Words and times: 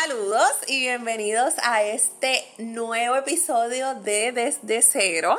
Saludos 0.00 0.52
y 0.68 0.80
bienvenidos 0.80 1.52
a 1.62 1.82
este 1.82 2.46
nuevo 2.56 3.14
episodio 3.16 3.94
de 3.96 4.32
Desde 4.32 4.80
Cero. 4.80 5.38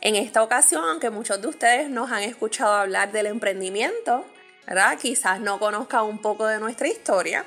En 0.00 0.14
esta 0.14 0.44
ocasión, 0.44 0.84
aunque 0.84 1.10
muchos 1.10 1.42
de 1.42 1.48
ustedes 1.48 1.90
nos 1.90 2.12
han 2.12 2.22
escuchado 2.22 2.72
hablar 2.72 3.10
del 3.10 3.26
emprendimiento, 3.26 4.24
¿verdad? 4.64 4.96
Quizás 4.96 5.40
no 5.40 5.58
conozcan 5.58 6.04
un 6.04 6.18
poco 6.18 6.46
de 6.46 6.60
nuestra 6.60 6.86
historia. 6.86 7.44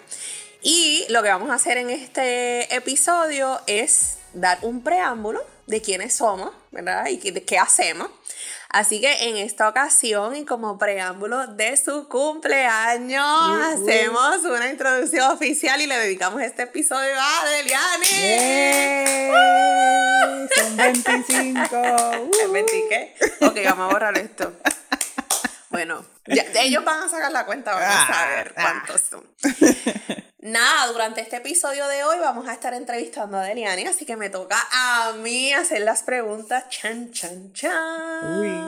Y 0.61 1.05
lo 1.07 1.23
que 1.23 1.29
vamos 1.29 1.49
a 1.49 1.53
hacer 1.53 1.77
en 1.77 1.89
este 1.89 2.75
episodio 2.75 3.61
es 3.65 4.17
dar 4.33 4.59
un 4.63 4.83
preámbulo 4.83 5.41
de 5.65 5.81
quiénes 5.81 6.13
somos, 6.13 6.51
¿verdad? 6.71 7.07
Y 7.07 7.31
de 7.31 7.43
qué 7.43 7.57
hacemos. 7.57 8.09
Así 8.73 9.01
que 9.01 9.27
en 9.27 9.35
esta 9.35 9.67
ocasión 9.67 10.33
y 10.33 10.45
como 10.45 10.77
preámbulo 10.77 11.45
de 11.47 11.75
su 11.75 12.07
cumpleaños, 12.07 13.25
hacemos 13.25 14.45
una 14.45 14.69
introducción 14.69 15.29
oficial 15.29 15.81
y 15.81 15.87
le 15.87 15.97
dedicamos 15.97 16.41
este 16.41 16.63
episodio 16.63 17.13
a 17.19 17.45
Deliani. 17.49 18.05
Son 20.55 20.77
25. 20.77 21.75
¿20 22.49 22.65
qué? 22.89 23.13
Ok, 23.41 23.57
vamos 23.65 23.89
a 23.89 23.93
borrar 23.93 24.17
esto. 24.17 24.53
Bueno, 25.71 26.05
ellos 26.25 26.83
van 26.83 27.03
a 27.03 27.09
sacar 27.09 27.31
la 27.31 27.45
cuenta, 27.45 27.73
vamos 27.73 27.87
a 27.95 28.13
saber 28.13 28.53
Ah, 28.57 28.61
cuántos 28.61 29.01
son. 29.01 29.25
Nada, 30.39 30.87
durante 30.87 31.21
este 31.21 31.37
episodio 31.37 31.87
de 31.87 32.03
hoy 32.03 32.19
vamos 32.19 32.47
a 32.49 32.53
estar 32.53 32.73
entrevistando 32.73 33.37
a 33.37 33.43
Deliani, 33.43 33.85
así 33.85 34.05
que 34.05 34.17
me 34.17 34.29
toca 34.29 34.57
a 34.71 35.13
mí 35.13 35.53
hacer 35.53 35.81
las 35.81 36.03
preguntas. 36.03 36.67
Chan, 36.69 37.11
chan, 37.11 37.53
chan. 37.53 38.67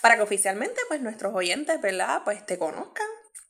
Para 0.00 0.16
que 0.16 0.22
oficialmente, 0.22 0.80
pues, 0.88 1.00
nuestros 1.00 1.34
oyentes, 1.34 1.80
¿verdad? 1.80 2.22
Pues 2.24 2.46
te 2.46 2.58
conozcan 2.58 3.06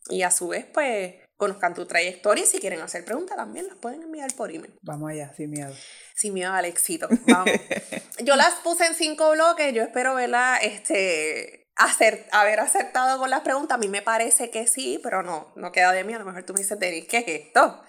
y 0.09 0.23
a 0.23 0.31
su 0.31 0.49
vez, 0.49 0.65
pues, 0.73 1.15
conozcan 1.37 1.75
tu 1.75 1.87
trayectoria. 1.87 2.45
Y 2.45 2.47
si 2.47 2.59
quieren 2.59 2.81
hacer 2.81 3.05
preguntas 3.05 3.37
también 3.37 3.69
las 3.69 3.77
pueden 3.77 4.03
enviar 4.03 4.33
por 4.35 4.51
email. 4.51 4.75
Vamos 4.83 5.11
allá, 5.11 5.33
sin 5.37 5.51
miedo. 5.51 5.75
Sin 6.15 6.33
miedo 6.35 6.53
al 6.53 6.65
éxito. 6.65 7.09
Vamos. 7.27 7.51
Yo 8.21 8.35
las 8.37 8.55
puse 8.57 8.87
en 8.87 8.95
cinco 8.95 9.31
bloques. 9.33 9.73
Yo 9.75 9.83
espero, 9.83 10.15
¿verdad? 10.15 10.59
Este, 10.63 11.66
acer- 11.77 12.27
haber 12.33 12.61
acertado 12.61 13.19
con 13.19 13.31
las 13.31 13.41
preguntas. 13.41 13.77
A 13.77 13.79
mí 13.79 13.89
me 13.89 14.03
parece 14.03 14.51
que 14.51 14.67
sí, 14.67 14.99
pero 15.03 15.23
no, 15.23 15.53
no 15.57 15.73
queda 15.73 15.93
de 15.93 16.05
mí. 16.05 16.15
A 16.15 16.19
lo 16.19 16.25
mejor 16.25 16.43
tú 16.45 16.53
me 16.55 16.61
dices, 16.61 16.79
Denis, 16.79 17.07
¿qué 17.09 17.19
es 17.19 17.29
esto? 17.29 17.83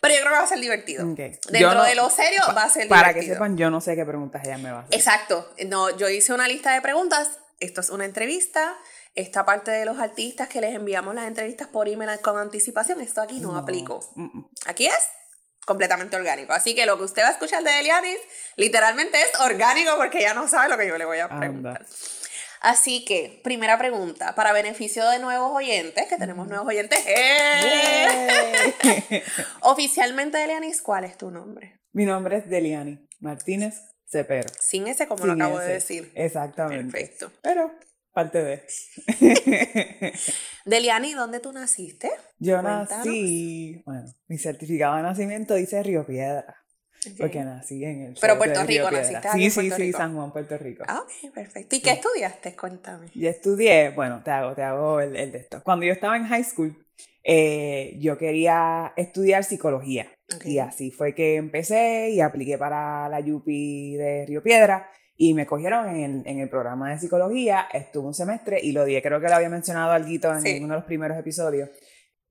Pero 0.00 0.14
yo 0.14 0.20
creo 0.20 0.32
que 0.32 0.38
va 0.38 0.44
a 0.44 0.48
ser 0.48 0.60
divertido. 0.60 1.04
Ok. 1.06 1.18
Dentro 1.50 1.74
no- 1.74 1.84
de 1.84 1.94
lo 1.94 2.08
serio 2.10 2.42
va 2.56 2.64
a 2.64 2.70
ser 2.70 2.88
Para 2.88 3.08
que 3.08 3.20
divertido. 3.20 3.34
sepan, 3.36 3.56
yo 3.56 3.70
no 3.70 3.80
sé 3.80 3.96
qué 3.96 4.04
preguntas 4.04 4.42
ella 4.44 4.58
me 4.58 4.70
va 4.72 4.78
a 4.78 4.82
hacer. 4.82 4.94
Exacto. 4.94 5.52
No, 5.66 5.90
yo 5.96 6.08
hice 6.08 6.32
una 6.32 6.48
lista 6.48 6.72
de 6.72 6.80
preguntas. 6.80 7.38
Esto 7.60 7.80
es 7.82 7.90
una 7.90 8.04
entrevista. 8.06 8.74
Esta 9.14 9.44
parte 9.44 9.70
de 9.72 9.84
los 9.84 9.98
artistas 9.98 10.48
que 10.48 10.60
les 10.60 10.74
enviamos 10.74 11.14
las 11.14 11.26
entrevistas 11.26 11.68
por 11.68 11.88
email 11.88 12.20
con 12.20 12.38
anticipación, 12.38 13.00
esto 13.00 13.20
aquí 13.20 13.40
no, 13.40 13.52
No. 13.52 13.58
aplicó. 13.58 14.00
Mm. 14.14 14.44
Aquí 14.66 14.86
es 14.86 14.94
completamente 15.66 16.16
orgánico. 16.16 16.52
Así 16.52 16.74
que 16.74 16.86
lo 16.86 16.96
que 16.96 17.04
usted 17.04 17.22
va 17.22 17.28
a 17.28 17.32
escuchar 17.32 17.62
de 17.62 17.80
Elianis 17.80 18.18
literalmente 18.56 19.20
es 19.20 19.38
orgánico 19.40 19.96
porque 19.96 20.20
ya 20.22 20.32
no 20.32 20.48
sabe 20.48 20.68
lo 20.68 20.78
que 20.78 20.86
yo 20.86 20.96
le 20.96 21.04
voy 21.04 21.18
a 21.18 21.24
Anda. 21.26 21.80
Así 22.60 23.06
que, 23.06 23.40
primera 23.42 23.78
pregunta, 23.78 24.34
para 24.34 24.52
beneficio 24.52 25.08
de 25.08 25.18
nuevos 25.18 25.50
oyentes, 25.52 26.06
que 26.08 26.18
tenemos 26.18 26.46
nuevos 26.46 26.68
oyentes. 26.68 26.98
¡eh! 27.06 28.18
Oficialmente, 29.62 30.44
Elianis, 30.44 30.82
¿cuál 30.82 31.04
es 31.04 31.16
tu 31.16 31.30
nombre? 31.30 31.80
Mi 31.92 32.04
nombre 32.04 32.36
es 32.36 32.50
Deliani 32.50 32.98
Martínez 33.18 33.80
Cepero. 34.06 34.50
Sin 34.60 34.88
ese, 34.88 35.08
como 35.08 35.24
lo 35.24 35.32
acabo 35.32 35.58
de 35.58 35.72
decir. 35.72 36.12
Exactamente. 36.14 36.92
Perfecto. 36.92 37.32
Pero 37.42 37.72
parte 38.12 38.42
de. 38.44 38.62
Deliani, 40.66 41.14
¿dónde 41.14 41.40
tú 41.40 41.52
naciste? 41.52 42.10
Yo 42.38 42.60
Cuéntanos. 42.60 42.90
nací, 42.90 43.82
bueno, 43.86 44.04
mi 44.26 44.36
certificado 44.36 44.96
de 44.96 45.02
nacimiento 45.02 45.54
dice 45.54 45.82
Río 45.82 46.04
Piedra, 46.04 46.56
porque 47.18 47.38
Ok. 47.38 47.44
nací 47.44 47.84
en 47.84 48.02
el 48.02 48.14
Pero 48.20 48.36
puerto 48.38 48.60
Rico, 48.60 48.88
Piedra. 48.88 48.90
naciste 48.90 49.28
aquí 49.28 49.38
Sí, 49.44 49.50
sí, 49.50 49.54
Puerto 49.60 49.76
sí, 49.76 49.82
Rico. 49.82 49.98
San 49.98 50.14
Juan, 50.14 50.32
Puerto 50.32 50.58
Rico. 50.58 50.84
Ah, 50.86 51.00
ok, 51.02 51.32
perfecto. 51.32 51.76
¿Y 51.76 51.80
qué 51.80 51.90
estudiaste? 51.92 52.56
Cuéntame. 52.56 53.06
Yo 53.14 53.28
estudié, 53.30 53.90
bueno, 53.90 54.20
te 54.24 54.30
hago, 54.30 54.54
te 54.54 54.62
hago 54.62 55.00
el, 55.00 55.16
el 55.16 55.32
de 55.32 55.38
esto. 55.38 55.62
Cuando 55.62 55.86
yo 55.86 55.92
estaba 55.92 56.16
en 56.16 56.24
high 56.26 56.44
school, 56.44 56.76
eh, 57.24 57.96
yo 58.00 58.16
quería 58.18 58.92
estudiar 58.96 59.44
psicología. 59.44 60.08
Ok. 60.34 60.46
Y 60.46 60.58
así 60.58 60.90
fue 60.90 61.14
que 61.14 61.36
empecé 61.36 62.10
y 62.10 62.20
apliqué 62.20 62.56
para 62.58 63.08
la 63.08 63.18
UPI 63.20 63.96
de 63.96 64.26
Río 64.26 64.42
Piedra 64.42 64.88
y 65.16 65.34
me 65.34 65.44
cogieron 65.44 65.88
en 65.88 65.96
el, 66.04 66.22
en 66.26 66.38
el 66.38 66.48
programa 66.48 66.90
de 66.90 66.98
psicología. 66.98 67.66
Estuve 67.72 68.06
un 68.06 68.14
semestre 68.14 68.58
y 68.62 68.72
lo 68.72 68.84
dije, 68.84 69.02
creo 69.02 69.20
que 69.20 69.28
lo 69.28 69.34
había 69.34 69.48
mencionado 69.50 69.92
algo 69.92 70.08
en 70.08 70.40
Sí. 70.42 70.58
uno 70.62 70.74
de 70.74 70.80
los 70.80 70.84
primeros 70.84 71.18
episodios. 71.18 71.68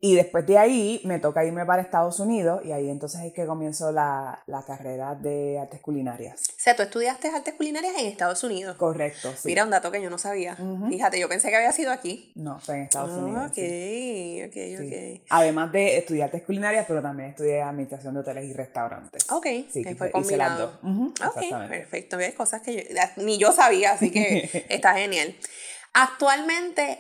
Y 0.02 0.16
después 0.16 0.46
de 0.48 0.58
ahí 0.58 1.02
me 1.04 1.20
toca 1.20 1.44
irme 1.44 1.66
para 1.66 1.82
Estados 1.82 2.22
Unidos 2.22 2.62
y 2.64 2.72
ahí 2.72 2.90
entonces 2.90 3.20
es 3.22 3.34
que 3.34 3.46
comienzo 3.46 3.92
la, 3.92 4.42
la 4.48 4.64
carrera 4.64 5.14
de 5.16 5.60
artes 5.60 5.82
culinarias. 5.82 6.42
O 6.52 6.54
sea, 6.56 6.74
tú 6.74 6.84
estudiaste 6.84 7.28
artes 7.28 7.54
culinarias 7.56 7.94
en 7.98 8.06
Estados 8.06 8.42
Unidos. 8.46 8.78
Correcto, 8.78 9.34
sí. 9.36 9.50
Mira, 9.50 9.66
un 9.66 9.72
dato 9.72 9.92
que 9.92 10.02
yo 10.02 10.10
no 10.10 10.18
sabía. 10.18 10.58
Fíjate, 10.88 11.20
yo 11.20 11.28
pensé 11.28 11.50
que 11.50 11.58
había 11.58 11.74
sido 11.74 11.92
aquí. 11.92 12.32
No, 12.36 12.60
fue 12.60 12.76
en 12.76 12.82
Estados 12.84 13.12
Ah, 13.14 13.18
Unidos. 13.18 13.46
ok, 13.48 13.56
sí. 13.56 14.42
ok, 14.46 14.54
Sí. 14.54 15.20
ok. 15.20 15.22
Además 15.32 15.72
de 15.74 15.98
estudiar 15.98 16.28
artes 16.28 16.44
culinarias, 16.44 16.86
pero 16.88 17.02
también 17.02 17.32
estudié 17.32 17.62
administración 17.62 18.14
de 18.14 18.20
hoteles 18.22 18.46
y 18.46 18.54
restaurantes. 18.54 19.30
Ok, 19.32 19.48
Sí, 19.70 19.84
que 19.84 19.96
fue 19.96 20.12
combinado. 20.12 20.80
Ujú, 20.82 21.14
Ok, 21.28 21.68
perfecto. 21.68 22.16
Ves 22.16 22.36
cosas 22.36 22.62
que 22.62 22.74
yo- 22.74 22.82
ni 23.18 23.38
yo 23.38 23.52
sabía, 23.52 23.92
así 23.92 24.12
que 24.12 24.50
está 24.70 24.94
genial. 24.96 25.36
Actualmente 25.94 27.00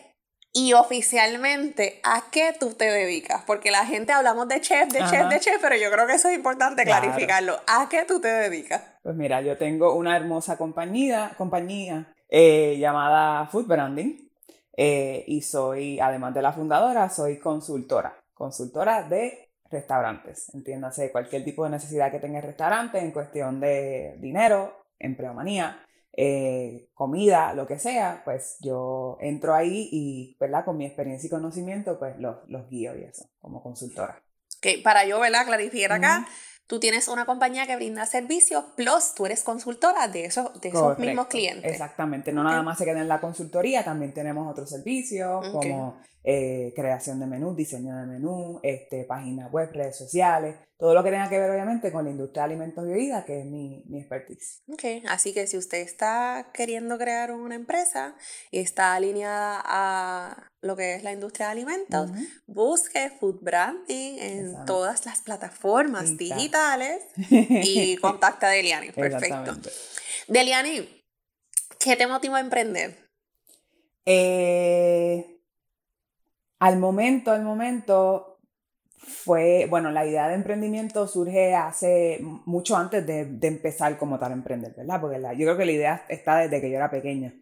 y 0.53 0.73
oficialmente, 0.73 1.99
¿a 2.03 2.23
qué 2.31 2.53
tú 2.59 2.73
te 2.73 2.85
dedicas? 2.85 3.43
Porque 3.45 3.71
la 3.71 3.85
gente 3.85 4.11
hablamos 4.13 4.47
de 4.47 4.61
chef, 4.61 4.89
de 4.91 4.99
chef, 4.99 5.13
Ajá. 5.13 5.29
de 5.29 5.39
chef, 5.39 5.61
pero 5.61 5.75
yo 5.75 5.91
creo 5.91 6.07
que 6.07 6.13
eso 6.13 6.27
es 6.29 6.35
importante 6.35 6.83
Claro. 6.83 7.03
clarificarlo. 7.07 7.59
¿A 7.67 7.87
qué 7.89 8.05
tú 8.05 8.19
te 8.19 8.27
dedicas? 8.27 8.81
Pues 9.03 9.15
mira, 9.15 9.41
yo 9.41 9.57
tengo 9.57 9.93
una 9.93 10.15
hermosa 10.17 10.57
compañía, 10.57 11.31
compañía 11.37 12.13
eh, 12.29 12.77
llamada 12.79 13.47
Food 13.47 13.67
Branding 13.67 14.27
eh, 14.75 15.23
y 15.27 15.41
soy, 15.41 15.99
además 15.99 16.33
de 16.33 16.41
la 16.41 16.53
fundadora, 16.53 17.09
soy 17.09 17.37
consultora, 17.37 18.15
consultora 18.33 19.03
de 19.03 19.51
restaurantes. 19.69 20.53
Entiéndase, 20.55 21.11
cualquier 21.11 21.43
tipo 21.43 21.63
de 21.63 21.69
necesidad 21.71 22.11
que 22.11 22.19
tenga 22.19 22.39
el 22.39 22.45
restaurante 22.45 22.97
en 22.97 23.11
cuestión 23.11 23.59
de 23.59 24.15
dinero, 24.19 24.83
empleomanía, 24.97 25.85
eh, 26.21 26.89
comida, 26.95 27.53
lo 27.53 27.65
que 27.65 27.79
sea, 27.79 28.23
pues 28.25 28.57
yo 28.59 29.17
entro 29.21 29.55
ahí 29.55 29.87
y, 29.89 30.35
¿verdad? 30.37 30.65
Con 30.65 30.75
mi 30.75 30.85
experiencia 30.85 31.27
y 31.27 31.29
conocimiento, 31.29 31.97
pues 31.97 32.19
los, 32.19 32.39
los 32.49 32.67
guío 32.69 32.93
y 32.99 33.05
eso, 33.05 33.29
como 33.39 33.63
consultora. 33.63 34.21
Que 34.59 34.81
para 34.83 35.05
yo, 35.05 35.17
¿verdad? 35.21 35.45
Clarificar 35.45 35.93
acá, 35.93 36.27
tú 36.67 36.81
tienes 36.81 37.07
una 37.07 37.25
compañía 37.25 37.65
que 37.67 37.77
brinda 37.77 38.05
servicios, 38.05 38.65
plus 38.75 39.13
tú 39.15 39.27
eres 39.27 39.45
consultora 39.45 40.09
de 40.09 40.25
esos, 40.25 40.59
de 40.59 40.67
esos 40.67 40.81
Correcto, 40.81 41.03
mismos 41.03 41.27
clientes. 41.27 41.71
Exactamente, 41.71 42.33
no 42.33 42.43
nada 42.43 42.63
más 42.63 42.77
se 42.77 42.83
queda 42.83 42.99
en 42.99 43.07
la 43.07 43.21
consultoría, 43.21 43.85
también 43.85 44.13
tenemos 44.13 44.51
otros 44.51 44.69
servicios 44.69 45.47
como 45.53 46.01
eh, 46.23 46.73
creación 46.75 47.19
de 47.19 47.27
menús, 47.27 47.55
diseño 47.55 47.95
de 47.95 48.05
menú, 48.05 48.59
este, 48.63 49.05
páginas 49.05 49.51
web, 49.51 49.69
redes 49.71 49.97
sociales, 49.97 50.55
todo 50.77 50.93
lo 50.93 51.03
que 51.03 51.11
tenga 51.11 51.29
que 51.29 51.39
ver 51.39 51.49
obviamente 51.49 51.91
con 51.91 52.05
la 52.05 52.11
industria 52.11 52.43
de 52.43 52.53
alimentos 52.53 52.85
y 52.85 52.89
bebidas, 52.89 53.25
que 53.25 53.39
es 53.39 53.45
mi, 53.45 53.83
mi 53.87 53.99
expertise. 53.99 54.61
Ok, 54.67 54.83
así 55.07 55.33
que 55.33 55.47
si 55.47 55.57
usted 55.57 55.79
está 55.79 56.51
queriendo 56.53 56.97
crear 56.97 57.31
una 57.31 57.55
empresa 57.55 58.15
y 58.51 58.59
está 58.59 58.95
alineada 58.95 59.61
a 59.65 60.49
lo 60.61 60.75
que 60.75 60.95
es 60.95 61.03
la 61.03 61.13
industria 61.13 61.47
de 61.47 61.51
alimentos, 61.53 62.11
busque 62.47 63.11
food 63.19 63.39
branding 63.41 64.17
en 64.19 64.65
todas 64.65 65.05
las 65.05 65.21
plataformas 65.21 66.17
digitales 66.17 67.01
y 67.29 67.95
contacta 67.97 68.47
a 68.47 68.51
Deliani. 68.51 68.91
Perfecto. 68.95 69.57
Deliani, 70.27 71.03
¿qué 71.79 71.95
te 71.95 72.07
motivó 72.07 72.35
a 72.35 72.41
emprender? 72.41 73.09
Eh, 74.05 75.38
al 76.59 76.77
momento, 76.77 77.31
al 77.31 77.43
momento, 77.43 78.29
fue, 78.97 79.65
bueno, 79.69 79.91
la 79.91 80.05
idea 80.05 80.27
de 80.27 80.35
emprendimiento 80.35 81.07
surge 81.07 81.55
hace 81.55 82.19
mucho 82.45 82.75
antes 82.75 83.05
de, 83.07 83.47
empezar 83.47 83.97
como 83.97 84.19
tal 84.19 84.31
a 84.31 84.35
emprender, 84.35 84.73
¿verdad? 84.75 84.99
Porque 84.99 85.19
yo 85.21 85.45
creo 85.45 85.57
que 85.57 85.65
la 85.65 85.71
idea 85.71 86.05
está 86.09 86.37
desde 86.37 86.61
que 86.61 86.69
yo 86.69 86.75
era 86.75 86.91
pequeña. 86.91 87.33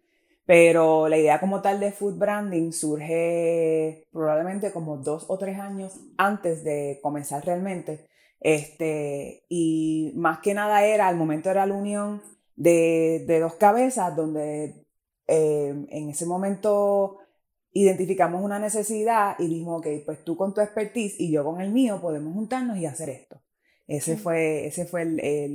Pero 0.46 1.08
la 1.08 1.18
idea 1.18 1.40
como 1.40 1.60
tal 1.60 1.78
de 1.78 1.92
food 1.92 2.16
branding 2.16 2.72
surge 2.72 4.06
probablemente 4.12 4.72
como 4.72 4.96
dos 4.96 5.26
o 5.28 5.36
tres 5.36 5.58
años 5.58 6.00
antes 6.16 6.64
de 6.64 7.00
comenzar 7.02 7.44
realmente. 7.44 8.08
Este, 8.40 9.44
y 9.48 10.12
más 10.16 10.38
que 10.38 10.54
nada 10.54 10.84
era, 10.84 11.08
al 11.08 11.16
momento 11.16 11.50
era 11.50 11.66
la 11.66 11.74
unión 11.74 12.22
de, 12.56 13.38
dos 13.40 13.54
cabezas 13.54 14.16
donde 14.16 14.86
eh, 15.26 15.86
en 15.90 16.08
ese 16.08 16.24
momento 16.24 17.18
identificamos 17.72 18.42
una 18.42 18.58
necesidad 18.58 19.36
y 19.38 19.46
dijimos, 19.46 19.80
ok, 19.80 19.86
pues 20.04 20.24
tú 20.24 20.36
con 20.36 20.54
tu 20.54 20.60
expertise 20.60 21.14
y 21.18 21.30
yo 21.30 21.44
con 21.44 21.60
el 21.60 21.70
mío 21.70 22.00
podemos 22.00 22.34
juntarnos 22.34 22.78
y 22.78 22.86
hacer 22.86 23.10
esto. 23.10 23.42
Ese 23.88 24.18
fue, 24.18 24.66
ese 24.66 24.84
fue 24.84 25.00
el, 25.00 25.18
eh, 25.20 25.54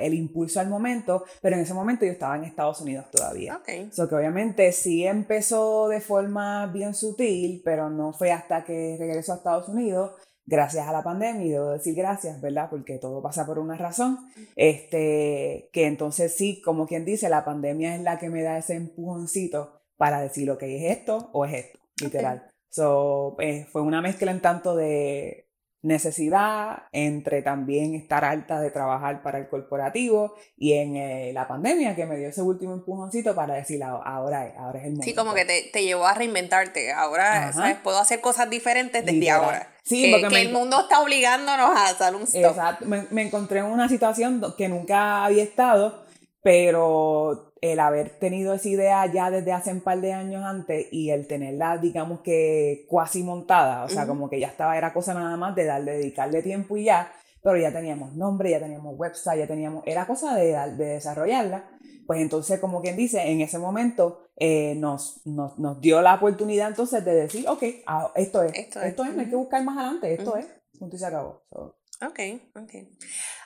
el, 0.00 0.14
impulso 0.14 0.58
al 0.58 0.70
momento, 0.70 1.24
pero 1.42 1.56
en 1.56 1.62
ese 1.62 1.74
momento 1.74 2.06
yo 2.06 2.12
estaba 2.12 2.34
en 2.34 2.44
Estados 2.44 2.80
Unidos 2.80 3.10
todavía. 3.10 3.58
Okay. 3.58 3.90
So 3.92 4.08
que 4.08 4.14
obviamente 4.14 4.72
sí 4.72 5.06
empezó 5.06 5.88
de 5.88 6.00
forma 6.00 6.66
bien 6.68 6.94
sutil, 6.94 7.60
pero 7.62 7.90
no 7.90 8.14
fue 8.14 8.32
hasta 8.32 8.64
que 8.64 8.96
regresó 8.98 9.34
a 9.34 9.36
Estados 9.36 9.68
Unidos, 9.68 10.12
gracias 10.46 10.88
a 10.88 10.92
la 10.92 11.02
pandemia, 11.02 11.44
y 11.44 11.50
debo 11.50 11.72
decir 11.72 11.94
gracias, 11.94 12.40
¿verdad? 12.40 12.68
Porque 12.70 12.96
todo 12.96 13.20
pasa 13.20 13.44
por 13.44 13.58
una 13.58 13.76
razón, 13.76 14.18
este, 14.56 15.68
que 15.70 15.84
entonces 15.84 16.34
sí, 16.34 16.62
como 16.62 16.86
quien 16.86 17.04
dice, 17.04 17.28
la 17.28 17.44
pandemia 17.44 17.96
es 17.96 18.00
la 18.00 18.18
que 18.18 18.30
me 18.30 18.42
da 18.42 18.56
ese 18.56 18.76
empujoncito 18.76 19.83
para 19.96 20.20
decir, 20.20 20.50
ok, 20.50 20.62
es 20.62 20.98
esto 20.98 21.30
o 21.32 21.44
es 21.44 21.54
esto, 21.54 21.78
literal. 22.00 22.50
So, 22.70 23.36
eh, 23.38 23.66
fue 23.70 23.82
una 23.82 24.02
mezcla 24.02 24.30
en 24.30 24.40
tanto 24.40 24.74
de 24.74 25.44
necesidad, 25.84 26.84
entre 26.92 27.42
también 27.42 27.94
estar 27.94 28.24
alta 28.24 28.58
de 28.58 28.70
trabajar 28.70 29.22
para 29.22 29.38
el 29.38 29.48
corporativo 29.48 30.34
y 30.56 30.72
en 30.72 30.96
eh, 30.96 31.32
la 31.34 31.46
pandemia 31.46 31.94
que 31.94 32.06
me 32.06 32.16
dio 32.16 32.28
ese 32.28 32.40
último 32.40 32.72
empujoncito 32.72 33.34
para 33.34 33.54
decir 33.54 33.84
ahora, 33.84 34.54
ahora 34.58 34.78
es 34.78 34.86
el 34.86 34.92
momento. 34.92 35.02
Sí, 35.04 35.14
como 35.14 35.34
que 35.34 35.44
te, 35.44 35.70
te 35.72 35.84
llevó 35.84 36.06
a 36.06 36.14
reinventarte. 36.14 36.90
Ahora, 36.92 37.52
¿sabes? 37.52 37.76
Puedo 37.84 37.98
hacer 37.98 38.22
cosas 38.22 38.48
diferentes 38.48 39.04
desde 39.04 39.30
ahora. 39.30 39.68
Sí, 39.84 40.10
que, 40.10 40.18
porque 40.18 40.40
el 40.40 40.52
mundo 40.52 40.80
está 40.80 41.00
obligándonos 41.02 41.76
a 41.76 41.88
hacer 41.88 42.14
un 42.14 42.22
stop. 42.22 42.44
Exacto. 42.44 42.86
Me, 42.86 43.06
me 43.10 43.22
encontré 43.22 43.58
en 43.58 43.66
una 43.66 43.88
situación 43.88 44.42
que 44.56 44.68
nunca 44.70 45.26
había 45.26 45.42
estado, 45.42 46.06
pero 46.42 47.53
el 47.72 47.80
haber 47.80 48.10
tenido 48.10 48.52
esa 48.52 48.68
idea 48.68 49.06
ya 49.06 49.30
desde 49.30 49.52
hace 49.52 49.72
un 49.72 49.80
par 49.80 49.98
de 50.00 50.12
años 50.12 50.44
antes 50.44 50.86
y 50.92 51.08
el 51.10 51.26
tenerla, 51.26 51.78
digamos 51.78 52.20
que 52.20 52.84
cuasi 52.88 53.22
montada, 53.22 53.84
o 53.84 53.88
sea, 53.88 54.06
como 54.06 54.28
que 54.28 54.38
ya 54.38 54.48
estaba, 54.48 54.76
era 54.76 54.92
cosa 54.92 55.14
nada 55.14 55.36
más 55.38 55.54
de 55.54 55.64
darle, 55.64 55.92
dedicarle 55.92 56.42
tiempo 56.42 56.76
y 56.76 56.84
ya, 56.84 57.10
pero 57.42 57.56
ya 57.56 57.72
teníamos 57.72 58.14
nombre, 58.16 58.50
ya 58.50 58.60
teníamos 58.60 58.98
website, 58.98 59.38
ya 59.38 59.46
teníamos, 59.46 59.82
era 59.86 60.06
cosa 60.06 60.34
de, 60.34 60.52
de 60.76 60.84
desarrollarla, 60.84 61.64
pues 62.06 62.20
entonces, 62.20 62.60
como 62.60 62.82
quien 62.82 62.96
dice, 62.96 63.22
en 63.30 63.40
ese 63.40 63.58
momento 63.58 64.28
eh, 64.36 64.74
nos, 64.74 65.26
nos, 65.26 65.58
nos, 65.58 65.80
dio 65.80 66.02
la 66.02 66.16
oportunidad 66.16 66.68
entonces 66.68 67.02
de 67.02 67.14
decir, 67.14 67.48
ok, 67.48 67.62
ah, 67.86 68.12
esto 68.14 68.42
es, 68.42 68.52
esto, 68.58 68.82
es, 68.82 69.14
no 69.14 69.20
hay 69.22 69.30
que 69.30 69.36
buscar 69.36 69.64
más 69.64 69.78
adelante, 69.78 70.12
esto 70.12 70.36
es, 70.36 70.46
punto 70.78 70.96
y 70.96 70.98
se 70.98 71.06
acabó. 71.06 71.42
Ok, 71.50 72.20
ok. 72.56 72.72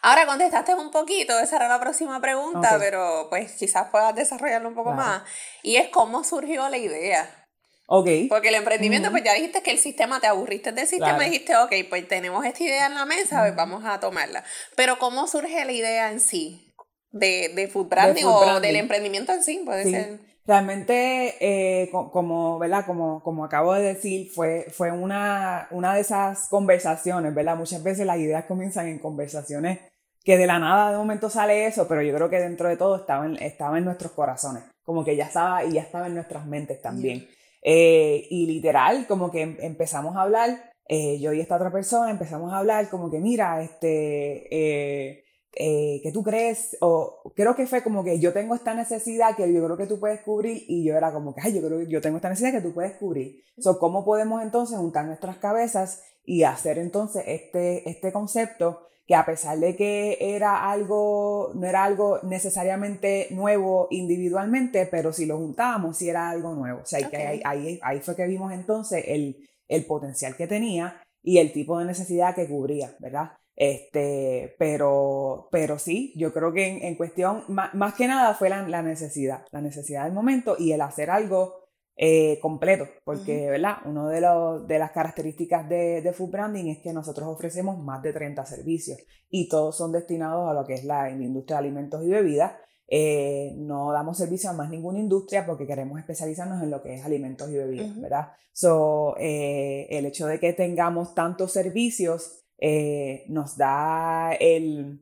Ahora 0.03 0.27
contestaste 0.27 0.75
un 0.75 0.91
poquito, 0.91 1.39
esa 1.39 1.57
era 1.57 1.69
la 1.69 1.81
próxima 1.81 2.21
pregunta, 2.21 2.77
pero 2.79 3.27
pues 3.29 3.53
quizás 3.53 3.89
puedas 3.91 4.15
desarrollarlo 4.15 4.69
un 4.69 4.75
poco 4.75 4.93
más. 4.93 5.23
Y 5.63 5.77
es 5.77 5.89
cómo 5.89 6.25
surgió 6.25 6.69
la 6.69 6.79
idea. 6.79 7.47
Ok. 7.87 8.09
Porque 8.29 8.49
el 8.49 8.55
emprendimiento, 8.55 9.11
pues 9.11 9.25
ya 9.25 9.33
dijiste 9.33 9.63
que 9.63 9.71
el 9.71 9.79
sistema, 9.79 10.21
te 10.21 10.27
aburriste 10.27 10.73
del 10.73 10.87
sistema 10.87 11.27
y 11.27 11.31
dijiste, 11.31 11.57
ok, 11.57 11.73
pues 11.89 12.07
tenemos 12.07 12.45
esta 12.45 12.63
idea 12.63 12.87
en 12.87 12.95
la 12.95 13.07
mesa, 13.07 13.41
pues 13.41 13.57
vamos 13.57 13.83
a 13.87 13.99
tomarla. 13.99 14.45
Pero 14.77 14.99
¿cómo 14.99 15.27
surge 15.27 15.65
la 15.65 15.73
idea 15.73 16.11
en 16.11 16.21
sí? 16.21 16.75
De, 17.11 17.51
de 17.55 17.69
food 17.69 17.89
branding 17.89 18.25
o 18.25 18.61
del 18.61 18.77
emprendimiento 18.77 19.33
en 19.33 19.43
sí, 19.43 19.63
puede 19.65 19.85
ser. 19.85 20.21
Realmente, 20.49 21.35
eh, 21.41 21.91
como, 21.91 22.59
¿verdad? 22.59 22.87
Como, 22.87 23.23
como 23.23 23.45
acabo 23.45 23.75
de 23.75 23.83
decir, 23.83 24.31
fue, 24.31 24.65
fue 24.71 24.91
una, 24.91 25.69
una 25.71 25.93
de 25.93 26.01
esas 26.01 26.49
conversaciones, 26.49 27.35
¿verdad? 27.35 27.55
Muchas 27.55 27.83
veces 27.83 28.07
las 28.07 28.17
ideas 28.17 28.47
comienzan 28.47 28.87
en 28.87 28.99
conversaciones 28.99 29.79
que 30.25 30.39
de 30.39 30.47
la 30.47 30.59
nada 30.59 30.93
de 30.93 30.97
momento 30.97 31.29
sale 31.29 31.67
eso, 31.67 31.87
pero 31.87 32.01
yo 32.01 32.15
creo 32.15 32.31
que 32.31 32.41
dentro 32.41 32.67
de 32.67 32.79
todo 32.79 32.97
estaba 32.97 33.27
en, 33.27 33.37
en 33.37 33.85
nuestros 33.85 34.13
corazones, 34.13 34.65
como 34.83 35.05
que 35.05 35.17
ya 35.17 35.27
estaba 35.27 35.65
y 35.65 35.73
ya 35.73 35.83
estaba 35.83 36.07
en 36.07 36.15
nuestras 36.15 36.47
mentes 36.47 36.81
también. 36.81 37.29
Eh, 37.61 38.27
y 38.31 38.47
literal, 38.47 39.07
como 39.07 39.31
que 39.31 39.43
em, 39.43 39.57
empezamos 39.61 40.17
a 40.17 40.23
hablar, 40.23 40.73
eh, 40.89 41.21
yo 41.21 41.35
y 41.35 41.41
esta 41.43 41.57
otra 41.57 41.71
persona 41.71 42.11
empezamos 42.11 42.55
a 42.55 42.59
hablar 42.61 42.89
como 42.89 43.11
que, 43.11 43.21
mira, 43.21 43.63
este 43.63 45.28
eh, 45.55 46.01
que 46.03 46.13
tú 46.13 46.23
crees, 46.23 46.77
o 46.81 47.33
creo 47.35 47.57
que 47.57 47.67
fue 47.67 47.83
como 47.83 48.05
que 48.05 48.21
yo 48.21 48.33
tengo 48.33 48.55
esta 48.55 48.75
necesidad 48.75 49.35
que 49.35 49.53
yo 49.53 49.65
creo 49.65 49.77
que 49.77 49.87
tú 49.87 49.99
puedes 49.99 50.21
cubrir, 50.21 50.65
y 50.69 50.85
yo 50.85 50.97
era 50.97 51.13
como 51.13 51.35
que, 51.35 51.41
ay, 51.43 51.55
yo 51.55 51.67
creo 51.67 51.79
que 51.79 51.87
yo 51.89 52.01
tengo 52.01 52.17
esta 52.17 52.29
necesidad 52.29 52.53
que 52.53 52.67
tú 52.67 52.75
puedes 52.75 52.97
cubrir. 52.97 53.43
So, 53.59 53.79
¿Cómo 53.79 54.05
podemos 54.05 54.43
entonces 54.43 54.79
juntar 54.79 55.07
nuestras 55.07 55.39
cabezas 55.39 56.03
y 56.25 56.43
hacer 56.43 56.79
entonces 56.79 57.25
este, 57.27 57.89
este 57.89 58.13
concepto 58.13 58.89
que 59.09 59.15
a 59.15 59.25
pesar 59.25 59.59
de 59.59 59.75
que 59.75 60.19
era 60.21 60.71
algo, 60.71 61.53
no 61.55 61.67
era 61.67 61.83
algo 61.83 62.21
necesariamente 62.25 63.29
nuevo 63.31 63.89
individualmente, 63.91 64.85
pero 64.85 65.15
si 65.15 65.25
lo 65.25 65.39
juntábamos, 65.39 65.97
sí 65.97 66.11
era 66.11 66.29
algo 66.29 66.55
nuevo. 66.55 66.83
O 66.83 66.87
sea, 66.87 67.09
que 67.09 67.17
ahí, 67.17 67.41
ahí, 67.43 67.81
ahí, 67.83 68.01
fue 68.01 68.15
que 68.15 68.27
vimos 68.27 68.53
entonces 68.53 69.03
el, 69.09 69.49
el 69.67 69.87
potencial 69.87 70.37
que 70.37 70.47
tenía 70.47 71.01
y 71.23 71.39
el 71.39 71.53
tipo 71.53 71.79
de 71.79 71.87
necesidad 71.87 72.35
que 72.35 72.47
cubría, 72.47 72.95
¿verdad? 72.99 73.33
Este, 73.61 74.55
pero, 74.57 75.49
pero 75.51 75.81
sí, 75.81 76.13
yo 76.15 76.33
creo 76.33 76.53
que 76.53 76.87
en, 76.87 76.95
cuestión, 76.95 77.43
más, 77.49 77.95
que 77.95 78.07
nada 78.07 78.33
fue 78.35 78.49
la, 78.49 78.83
necesidad, 78.83 79.45
la 79.51 79.61
necesidad 79.61 80.05
del 80.05 80.13
momento 80.13 80.55
y 80.57 80.71
el 80.71 80.81
hacer 80.81 81.11
algo 81.11 81.65
eh, 81.97 82.39
completo, 82.41 82.87
porque, 83.03 83.51
¿verdad? 83.51 83.79
Una 83.85 84.09
de, 84.11 84.21
de 84.65 84.79
las 84.79 84.93
características 84.93 85.69
de, 85.69 86.03
de, 86.03 86.13
Food 86.13 86.31
Branding 86.31 86.67
es 86.67 86.79
que 86.79 86.93
nosotros 86.93 87.27
ofrecemos 87.27 87.83
más 87.83 88.01
de 88.01 88.13
30 88.13 88.47
servicios 88.47 89.01
y 89.29 89.49
todos 89.49 89.77
son 89.77 89.91
destinados 89.91 90.49
a 90.49 90.55
lo 90.55 90.65
que 90.65 90.75
es 90.75 90.85
la, 90.85 91.11
industria 91.11 91.57
de 91.57 91.67
alimentos 91.67 92.05
y 92.05 92.11
bebidas. 92.11 92.53
Eh, 92.87 93.55
no 93.57 93.91
damos 93.91 94.19
servicio 94.19 94.51
a 94.51 94.53
más 94.53 94.71
ninguna 94.71 95.01
industria 95.01 95.45
porque 95.45 95.67
queremos 95.67 95.99
especializarnos 95.99 96.63
en 96.63 96.71
lo 96.71 96.81
que 96.81 96.95
es 96.95 97.05
alimentos 97.05 97.51
y 97.51 97.57
bebidas, 97.57 98.01
¿verdad? 98.01 98.29
So, 98.53 99.17
eh, 99.19 99.89
el 99.91 100.07
hecho 100.07 100.29
de 100.29 100.39
que 100.39 100.53
tengamos 100.53 101.13
tantos 101.17 101.53
servicios 101.53 102.45
eh, 102.59 103.25
nos 103.29 103.57
da 103.57 104.33
el, 104.33 105.01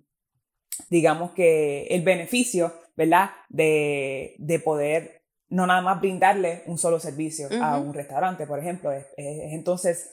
digamos 0.91 1.33
que 1.33 1.87
el 1.87 2.03
beneficio, 2.03 2.73
¿verdad? 2.97 3.31
De, 3.49 4.35
de 4.39 4.59
poder 4.61 5.23
no 5.49 5.67
nada 5.67 5.81
más 5.81 6.01
brindarle 6.01 6.63
un 6.67 6.79
solo 6.79 6.99
servicio 6.99 7.49
a 7.61 7.79
un 7.79 7.95
restaurante, 7.95 8.47
por 8.47 8.59
ejemplo. 8.59 8.93
Es, 8.93 9.07
entonces 9.17 10.11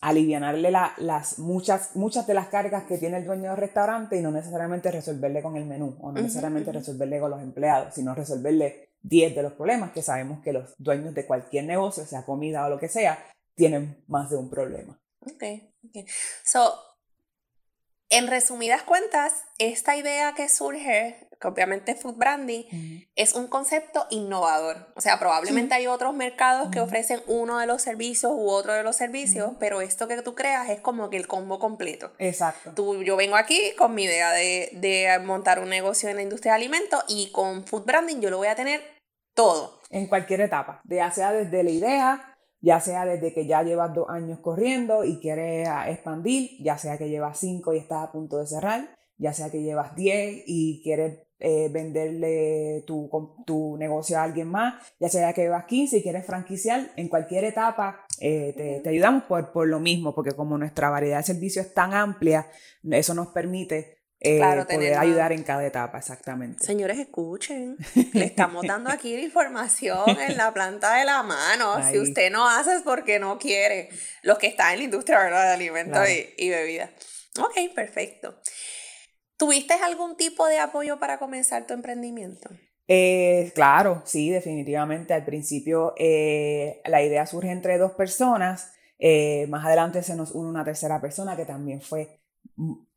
alivianarle 0.00 0.70
las 0.70 1.38
muchas, 1.40 1.96
muchas 1.96 2.26
de 2.26 2.34
las 2.34 2.46
cargas 2.48 2.84
que 2.84 2.98
tiene 2.98 3.18
el 3.18 3.26
dueño 3.26 3.50
del 3.50 3.56
restaurante 3.56 4.16
y 4.16 4.22
no 4.22 4.30
necesariamente 4.30 4.92
resolverle 4.92 5.42
con 5.42 5.56
el 5.56 5.66
menú 5.66 5.96
o 6.00 6.12
no 6.12 6.20
necesariamente 6.20 6.70
resolverle 6.70 7.18
con 7.18 7.32
los 7.32 7.42
empleados, 7.42 7.94
sino 7.94 8.14
resolverle 8.14 8.90
10 9.02 9.34
de 9.34 9.42
los 9.42 9.54
problemas 9.54 9.90
que 9.90 10.02
sabemos 10.02 10.40
que 10.40 10.52
los 10.52 10.74
dueños 10.78 11.14
de 11.14 11.26
cualquier 11.26 11.64
negocio, 11.64 12.04
sea 12.04 12.24
comida 12.24 12.66
o 12.66 12.70
lo 12.70 12.78
que 12.78 12.88
sea, 12.88 13.18
tienen 13.56 14.04
más 14.06 14.30
de 14.30 14.36
un 14.36 14.48
problema. 14.48 15.00
Ok, 15.20 15.42
ok. 15.84 16.08
So, 16.44 16.88
en 18.10 18.26
resumidas 18.26 18.82
cuentas, 18.82 19.34
esta 19.58 19.94
idea 19.96 20.32
que 20.34 20.48
surge, 20.48 21.28
que 21.38 21.48
obviamente 21.48 21.92
es 21.92 22.00
food 22.00 22.14
branding, 22.14 22.64
es 23.16 23.34
un 23.34 23.48
concepto 23.48 24.06
innovador. 24.08 24.92
O 24.96 25.02
sea, 25.02 25.18
probablemente 25.18 25.74
hay 25.74 25.88
otros 25.88 26.14
mercados 26.14 26.70
que 26.70 26.80
ofrecen 26.80 27.20
uno 27.26 27.58
de 27.58 27.66
los 27.66 27.82
servicios 27.82 28.32
u 28.34 28.48
otro 28.48 28.72
de 28.72 28.82
los 28.82 28.96
servicios, 28.96 29.52
pero 29.60 29.82
esto 29.82 30.08
que 30.08 30.22
tú 30.22 30.34
creas 30.34 30.70
es 30.70 30.80
como 30.80 31.10
que 31.10 31.18
el 31.18 31.28
combo 31.28 31.58
completo. 31.58 32.12
Exacto. 32.18 32.72
Tú, 32.74 33.02
yo 33.02 33.16
vengo 33.16 33.36
aquí 33.36 33.60
con 33.76 33.94
mi 33.94 34.04
idea 34.04 34.32
de, 34.32 34.70
de 34.72 35.18
montar 35.22 35.58
un 35.58 35.68
negocio 35.68 36.08
en 36.08 36.16
la 36.16 36.22
industria 36.22 36.52
de 36.52 36.56
alimentos 36.56 37.04
y 37.08 37.30
con 37.30 37.66
food 37.66 37.84
branding 37.84 38.20
yo 38.20 38.30
lo 38.30 38.38
voy 38.38 38.48
a 38.48 38.54
tener 38.54 38.82
todo. 39.34 39.80
En 39.90 40.06
cualquier 40.06 40.40
etapa, 40.40 40.80
ya 40.84 41.10
sea 41.10 41.32
desde 41.32 41.62
la 41.62 41.70
idea 41.70 42.37
ya 42.60 42.80
sea 42.80 43.04
desde 43.04 43.32
que 43.32 43.46
ya 43.46 43.62
llevas 43.62 43.94
dos 43.94 44.08
años 44.08 44.40
corriendo 44.40 45.04
y 45.04 45.18
quieres 45.20 45.68
expandir, 45.86 46.50
ya 46.60 46.78
sea 46.78 46.98
que 46.98 47.08
llevas 47.08 47.38
cinco 47.38 47.72
y 47.72 47.78
estás 47.78 48.08
a 48.08 48.12
punto 48.12 48.38
de 48.38 48.46
cerrar, 48.46 48.96
ya 49.16 49.32
sea 49.32 49.50
que 49.50 49.62
llevas 49.62 49.94
diez 49.94 50.42
y 50.46 50.80
quieres 50.82 51.28
eh, 51.40 51.68
venderle 51.70 52.82
tu, 52.84 53.08
tu, 53.46 53.76
negocio 53.76 54.18
a 54.18 54.24
alguien 54.24 54.48
más, 54.48 54.74
ya 54.98 55.08
sea 55.08 55.32
que 55.32 55.48
vas 55.48 55.66
15 55.66 55.98
y 55.98 56.02
quieres 56.02 56.26
franquiciar, 56.26 56.90
en 56.96 57.08
cualquier 57.08 57.44
etapa 57.44 58.06
eh, 58.20 58.52
te, 58.56 58.80
te, 58.80 58.88
ayudamos 58.88 59.22
por, 59.22 59.52
por 59.52 59.68
lo 59.68 59.78
mismo, 59.78 60.16
porque 60.16 60.32
como 60.32 60.58
nuestra 60.58 60.90
variedad 60.90 61.18
de 61.18 61.22
servicios 61.22 61.66
es 61.66 61.74
tan 61.74 61.94
amplia, 61.94 62.48
eso 62.90 63.14
nos 63.14 63.28
permite 63.28 63.97
eh, 64.20 64.40
poder 64.68 64.98
ayudar 64.98 65.32
en 65.32 65.44
cada 65.44 65.64
etapa, 65.64 65.98
exactamente. 65.98 66.64
Señores, 66.64 66.98
escuchen, 66.98 67.76
le 68.12 68.24
estamos 68.24 68.66
dando 68.66 68.90
aquí 68.90 69.14
la 69.14 69.22
información 69.22 70.18
en 70.20 70.36
la 70.36 70.52
planta 70.52 70.96
de 70.96 71.04
la 71.04 71.22
mano. 71.22 71.76
Si 71.88 71.98
usted 71.98 72.30
no 72.32 72.48
hace 72.48 72.74
es 72.74 72.82
porque 72.82 73.20
no 73.20 73.38
quiere. 73.38 73.90
Los 74.22 74.38
que 74.38 74.48
están 74.48 74.72
en 74.72 74.78
la 74.78 74.84
industria 74.86 75.18
¿verdad? 75.20 75.44
de 75.44 75.54
alimentos 75.54 76.08
y, 76.08 76.34
y 76.36 76.50
bebidas. 76.50 76.90
Ok, 77.38 77.72
perfecto. 77.74 78.40
¿Tuviste 79.36 79.74
algún 79.74 80.16
tipo 80.16 80.48
de 80.48 80.58
apoyo 80.58 80.98
para 80.98 81.20
comenzar 81.20 81.68
tu 81.68 81.74
emprendimiento? 81.74 82.50
Eh, 82.88 83.52
claro, 83.54 84.02
sí, 84.04 84.30
definitivamente. 84.30 85.14
Al 85.14 85.24
principio 85.24 85.94
eh, 85.96 86.80
la 86.86 87.02
idea 87.02 87.24
surge 87.24 87.50
entre 87.50 87.78
dos 87.78 87.92
personas. 87.92 88.72
más 89.48 89.64
adelante 89.64 90.02
se 90.02 90.16
nos 90.16 90.32
une 90.32 90.48
una 90.48 90.64
tercera 90.64 91.00
persona 91.00 91.36
que 91.36 91.44
también 91.44 91.80
fue 91.80 92.18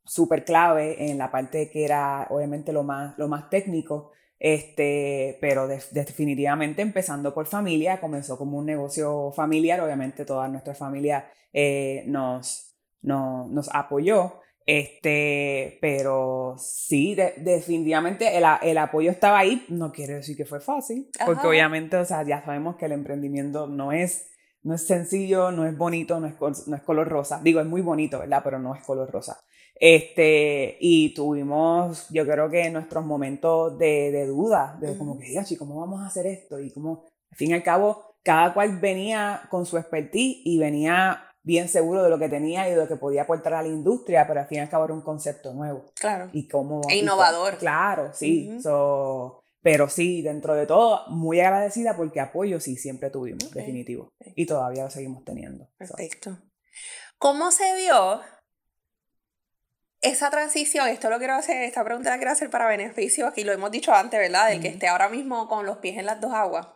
súper 0.06 0.44
clave 0.44 1.10
en 1.10 1.18
la 1.18 1.32
parte 1.32 1.70
que 1.70 1.86
era 1.86 2.28
obviamente 2.30 2.74
lo 2.74 2.84
más, 2.84 3.18
lo 3.18 3.28
más 3.28 3.50
técnico, 3.50 4.12
este, 4.40 5.38
pero 5.40 5.68
definitivamente 5.68 6.82
empezando 6.82 7.34
por 7.34 7.46
familia, 7.46 8.02
comenzó 8.02 8.38
como 8.38 8.58
un 8.58 8.66
negocio 8.66 9.32
familiar, 9.36 9.80
obviamente 9.82 10.26
toda 10.26 10.48
nuestra 10.48 10.74
familia 10.74 11.30
eh, 11.54 12.04
nos, 12.08 12.76
no, 13.02 13.48
nos 13.50 13.70
apoyó, 13.74 14.40
este, 14.66 15.78
pero 15.82 16.56
sí, 16.58 17.16
definitivamente 17.16 18.38
el, 18.38 18.44
el, 18.64 18.78
apoyo 18.78 19.12
estaba 19.12 19.40
ahí, 19.40 19.66
no 19.70 19.92
quiere 19.92 20.16
decir 20.16 20.36
que 20.36 20.46
fue 20.46 20.60
fácil, 20.60 21.10
porque 21.26 21.48
obviamente, 21.48 21.98
o 21.98 22.06
sea, 22.06 22.24
ya 22.24 22.44
sabemos 22.44 22.78
que 22.78 22.86
el 22.86 22.94
emprendimiento 22.94 23.68
no 23.68 23.92
es 23.92 24.32
no 24.64 24.76
es 24.76 24.86
sencillo, 24.86 25.52
no 25.52 25.66
es 25.66 25.76
bonito, 25.76 26.20
no 26.20 26.28
es, 26.28 26.68
no 26.68 26.76
es 26.76 26.82
color 26.84 27.08
rosa. 27.08 27.40
Digo, 27.44 27.60
es 27.60 27.66
muy 27.66 27.82
bonito, 27.82 28.20
¿verdad? 28.20 28.42
Pero 28.44 28.60
no 28.60 28.76
es 28.76 28.84
color 28.84 29.10
rosa. 29.10 29.42
Este, 29.82 30.78
y 30.80 31.12
tuvimos, 31.16 32.06
yo 32.12 32.24
creo 32.24 32.52
que 32.52 32.70
nuestros 32.70 33.04
momentos 33.04 33.80
de, 33.80 34.12
de 34.12 34.28
duda, 34.28 34.78
de 34.80 34.96
como 34.96 35.18
que, 35.18 35.34
¿y 35.34 35.56
¿cómo 35.56 35.80
vamos 35.80 36.02
a 36.02 36.06
hacer 36.06 36.28
esto? 36.28 36.60
Y 36.60 36.72
como, 36.72 37.06
al 37.32 37.36
fin 37.36 37.50
y 37.50 37.54
al 37.54 37.64
cabo, 37.64 38.14
cada 38.22 38.54
cual 38.54 38.78
venía 38.78 39.42
con 39.50 39.66
su 39.66 39.80
expertise 39.80 40.38
y 40.46 40.60
venía 40.60 41.24
bien 41.42 41.68
seguro 41.68 42.04
de 42.04 42.12
lo 42.12 42.20
que 42.20 42.30
tenía 42.30 42.68
y 42.68 42.72
de 42.74 42.78
lo 42.78 42.88
que 42.88 42.96
podía 42.96 43.24
aportar 43.24 43.56
a 43.56 43.64
la 43.64 43.70
industria, 43.70 44.28
pero 44.28 44.42
al 44.42 44.46
fin 44.46 44.60
y 44.60 44.62
al 44.62 44.70
cabo 44.70 44.86
era 44.86 44.94
un 44.94 45.02
concepto 45.02 45.52
nuevo. 45.52 45.86
Claro. 45.96 46.30
Y 46.32 46.48
cómo... 46.48 46.82
E 46.88 46.98
innovador. 46.98 47.58
claro, 47.58 48.12
sí. 48.14 48.60
Pero 49.64 49.90
sí, 49.90 50.22
dentro 50.22 50.54
de 50.54 50.68
todo, 50.68 51.08
muy 51.08 51.40
agradecida 51.40 51.98
porque 51.98 52.20
apoyo 52.20 52.60
sí 52.60 52.76
siempre 52.76 53.10
tuvimos, 53.10 53.50
definitivo. 53.50 54.14
Y 54.36 54.46
todavía 54.46 54.84
lo 54.84 54.92
seguimos 54.92 55.24
teniendo. 55.24 55.70
Perfecto. 55.80 56.38
¿Cómo 57.18 57.50
se 57.50 57.76
vio 57.76 58.22
esa 60.02 60.30
transición? 60.30 60.88
Esto 60.88 61.10
lo 61.10 61.20
quiero 61.20 61.34
hacer, 61.34 61.64
esta 61.64 61.84
pregunta 61.84 62.10
la 62.10 62.18
quiero 62.18 62.32
hacer 62.32 62.50
para 62.50 62.68
beneficio, 62.68 63.28
aquí 63.28 63.44
lo 63.44 63.54
hemos 63.54 63.72
dicho 63.72 63.94
antes, 63.94 64.20
¿verdad? 64.20 64.50
Del 64.50 64.62
que 64.62 64.68
esté 64.68 64.88
ahora 64.88 65.10
mismo 65.10 65.48
con 65.48 65.66
los 65.66 65.78
pies 65.78 65.98
en 65.98 66.06
las 66.06 66.20
dos 66.20 66.34
aguas. 66.34 66.68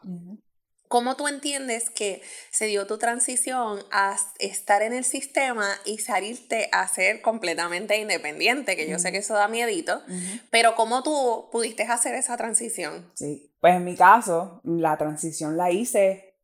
¿Cómo 0.88 1.16
tú 1.16 1.28
entiendes 1.28 1.90
que 1.90 2.22
se 2.52 2.68
dio 2.68 2.86
tu 2.86 3.00
transición 3.00 3.80
a 3.92 4.16
estar 4.40 4.84
en 4.84 4.94
el 4.94 5.04
sistema 5.04 5.68
y 5.84 5.98
salirte 5.98 6.70
a 6.72 6.88
ser 6.88 7.22
completamente 7.22 7.98
independiente? 7.98 8.76
Que 8.76 8.88
yo 8.88 9.00
sé 9.00 9.12
que 9.12 9.18
eso 9.18 9.34
da 9.34 9.48
miedito, 9.48 10.02
pero 10.52 10.76
¿cómo 10.76 11.02
tú 11.02 11.50
pudiste 11.52 11.84
hacer 11.84 12.14
esa 12.14 12.38
transición? 12.38 13.12
Sí, 13.16 13.52
pues 13.60 13.76
en 13.76 13.84
mi 13.84 13.96
caso, 13.96 14.62
la 14.64 14.96
transición 14.96 15.58
la 15.58 15.72
hice, 15.72 16.38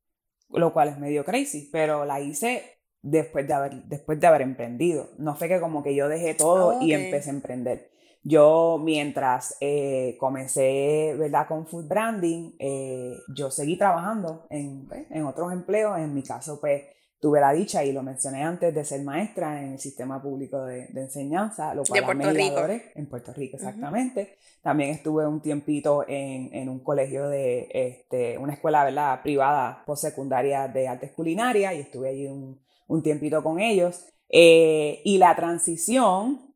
lo 0.49 0.73
cual 0.73 0.89
es 0.89 0.97
medio 0.97 1.23
crazy, 1.23 1.69
pero 1.71 2.03
la 2.03 2.19
hice 2.19 2.80
después 3.01 3.47
de 3.47 3.53
haber, 3.53 3.83
después 3.83 4.19
de 4.19 4.27
haber 4.27 4.41
emprendido. 4.41 5.09
No 5.17 5.35
fue 5.35 5.47
que 5.47 5.59
como 5.59 5.83
que 5.83 5.95
yo 5.95 6.07
dejé 6.07 6.33
todo 6.33 6.81
y 6.81 6.93
empecé 6.93 7.29
a 7.29 7.33
emprender. 7.33 7.91
Yo 8.23 8.79
mientras 8.79 9.57
eh, 9.61 10.15
comencé, 10.19 11.15
¿verdad? 11.17 11.47
Con 11.47 11.65
food 11.65 11.87
branding, 11.87 12.51
eh, 12.59 13.17
yo 13.33 13.49
seguí 13.49 13.77
trabajando 13.77 14.45
en, 14.51 14.87
pues, 14.87 15.07
en, 15.09 15.25
otros 15.25 15.51
empleos. 15.51 15.97
En 15.97 16.13
mi 16.13 16.21
caso, 16.21 16.59
pues, 16.61 16.83
tuve 17.19 17.39
la 17.39 17.51
dicha, 17.51 17.83
y 17.83 17.91
lo 17.91 18.03
mencioné 18.03 18.43
antes, 18.43 18.75
de 18.75 18.85
ser 18.85 19.01
maestra 19.01 19.63
en 19.63 19.73
el 19.73 19.79
sistema 19.79 20.21
público 20.21 20.63
de, 20.65 20.87
de 20.87 21.01
enseñanza, 21.01 21.73
lo 21.73 21.83
cual 21.83 21.99
de 21.99 22.05
Puerto 22.05 22.29
Rico. 22.31 22.67
En 22.93 23.05
Puerto 23.07 23.33
Rico, 23.33 23.57
exactamente. 23.57 24.37
También 24.61 24.91
estuve 24.91 25.25
un 25.25 25.41
tiempito 25.41 26.05
en, 26.07 26.53
en, 26.53 26.69
un 26.69 26.79
colegio 26.83 27.27
de, 27.27 27.69
este, 27.73 28.37
una 28.37 28.53
escuela, 28.53 28.83
¿verdad? 28.83 29.21
Privada, 29.23 29.83
postsecundaria 29.83 30.67
de 30.67 30.87
artes 30.87 31.11
culinarias, 31.11 31.73
y 31.73 31.79
estuve 31.79 32.09
allí 32.09 32.27
un, 32.27 32.59
un 32.91 33.01
tiempito 33.01 33.41
con 33.41 33.59
ellos. 33.59 34.05
Eh, 34.29 35.01
y 35.03 35.17
la 35.17 35.35
transición 35.35 36.51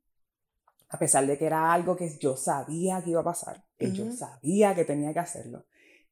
a 0.95 0.99
pesar 0.99 1.25
de 1.27 1.37
que 1.37 1.45
era 1.45 1.73
algo 1.73 1.95
que 1.95 2.17
yo 2.19 2.37
sabía 2.37 3.03
que 3.03 3.11
iba 3.11 3.21
a 3.21 3.25
pasar, 3.25 3.63
que 3.77 3.91
yo 3.91 4.09
sabía 4.11 4.73
que 4.73 4.85
tenía 4.85 5.13
que 5.13 5.19
hacerlo. 5.19 5.65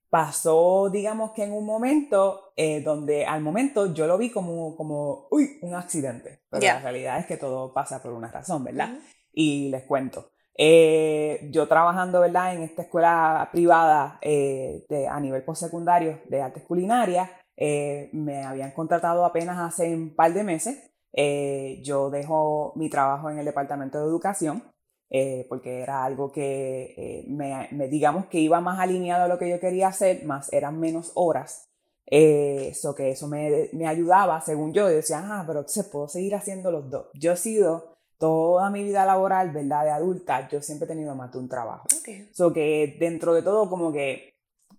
Pasó, 0.10 0.90
digamos 0.92 1.32
que 1.32 1.44
en 1.44 1.54
un 1.54 1.66
momento 1.66 2.54
eh, 2.56 2.82
donde 2.82 3.26
al 3.26 3.42
momento 3.42 3.94
yo 3.94 4.06
lo 4.08 4.18
vi 4.18 4.30
como, 4.30 4.76
como 4.76 5.28
uy, 5.32 5.58
un 5.62 5.74
accidente, 5.74 6.42
pero 6.50 6.66
la 6.66 6.80
realidad 6.80 7.20
es 7.20 7.26
que 7.26 7.38
todo 7.38 7.74
pasa 7.74 8.02
por 8.02 8.14
una 8.14 8.30
razón, 8.30 8.64
¿verdad? 8.64 8.90
Y 9.32 9.70
les 9.70 9.84
cuento. 9.84 10.32
Eh, 10.56 11.50
yo 11.52 11.68
trabajando, 11.68 12.20
¿verdad? 12.20 12.54
En 12.54 12.62
esta 12.62 12.84
escuela 12.84 13.50
privada 13.52 14.20
de, 14.22 15.08
a 15.10 15.20
nivel 15.20 15.44
postsecundario 15.44 16.20
de 16.28 16.42
artes 16.42 16.64
culinarias, 16.64 17.30
me 17.58 18.44
habían 18.44 18.72
contratado 18.72 19.26
apenas 19.26 19.60
hace 19.60 19.94
un 19.94 20.16
par 20.16 20.34
de 20.34 20.44
meses 20.44 20.94
eh, 21.14 21.80
yo 21.84 22.10
dejo 22.10 22.74
mi 22.76 22.90
trabajo 22.90 23.30
en 23.30 23.38
el 23.38 23.46
departamento 23.46 24.00
de 24.00 24.06
educación 24.06 24.64
eh, 25.12 25.46
porque 25.48 25.82
era 25.82 26.04
algo 26.04 26.32
que 26.32 26.96
eh, 26.98 27.26
me, 27.28 27.70
digamos 27.88 28.26
que 28.26 28.40
iba 28.40 28.60
más 28.62 28.80
alineado 28.80 29.26
a 29.26 29.28
lo 29.28 29.38
que 29.38 29.48
yo 29.48 29.60
quería 29.60 29.90
hacer, 29.90 30.26
más 30.26 30.52
eran 30.52 30.80
menos 30.80 31.12
horas. 31.14 31.70
eso 32.06 32.96
que 32.96 33.12
eso 33.12 33.28
me, 33.28 33.70
me, 33.74 33.88
ayudaba, 33.88 34.42
según 34.42 34.74
yo, 34.74 34.90
yo 34.90 34.96
decía, 34.96 35.22
ah, 35.24 35.44
pero 35.46 35.68
se 35.68 35.84
puedo 35.84 36.08
seguir 36.08 36.34
haciendo 36.34 36.72
los 36.72 36.90
dos. 36.90 37.08
Yo 37.14 37.34
he 37.34 37.38
sido 37.38 37.94
toda 38.18 38.72
mi 38.72 38.84
vida 38.84 39.06
laboral, 39.06 39.52
¿verdad? 39.52 39.84
De 39.86 39.92
adulta, 39.92 40.50
yo 40.50 40.62
siempre 40.64 40.86
he 40.86 40.90
tenido 40.90 41.14
más 41.14 41.32
de 41.32 41.38
un 41.38 41.48
trabajo. 41.48 41.86
Eso 42.08 42.52
que 42.52 42.98
dentro 43.00 43.36
de 43.36 43.44
todo 43.44 43.70
como 43.70 43.94
que 43.94 44.33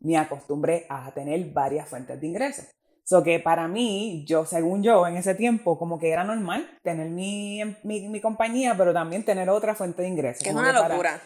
me 0.05 0.17
acostumbré 0.17 0.87
a 0.89 1.13
tener 1.13 1.45
varias 1.53 1.89
fuentes 1.89 2.21
de 2.21 2.27
ingresos. 2.27 2.67
So 3.07 3.23
que 3.23 3.39
para 3.39 3.69
mí, 3.69 4.25
yo, 4.27 4.47
según 4.47 4.83
yo, 4.83 5.07
en 5.07 5.19
ese 5.19 5.35
tiempo, 5.35 5.79
como 5.79 5.99
que 5.99 6.09
era 6.09 6.25
normal 6.25 6.67
tener 6.83 7.11
mi, 7.11 7.61
mi, 7.83 8.09
mi 8.09 8.21
compañía, 8.21 8.75
pero 8.79 8.95
también 8.95 9.25
tener 9.25 9.51
otra 9.51 9.75
fuente 9.75 10.01
de 10.01 10.09
ingresos. 10.09 10.43
Que 10.43 10.49
es 10.49 10.57
una 10.57 10.73
locura. 10.73 11.21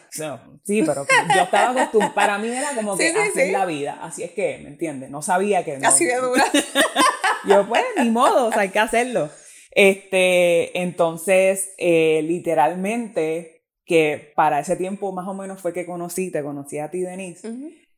sí, 0.63 0.83
pero 0.83 1.05
yo 1.33 1.41
estaba 1.41 1.71
acostumbrada, 1.71 2.13
para 2.13 2.37
mí 2.37 2.49
era 2.49 2.75
como 2.75 2.97
que 2.97 3.07
así 3.07 3.51
la 3.51 3.65
vida, 3.65 3.97
así 4.01 4.23
es 4.23 4.31
que, 4.31 4.59
¿me 4.61 4.69
entiendes? 4.69 5.09
No 5.09 5.21
sabía 5.21 5.63
que... 5.63 5.77
así 5.77 6.05
de 6.05 6.17
dura. 6.17 6.43
yo, 7.47 7.65
pues, 7.69 7.83
ni 7.97 8.09
modo, 8.09 8.49
hay 8.53 8.69
que 8.69 8.79
hacerlo. 8.79 9.29
Este, 9.71 10.81
entonces, 10.81 11.73
eh, 11.77 12.21
literalmente, 12.23 13.63
que 13.85 14.33
para 14.35 14.59
ese 14.59 14.75
tiempo 14.75 15.13
más 15.13 15.29
o 15.29 15.33
menos 15.33 15.61
fue 15.61 15.71
que 15.71 15.85
conocí, 15.85 16.29
te 16.29 16.43
conocí 16.43 16.77
a 16.77 16.91
ti, 16.91 16.99
Denise. 16.99 17.47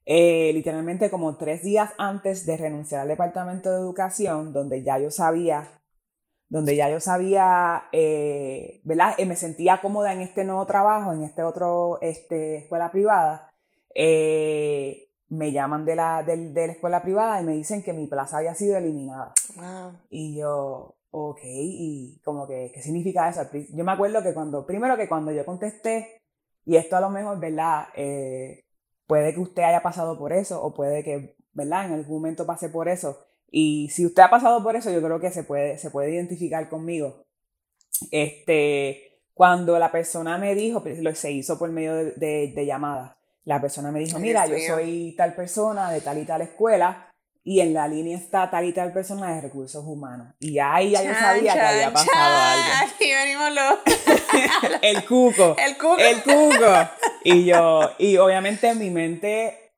Eh, 0.05 0.51
literalmente 0.53 1.09
como 1.09 1.37
tres 1.37 1.61
días 1.63 1.91
antes 1.97 2.45
de 2.45 2.57
renunciar 2.57 3.01
al 3.01 3.07
departamento 3.07 3.71
de 3.71 3.77
educación, 3.77 4.51
donde 4.51 4.83
ya 4.83 4.97
yo 4.97 5.11
sabía, 5.11 5.81
donde 6.49 6.75
ya 6.75 6.89
yo 6.89 6.99
sabía, 6.99 7.83
eh, 7.91 8.81
¿verdad? 8.83 9.13
Eh, 9.17 9.25
me 9.25 9.35
sentía 9.35 9.79
cómoda 9.81 10.13
en 10.13 10.21
este 10.21 10.43
nuevo 10.43 10.65
trabajo, 10.65 11.13
en 11.13 11.23
este 11.23 11.43
otro, 11.43 11.99
este, 12.01 12.57
escuela 12.57 12.91
privada, 12.91 13.51
me 15.29 15.51
llaman 15.53 15.85
de 15.85 15.95
la, 15.95 16.23
de, 16.23 16.49
de, 16.51 16.67
la 16.67 16.73
escuela 16.73 17.01
privada 17.01 17.41
y 17.41 17.45
me 17.45 17.53
dicen 17.53 17.83
que 17.83 17.93
mi 17.93 18.07
plaza 18.07 18.37
había 18.37 18.53
sido 18.53 18.77
eliminada. 18.77 19.33
Y 20.09 20.37
yo, 20.37 20.95
ok, 21.11 21.39
y 21.43 22.19
como 22.23 22.47
que, 22.47 22.71
¿qué 22.73 22.81
significa 22.81 23.29
eso? 23.29 23.41
Yo 23.73 23.83
me 23.85 23.91
acuerdo 23.91 24.21
que 24.23 24.33
cuando, 24.33 24.65
primero 24.65 24.97
que 24.97 25.07
cuando 25.07 25.31
yo 25.31 25.45
contesté, 25.45 26.21
y 26.65 26.75
esto 26.75 26.95
a 26.95 27.01
lo 27.01 27.09
mejor, 27.09 27.39
¿verdad? 27.39 27.87
Eh, 27.95 28.60
puede 29.11 29.33
que 29.33 29.41
usted 29.41 29.63
haya 29.63 29.83
pasado 29.83 30.17
por 30.17 30.31
eso 30.31 30.63
o 30.63 30.73
puede 30.73 31.03
que, 31.03 31.35
¿verdad? 31.51 31.85
En 31.85 31.91
algún 31.95 32.21
momento 32.21 32.45
pase 32.45 32.69
por 32.69 32.87
eso. 32.87 33.19
Y 33.51 33.89
si 33.89 34.05
usted 34.05 34.23
ha 34.23 34.29
pasado 34.29 34.63
por 34.63 34.77
eso, 34.77 34.89
yo 34.89 35.01
creo 35.01 35.19
que 35.19 35.31
se 35.31 35.43
puede, 35.43 35.77
se 35.77 35.91
puede 35.91 36.13
identificar 36.13 36.69
conmigo. 36.69 37.25
Este, 38.09 39.19
cuando 39.33 39.77
la 39.79 39.91
persona 39.91 40.37
me 40.37 40.55
dijo, 40.55 40.81
pues, 40.81 40.99
lo 40.99 41.13
se 41.13 41.29
hizo 41.29 41.59
por 41.59 41.69
medio 41.71 41.93
de, 41.93 42.53
de, 42.55 42.65
llamadas, 42.65 43.17
la 43.43 43.59
persona 43.59 43.91
me 43.91 43.99
dijo, 43.99 44.17
mira, 44.17 44.47
yo 44.47 44.55
soy 44.65 45.13
tal 45.17 45.35
persona 45.35 45.91
de 45.91 45.99
tal 45.99 46.17
y 46.17 46.23
tal 46.23 46.43
escuela, 46.43 47.10
y 47.43 47.59
en 47.59 47.73
la 47.73 47.87
línea 47.87 48.17
está 48.17 48.49
tal 48.49 48.65
y 48.65 48.73
tal 48.73 48.93
persona 48.93 49.33
de 49.33 49.41
recursos 49.41 49.83
humanos. 49.85 50.33
Y 50.39 50.59
ahí 50.59 50.91
ya 50.91 51.03
yo 51.03 51.13
sabía 51.13 51.53
que 51.53 51.59
había 51.59 51.93
pasado 51.93 52.37
algo. 52.37 52.65
Aquí 52.95 53.11
venimos 53.11 53.51
los... 53.53 54.79
el 54.81 55.05
cuco. 55.05 55.55
El 55.57 55.77
cuco. 55.77 55.97
El 55.97 56.21
cuco. 56.21 56.89
Y 57.23 57.45
yo, 57.45 57.91
y 57.97 58.17
obviamente 58.17 58.69
en 58.69 58.79
mi 58.79 58.89
mente 58.91 59.75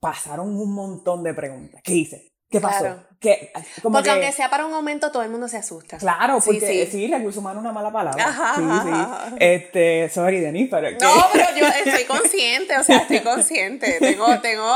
pasaron 0.00 0.48
un 0.48 0.74
montón 0.74 1.22
de 1.22 1.32
preguntas. 1.32 1.80
¿Qué 1.84 1.94
hice? 1.94 2.33
¿Qué 2.50 2.60
pasó? 2.60 2.78
Claro. 2.80 3.06
¿Qué? 3.20 3.52
Como 3.82 3.94
Porque 3.94 4.04
que- 4.04 4.10
aunque 4.12 4.32
sea 4.32 4.50
para 4.50 4.66
un 4.66 4.70
momento, 4.72 5.10
todo 5.10 5.22
el 5.22 5.30
mundo 5.30 5.48
se 5.48 5.56
asusta. 5.56 5.96
Claro, 5.98 6.40
Sí, 6.40 6.50
porque 6.52 6.86
sí. 6.86 6.90
sí, 6.90 7.06
recursos 7.10 7.38
humanos 7.38 7.62
es 7.62 7.64
una 7.64 7.72
mala 7.72 7.90
palabra. 7.92 8.22
Ajá, 8.28 8.54
sí, 8.56 8.62
ajá, 8.68 9.26
sí. 9.30 9.36
Este, 9.40 10.08
sorry, 10.10 10.40
Denis, 10.40 10.68
pero 10.70 10.90
No, 11.00 11.26
pero 11.32 11.46
yo 11.56 11.66
estoy 11.86 12.04
consciente, 12.04 12.76
o 12.78 12.84
sea, 12.84 12.98
estoy 12.98 13.20
consciente. 13.20 13.96
Tengo, 13.98 14.40
tengo, 14.40 14.70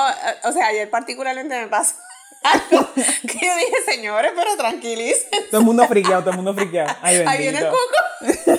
o 0.45 0.53
sea, 0.53 0.67
ayer 0.69 0.89
particularmente 0.91 1.61
me 1.61 1.67
pasó 1.69 1.95
algo 2.43 2.89
que 2.95 3.35
yo 3.35 3.55
dije, 3.57 3.77
señores, 3.87 4.33
pero 4.35 4.57
tranquilicen. 4.57 5.29
todo 5.51 5.61
el 5.61 5.67
mundo 5.67 5.87
friqueado, 5.87 6.21
todo 6.23 6.31
el 6.31 6.37
mundo 6.37 6.55
friqueado. 6.55 6.97
Ay, 7.03 7.23
Ahí 7.27 7.39
viene 7.39 7.59
el 7.59 7.67
cuco. 7.69 8.59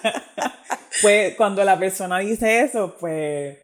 Pues 1.02 1.34
cuando 1.36 1.64
la 1.64 1.78
persona 1.78 2.18
dice 2.18 2.60
eso, 2.60 2.96
pues 3.00 3.56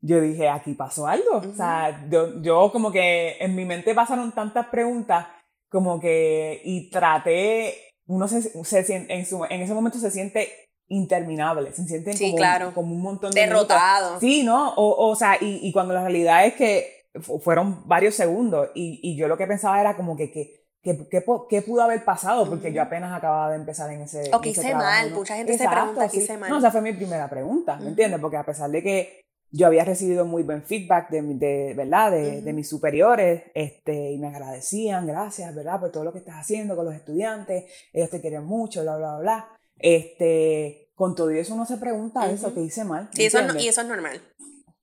yo 0.00 0.20
dije, 0.20 0.48
aquí 0.48 0.74
pasó 0.74 1.06
algo. 1.06 1.38
O 1.38 1.54
sea, 1.54 2.06
yo, 2.10 2.40
yo 2.42 2.70
como 2.72 2.90
que 2.90 3.36
en 3.40 3.54
mi 3.54 3.64
mente 3.64 3.94
pasaron 3.94 4.32
tantas 4.32 4.66
preguntas, 4.66 5.26
como 5.70 6.00
que, 6.00 6.60
y 6.64 6.90
traté, 6.90 7.74
uno 8.06 8.26
se, 8.26 8.42
se 8.42 8.84
siente, 8.84 9.14
en, 9.14 9.24
su- 9.26 9.44
en 9.44 9.60
ese 9.60 9.74
momento 9.74 9.98
se 9.98 10.10
siente 10.10 10.48
interminable, 10.88 11.72
se 11.72 11.84
sienten 11.86 12.16
Sí, 12.16 12.26
como, 12.26 12.36
claro. 12.36 12.72
como 12.74 12.92
un 12.94 13.02
montón 13.02 13.30
de 13.30 13.42
minutos. 13.46 13.68
Derrotado. 13.68 14.20
Sí, 14.20 14.42
¿no? 14.42 14.74
O, 14.74 15.08
o 15.10 15.14
sea, 15.14 15.36
y, 15.40 15.60
y 15.62 15.72
cuando 15.72 15.94
la 15.94 16.02
realidad 16.02 16.44
es 16.46 16.54
que 16.54 17.04
fu- 17.20 17.38
fueron 17.38 17.86
varios 17.86 18.14
segundos 18.14 18.68
y, 18.74 18.98
y 19.02 19.16
yo 19.16 19.28
lo 19.28 19.36
que 19.38 19.46
pensaba 19.46 19.80
era 19.80 19.96
como 19.96 20.16
que, 20.16 20.30
que, 20.32 20.64
que, 20.82 21.08
que 21.08 21.20
po- 21.20 21.46
qué 21.46 21.62
pudo 21.62 21.82
haber 21.82 22.04
pasado 22.04 22.48
porque 22.48 22.72
yo 22.72 22.82
apenas 22.82 23.12
acababa 23.16 23.50
de 23.50 23.56
empezar 23.56 23.90
en 23.92 24.02
ese 24.02 24.30
O 24.34 24.40
que 24.40 24.48
hice 24.50 24.74
mal, 24.74 25.10
¿no? 25.10 25.18
mucha 25.18 25.36
gente 25.36 25.52
se 25.56 25.62
Exacto, 25.64 25.80
pregunta, 25.92 26.08
¿qué 26.08 26.16
hice 26.18 26.36
mal? 26.36 26.50
No, 26.50 26.58
esa 26.58 26.70
fue 26.72 26.80
mi 26.80 26.92
primera 26.92 27.28
pregunta, 27.30 27.76
¿me 27.76 27.82
Ujú. 27.82 27.88
entiendes? 27.90 28.20
Porque 28.20 28.36
a 28.36 28.44
pesar 28.44 28.70
de 28.70 28.82
que 28.82 29.20
yo 29.52 29.66
había 29.66 29.84
recibido 29.84 30.24
muy 30.24 30.42
buen 30.42 30.62
feedback 30.62 31.10
de, 31.10 31.22
de 31.22 31.74
¿verdad? 31.74 32.12
De, 32.12 32.40
de 32.42 32.52
mis 32.52 32.68
superiores, 32.68 33.42
este, 33.54 34.12
y 34.12 34.18
me 34.18 34.28
agradecían, 34.28 35.06
gracias, 35.06 35.54
¿verdad? 35.54 35.80
Por 35.80 35.90
todo 35.90 36.04
lo 36.04 36.12
que 36.12 36.18
estás 36.20 36.36
haciendo 36.36 36.76
con 36.76 36.84
los 36.84 36.94
estudiantes, 36.94 37.64
ellos 37.92 38.10
te 38.10 38.20
quieren 38.20 38.44
mucho, 38.44 38.82
bla, 38.82 38.96
bla, 38.96 39.18
bla. 39.18 39.48
Este, 39.78 40.90
con 40.94 41.14
todo 41.14 41.30
eso 41.30 41.54
uno 41.54 41.66
se 41.66 41.76
pregunta 41.78 42.30
eso, 42.30 42.46
Ujú. 42.48 42.54
que 42.56 42.60
hice 42.62 42.84
mal. 42.84 43.04
¿me 43.04 43.16
Sí, 43.16 43.24
eso, 43.24 43.38
es 43.40 43.46
no- 43.54 43.58
y 43.60 43.68
eso 43.68 43.80
es 43.80 43.86
normal. 43.88 44.20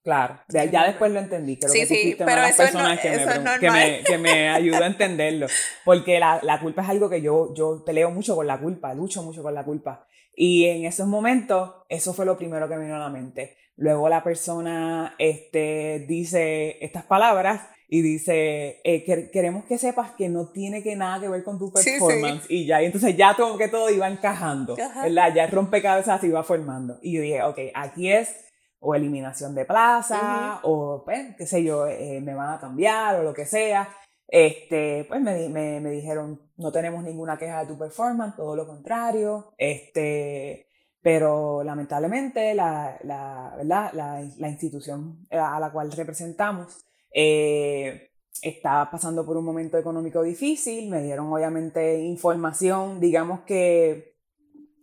Claro, 0.03 0.35
Eso 0.47 0.57
ya 0.57 0.63
normal. 0.65 0.87
después 0.87 1.11
lo 1.11 1.19
entendí. 1.19 1.57
Creo 1.57 1.69
Sí, 1.71 1.79
que 1.79 1.85
sí, 1.85 2.15
pero 2.17 2.41
eso 2.43 2.49
no- 2.49 2.55
personas 2.57 2.99
que, 3.01 3.09
me, 3.09 3.15
eso 3.15 3.29
es 3.29 3.59
que, 3.59 3.71
me, 3.71 4.03
que 4.05 4.17
me 4.17 4.49
ayudó 4.49 4.83
a 4.83 4.87
entenderlo. 4.87 5.47
Porque 5.83 6.17
la, 6.19 6.39
la 6.43 6.61
culpa 6.61 6.81
es 6.83 6.89
algo 6.89 7.09
que 7.09 7.21
yo, 7.21 7.53
yo 7.53 7.83
peleo 7.85 8.09
mucho 8.11 8.35
con 8.35 8.47
la 8.47 8.57
culpa, 8.59 8.93
lucho 8.93 9.21
mucho 9.23 9.43
con 9.43 9.53
la 9.53 9.65
culpa. 9.65 10.07
Y 10.33 10.65
en 10.65 10.85
esos 10.85 11.07
momentos, 11.07 11.73
eso 11.89 12.13
fue 12.13 12.25
lo 12.25 12.37
primero 12.37 12.69
que 12.69 12.75
me 12.77 12.83
vino 12.83 12.95
a 12.95 12.99
la 12.99 13.09
mente. 13.09 13.57
Luego 13.77 14.09
la 14.09 14.23
persona 14.23 15.15
este, 15.19 16.05
dice 16.07 16.83
estas 16.83 17.05
palabras 17.05 17.61
y 17.87 18.01
dice, 18.01 18.81
eh, 18.83 19.03
que- 19.05 19.29
queremos 19.31 19.63
que 19.65 19.77
sepas 19.77 20.11
que 20.11 20.27
no 20.29 20.49
tiene 20.51 20.83
que 20.83 20.95
nada 20.95 21.21
que 21.21 21.29
ver 21.29 21.43
con 21.43 21.57
tu 21.57 21.71
Sí, 21.75 21.83
sí. 21.83 21.89
performance. 21.91 22.45
Y 22.49 22.65
ya, 22.65 22.81
y 22.81 22.85
entonces 22.87 23.15
ya 23.15 23.35
como 23.35 23.57
que 23.57 23.69
todo 23.69 23.89
iba 23.89 24.07
encajando, 24.09 24.75
Ajá. 24.81 25.03
¿verdad? 25.03 25.33
Ya 25.33 25.45
el 25.45 25.51
rompecabezas 25.51 26.19
se 26.19 26.27
iba 26.27 26.43
formando. 26.43 26.97
Y 27.01 27.13
yo 27.15 27.21
dije, 27.21 27.43
ok, 27.43 27.59
aquí 27.75 28.11
es 28.11 28.35
o 28.79 28.93
eliminación 28.93 29.55
de 29.55 29.65
plaza, 29.65 30.59
o 30.63 31.03
pues, 31.05 31.35
qué 31.37 31.45
sé 31.47 31.63
yo, 31.63 31.87
eh, 31.87 32.19
me 32.21 32.33
van 32.35 32.53
a 32.55 32.59
cambiar 32.59 33.19
o 33.19 33.23
lo 33.23 33.33
que 33.33 33.45
sea. 33.45 33.89
Este, 34.27 35.05
pues 35.07 35.21
me, 35.21 35.47
me, 35.49 35.79
me 35.79 35.89
dijeron, 35.91 36.41
no 36.57 36.71
tenemos 36.71 37.03
ninguna 37.03 37.37
queja 37.37 37.61
de 37.61 37.67
tu 37.67 37.77
performance, 37.79 38.35
todo 38.35 38.55
lo 38.55 38.67
contrario. 38.67 39.53
Este, 39.57 40.66
pero 41.07 41.63
lamentablemente 41.63 42.53
la, 42.53 42.97
la, 43.03 43.53
¿verdad? 43.55 43.91
la, 43.93 44.21
la 44.39 44.49
institución 44.49 45.25
a 45.31 45.57
la 45.57 45.69
cual 45.71 45.89
representamos 45.93 46.83
eh, 47.13 48.09
está 48.41 48.89
pasando 48.91 49.25
por 49.25 49.37
un 49.37 49.45
momento 49.45 49.77
económico 49.77 50.21
difícil. 50.21 50.89
Me 50.89 51.01
dieron 51.01 51.31
obviamente 51.31 51.97
información, 52.01 52.99
digamos 52.99 53.39
que 53.45 54.17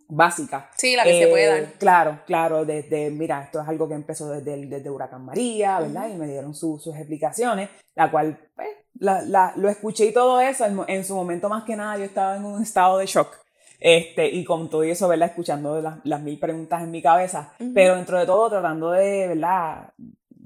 básica. 0.07 0.71
Sí, 0.75 0.95
la 0.95 1.03
que 1.03 1.11
se 1.11 1.23
Eh, 1.25 1.27
puede 1.27 1.45
dar. 1.47 1.73
Claro, 1.73 2.19
claro, 2.25 2.65
desde, 2.65 3.11
mira, 3.11 3.43
esto 3.43 3.61
es 3.61 3.67
algo 3.67 3.87
que 3.87 3.93
empezó 3.93 4.27
desde, 4.31 4.65
desde 4.65 4.89
Huracán 4.89 5.23
María, 5.25 5.79
¿verdad? 5.79 6.09
Y 6.09 6.15
me 6.15 6.25
dieron 6.25 6.55
su- 6.55 6.79
sus 6.79 6.95
explicaciones, 6.95 7.69
la 7.93 8.09
cual, 8.09 8.35
pues, 8.55 8.69
la, 8.95 9.21
la- 9.21 9.53
lo 9.57 9.69
escuché 9.69 10.05
y 10.07 10.11
todo 10.11 10.41
eso, 10.41 10.65
en, 10.65 10.79
en 10.87 11.05
su 11.05 11.13
momento 11.13 11.49
más 11.49 11.65
que 11.65 11.75
nada 11.75 11.99
yo 11.99 12.03
estaba 12.05 12.35
en 12.35 12.45
un 12.45 12.63
estado 12.63 12.97
de 12.97 13.05
shock. 13.05 13.44
Este, 13.79 14.27
y 14.27 14.43
con 14.43 14.69
todo 14.69 14.83
eso, 14.83 15.07
¿verdad? 15.07 15.29
Escuchando 15.29 15.81
las, 15.81 15.97
las 16.05 16.21
mil 16.21 16.39
preguntas 16.39 16.81
en 16.83 16.91
mi 16.91 17.01
cabeza, 17.01 17.53
pero 17.73 17.95
dentro 17.95 18.17
de 18.19 18.25
todo 18.25 18.49
tratando 18.49 18.91
de, 18.91 19.27
¿verdad? 19.27 19.89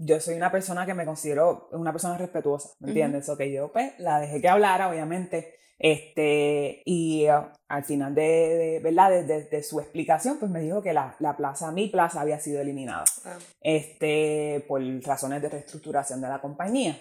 Yo 0.01 0.19
soy 0.19 0.35
una 0.35 0.51
persona 0.51 0.85
que 0.85 0.93
me 0.93 1.05
considero 1.05 1.67
una 1.73 1.91
persona 1.91 2.17
respetuosa, 2.17 2.69
¿me 2.79 2.89
entiendes? 2.89 3.29
Que 3.37 3.51
yo, 3.51 3.71
pues, 3.71 3.93
la 3.99 4.19
dejé 4.19 4.39
que 4.41 4.47
hablara, 4.49 4.89
obviamente, 4.89 5.55
este, 5.77 6.81
y 6.85 7.25
uh, 7.29 7.45
al 7.67 7.83
final 7.85 8.13
de, 8.15 8.21
de- 8.21 8.79
¿verdad? 8.81 9.09
De, 9.11 9.23
de- 9.23 9.43
de 9.45 9.63
su 9.63 9.79
explicación, 9.79 10.37
pues 10.39 10.51
me 10.51 10.59
dijo 10.61 10.81
que 10.81 10.93
la, 10.93 11.15
la 11.19 11.35
plaza, 11.37 11.71
mi 11.71 11.87
plaza, 11.87 12.21
había 12.21 12.39
sido 12.39 12.61
eliminada, 12.61 13.03
Ah. 13.25 13.37
este, 13.61 14.63
por 14.67 14.81
razones 15.05 15.41
de 15.41 15.49
reestructuración 15.49 16.21
de 16.21 16.27
la 16.29 16.39
compañía. 16.41 16.97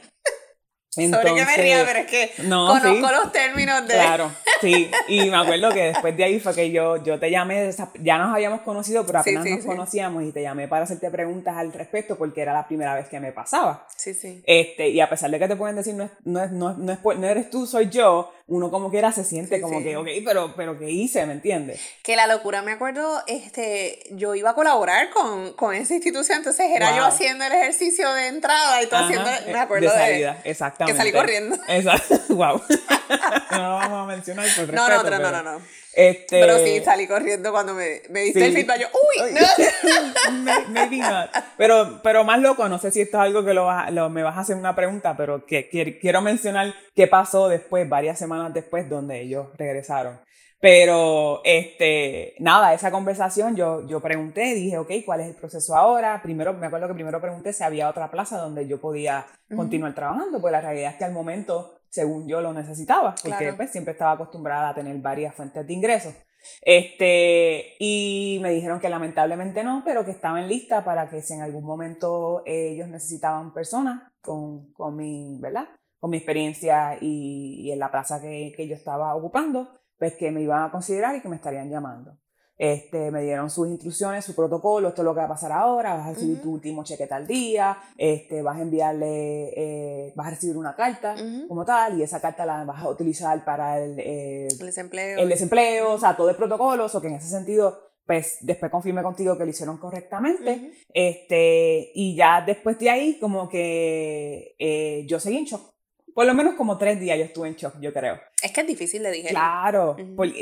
Sorry 1.07 1.35
que 1.35 1.45
me 1.45 1.57
ría, 1.57 1.85
pero 1.87 1.99
es 2.01 2.07
que 2.07 2.33
no, 2.45 2.67
conozco 2.69 3.09
sí. 3.09 3.15
los 3.23 3.33
términos 3.33 3.87
de... 3.87 3.95
Claro, 3.95 4.31
sí. 4.61 4.91
Y 5.09 5.31
me 5.31 5.37
acuerdo 5.43 5.71
que 5.71 5.83
después 5.85 6.17
de 6.17 6.25
ahí 6.25 6.41
fue 6.41 6.55
que 6.55 6.71
yo, 6.71 7.03
yo 7.05 7.19
te 7.19 7.31
llamé, 7.31 7.71
ya 8.03 8.19
nos 8.19 8.35
habíamos 8.35 8.63
conocido, 8.63 9.05
pero 9.07 9.21
apenas 9.21 9.45
sí, 9.45 9.55
nos 9.57 9.65
conocíamos 9.65 10.23
y 10.25 10.33
te 10.33 10.43
llamé 10.43 10.67
para 10.69 10.85
hacerte 10.85 11.11
preguntas 11.11 11.57
al 11.57 11.73
respecto 11.73 12.17
porque 12.17 12.43
era 12.43 12.53
la 12.53 12.67
primera 12.67 12.95
vez 12.95 13.09
que 13.09 13.21
me 13.21 13.33
pasaba. 13.33 13.87
Sí, 13.97 14.15
sí. 14.15 14.43
Este, 14.47 14.89
y 14.89 15.01
a 15.01 15.09
pesar 15.09 15.31
de 15.31 15.39
que 15.39 15.49
te 15.49 15.57
pueden 15.57 15.77
decir 15.77 15.95
no, 15.95 16.05
es, 16.05 16.11
no, 16.25 16.43
es, 16.43 16.51
no, 16.51 16.71
es- 16.71 16.79
no, 16.79 16.93
es 16.93 16.99
no 17.19 17.27
eres 17.27 17.51
tú, 17.51 17.67
soy 17.67 17.89
yo, 17.89 18.33
uno 18.49 18.71
como 18.71 18.91
quiera 18.91 19.13
se 19.13 19.25
siente 19.25 19.57
Sí, 19.57 19.63
como 19.63 19.79
sí. 19.79 19.85
que, 19.85 19.97
ok, 19.97 20.09
pero, 20.25 20.55
pero 20.57 20.79
¿qué 20.79 20.91
hice? 20.91 21.25
¿Me 21.27 21.35
entiendes? 21.35 21.81
Que 22.03 22.17
la 22.17 22.27
locura, 22.27 22.63
me 22.63 22.73
acuerdo, 22.73 23.23
este, 23.27 24.01
yo 24.11 24.35
iba 24.35 24.51
a 24.51 24.55
colaborar 24.55 25.11
con, 25.11 25.53
con 25.53 25.75
esa 25.75 25.95
institución, 25.95 26.39
entonces 26.39 26.67
era 26.75 26.97
yo 26.97 27.05
haciendo 27.05 27.45
el 27.45 27.53
ejercicio 27.53 28.13
de 28.15 28.29
entrada 28.29 28.83
y 28.83 28.87
tú 28.87 28.97
Ajá, 28.97 29.05
haciendo, 29.05 29.29
eh, 29.29 29.53
me 29.53 29.59
acuerdo 29.59 29.91
de 29.91 29.99
de... 29.99 30.05
salida, 30.05 30.41
exactamente. 30.45 30.99
salí 30.99 31.13
corriendo. 31.13 31.57
Exacto, 31.69 32.19
wow. 32.35 32.61
no 33.51 33.59
lo 33.59 33.71
vamos 33.75 34.05
a 34.05 34.07
mencionar 34.07 34.47
por 34.47 34.67
respeto. 34.67 34.73
No, 34.73 34.89
no, 34.89 34.97
no, 34.97 35.03
pero, 35.03 35.19
no, 35.19 35.31
no, 35.31 35.43
no. 35.43 35.63
Este, 36.01 36.39
Pero 36.41 36.59
sí, 36.61 36.81
salí 36.85 37.09
corriendo 37.09 37.51
cuando 37.51 37.75
me, 37.75 38.03
me 38.11 38.21
diste 38.21 38.39
Sí. 38.39 38.47
el 38.47 38.53
feedback. 38.53 38.79
Yo, 38.83 38.87
uy, 38.93 39.33
no. 39.33 40.33
May- 40.45 40.67
Maybe 40.69 40.99
not. 40.99 41.29
Pero, 41.57 42.01
pero 42.05 42.23
más 42.23 42.39
loco, 42.41 42.69
no 42.69 42.79
sé 42.79 42.93
si 42.93 43.01
esto 43.01 43.17
es 43.17 43.23
algo 43.25 43.45
que 43.45 43.53
lo, 43.53 43.69
lo- 43.91 44.09
me 44.09 44.23
vas 44.23 44.37
a 44.37 44.41
hacer 44.43 44.55
una 44.55 44.77
pregunta, 44.77 45.17
pero 45.17 45.45
que, 45.45 45.69
que- 45.69 45.99
quiero 45.99 46.23
mencionar 46.23 46.73
qué 46.95 47.09
pasó 47.09 47.49
después, 47.49 47.89
varias 47.89 48.17
semanas 48.17 48.55
después, 48.55 48.89
donde 48.89 49.21
ellos 49.23 49.49
regresaron. 49.57 50.21
Pero, 50.61 51.41
este, 51.45 52.35
nada, 52.41 52.75
esa 52.75 52.91
conversación 52.91 53.55
yo, 53.57 53.87
yo 53.87 54.01
pregunté, 54.01 54.55
dije, 54.55 54.77
ok, 54.79 54.91
¿cuál 55.07 55.21
es 55.21 55.29
el 55.29 55.35
proceso 55.35 55.77
ahora? 55.77 56.21
Primero, 56.23 56.53
me 56.53 56.67
acuerdo 56.67 56.89
que 56.89 56.95
primero 56.95 57.21
pregunté 57.21 57.53
si 57.53 57.63
había 57.65 57.89
otra 57.89 58.11
plaza 58.11 58.39
donde 58.39 58.67
yo 58.67 58.81
podía 58.81 59.25
continuar 59.55 59.95
trabajando, 59.95 60.41
pues 60.41 60.51
la 60.53 60.61
realidad 60.61 60.91
es 60.93 60.97
que 60.97 61.05
al 61.05 61.13
momento, 61.13 61.78
según 61.91 62.27
yo, 62.29 62.41
lo 62.41 62.53
necesitaba, 62.53 63.15
porque 63.23 63.39
Claro. 63.39 63.57
pues 63.57 63.71
siempre 63.71 63.93
estaba 63.93 64.13
acostumbrada 64.13 64.71
a 64.71 64.75
tener 64.75 64.97
varias 64.99 65.35
fuentes 65.35 65.67
de 65.67 65.73
ingresos. 65.73 66.15
Este, 66.63 67.75
y 67.79 68.39
me 68.43 68.51
dijeron 68.53 68.79
que 68.81 68.89
lamentablemente 68.89 69.65
no, 69.65 69.83
pero 69.85 70.05
que 70.05 70.13
estaban 70.13 70.49
listas 70.49 70.85
para 70.85 71.09
que 71.11 71.21
si 71.23 71.35
en 71.35 71.43
algún 71.43 71.65
momento 71.65 72.43
ellos 72.47 72.89
necesitaban 72.89 73.53
personas 73.53 74.03
con, 74.23 74.73
con 74.73 74.97
mi, 74.97 75.39
¿verdad? 75.41 75.69
Con 75.99 76.11
mi 76.11 76.19
experiencia 76.19 76.97
y, 77.01 77.63
y 77.63 77.73
en 77.73 77.79
la 77.79 77.91
plaza 77.91 78.21
que, 78.21 78.53
que 78.57 78.69
yo 78.69 78.75
estaba 78.77 79.15
ocupando, 79.15 79.69
pues 79.99 80.15
que 80.15 80.31
me 80.31 80.43
iban 80.43 80.63
a 80.63 80.71
considerar 80.71 81.17
y 81.17 81.21
que 81.21 81.29
me 81.29 81.37
estarían 81.37 81.71
llamando. 81.71 82.17
Este, 82.59 83.13
me 83.13 83.23
dieron 83.23 83.49
sus 83.51 83.69
instrucciones, 83.69 84.25
su 84.25 84.35
protocolo, 84.35 84.89
esto 84.89 85.03
es 85.03 85.05
lo 85.05 85.15
que 85.15 85.21
va 85.21 85.27
a 85.27 85.29
pasar 85.29 85.53
ahora, 85.53 85.95
vas 85.95 86.09
a 86.09 86.13
recibir 86.15 86.43
tu 86.43 86.53
último 86.53 86.83
cheque 86.83 87.07
tal 87.07 87.25
día, 87.25 87.79
este, 87.97 88.43
vas 88.43 88.59
a 88.59 88.63
enviarle, 88.63 89.53
eh, 89.57 90.13
vas 90.17 90.27
a 90.27 90.31
recibir 90.31 90.57
una 90.57 90.75
carta 90.75 91.15
como 91.47 91.65
tal 91.65 91.99
y 91.99 92.03
esa 92.03 92.21
carta 92.21 92.45
la 92.45 92.65
vas 92.65 92.83
a 92.83 92.89
utilizar 92.89 93.45
para 93.45 93.79
el, 93.79 93.99
eh, 94.01 94.49
El 94.49 94.59
desempleo. 94.59 95.19
el 95.21 95.29
desempleo, 95.29 95.93
o 95.93 95.99
sea, 95.99 96.17
todo 96.17 96.31
el 96.31 96.37
protocolo, 96.37 96.87
o 96.93 97.01
que 97.01 97.07
en 97.07 97.15
ese 97.15 97.29
sentido, 97.29 97.79
pues 98.05 98.39
después 98.41 98.73
confirmé 98.73 99.03
contigo 99.05 99.39
que 99.39 99.45
lo 99.45 99.51
hicieron 99.51 99.77
correctamente, 99.79 100.73
este, 100.93 101.93
y 101.95 102.17
ya 102.17 102.43
después 102.45 102.77
de 102.81 102.91
ahí 102.91 103.19
como 103.21 103.49
que 103.49 104.57
eh, 104.59 105.07
yo 105.07 105.21
seguí 105.21 105.37
en 105.37 105.45
shock. 105.45 105.78
Por 106.19 106.27
lo 106.27 106.35
menos 106.35 106.57
como 106.57 106.77
tres 106.77 106.99
días 106.99 107.17
yo 107.17 107.27
estuve 107.27 107.47
en 107.47 107.55
shock, 107.55 107.75
yo 107.81 107.93
creo. 107.93 108.19
Es 108.43 108.51
que 108.51 108.63
es 108.63 108.67
difícil 108.67 109.05
de 109.05 109.13
digerir. 109.13 109.31
Claro, 109.31 109.95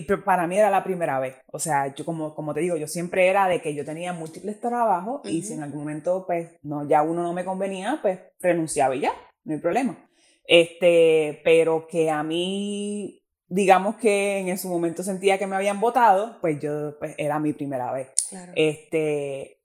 pero 0.09 0.25
para 0.25 0.47
mí 0.47 0.57
era 0.57 0.71
la 0.71 0.83
primera 0.83 1.21
vez. 1.21 1.35
O 1.53 1.59
sea, 1.59 1.95
yo 1.95 2.07
como, 2.07 2.35
como 2.35 2.55
te 2.55 2.61
digo, 2.61 2.79
yo 2.79 2.87
siempre 2.89 3.27
era 3.27 3.47
de 3.47 3.61
que 3.61 3.75
yo 3.75 3.85
tenía 3.85 4.15
múltiples 4.15 4.59
trabajos 4.59 5.21
y 5.25 5.43
si 5.43 5.53
en 5.53 5.62
algún 5.62 5.81
momento, 5.81 6.25
pues, 6.27 6.49
no, 6.62 6.89
ya 6.89 7.03
uno 7.03 7.23
no 7.23 7.35
me 7.35 7.45
convenía, 7.45 7.99
pues 8.01 8.19
renunciaba 8.41 8.97
y 8.97 9.01
ya, 9.01 9.12
no 9.45 9.53
hay 9.53 9.61
problema. 9.61 9.99
Este, 10.47 11.43
pero 11.45 11.87
que 11.87 12.09
a 12.11 12.23
mí, 12.23 13.23
digamos 13.47 13.97
que 13.97 14.39
en 14.39 14.49
ese 14.49 14.69
momento 14.69 15.03
sentía 15.03 15.37
que 15.37 15.47
me 15.47 15.57
habían 15.57 15.79
votado, 15.79 16.39
pues 16.41 16.59
yo, 16.59 16.99
pues 16.99 17.15
era 17.19 17.39
mi 17.39 17.53
primera 17.53 17.93
vez. 17.93 18.09
Claro. 18.31 18.51
Este, 18.57 19.61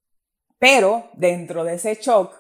pero 0.60 1.10
dentro 1.14 1.64
de 1.64 1.76
ese 1.76 1.96
shock, 1.96 2.36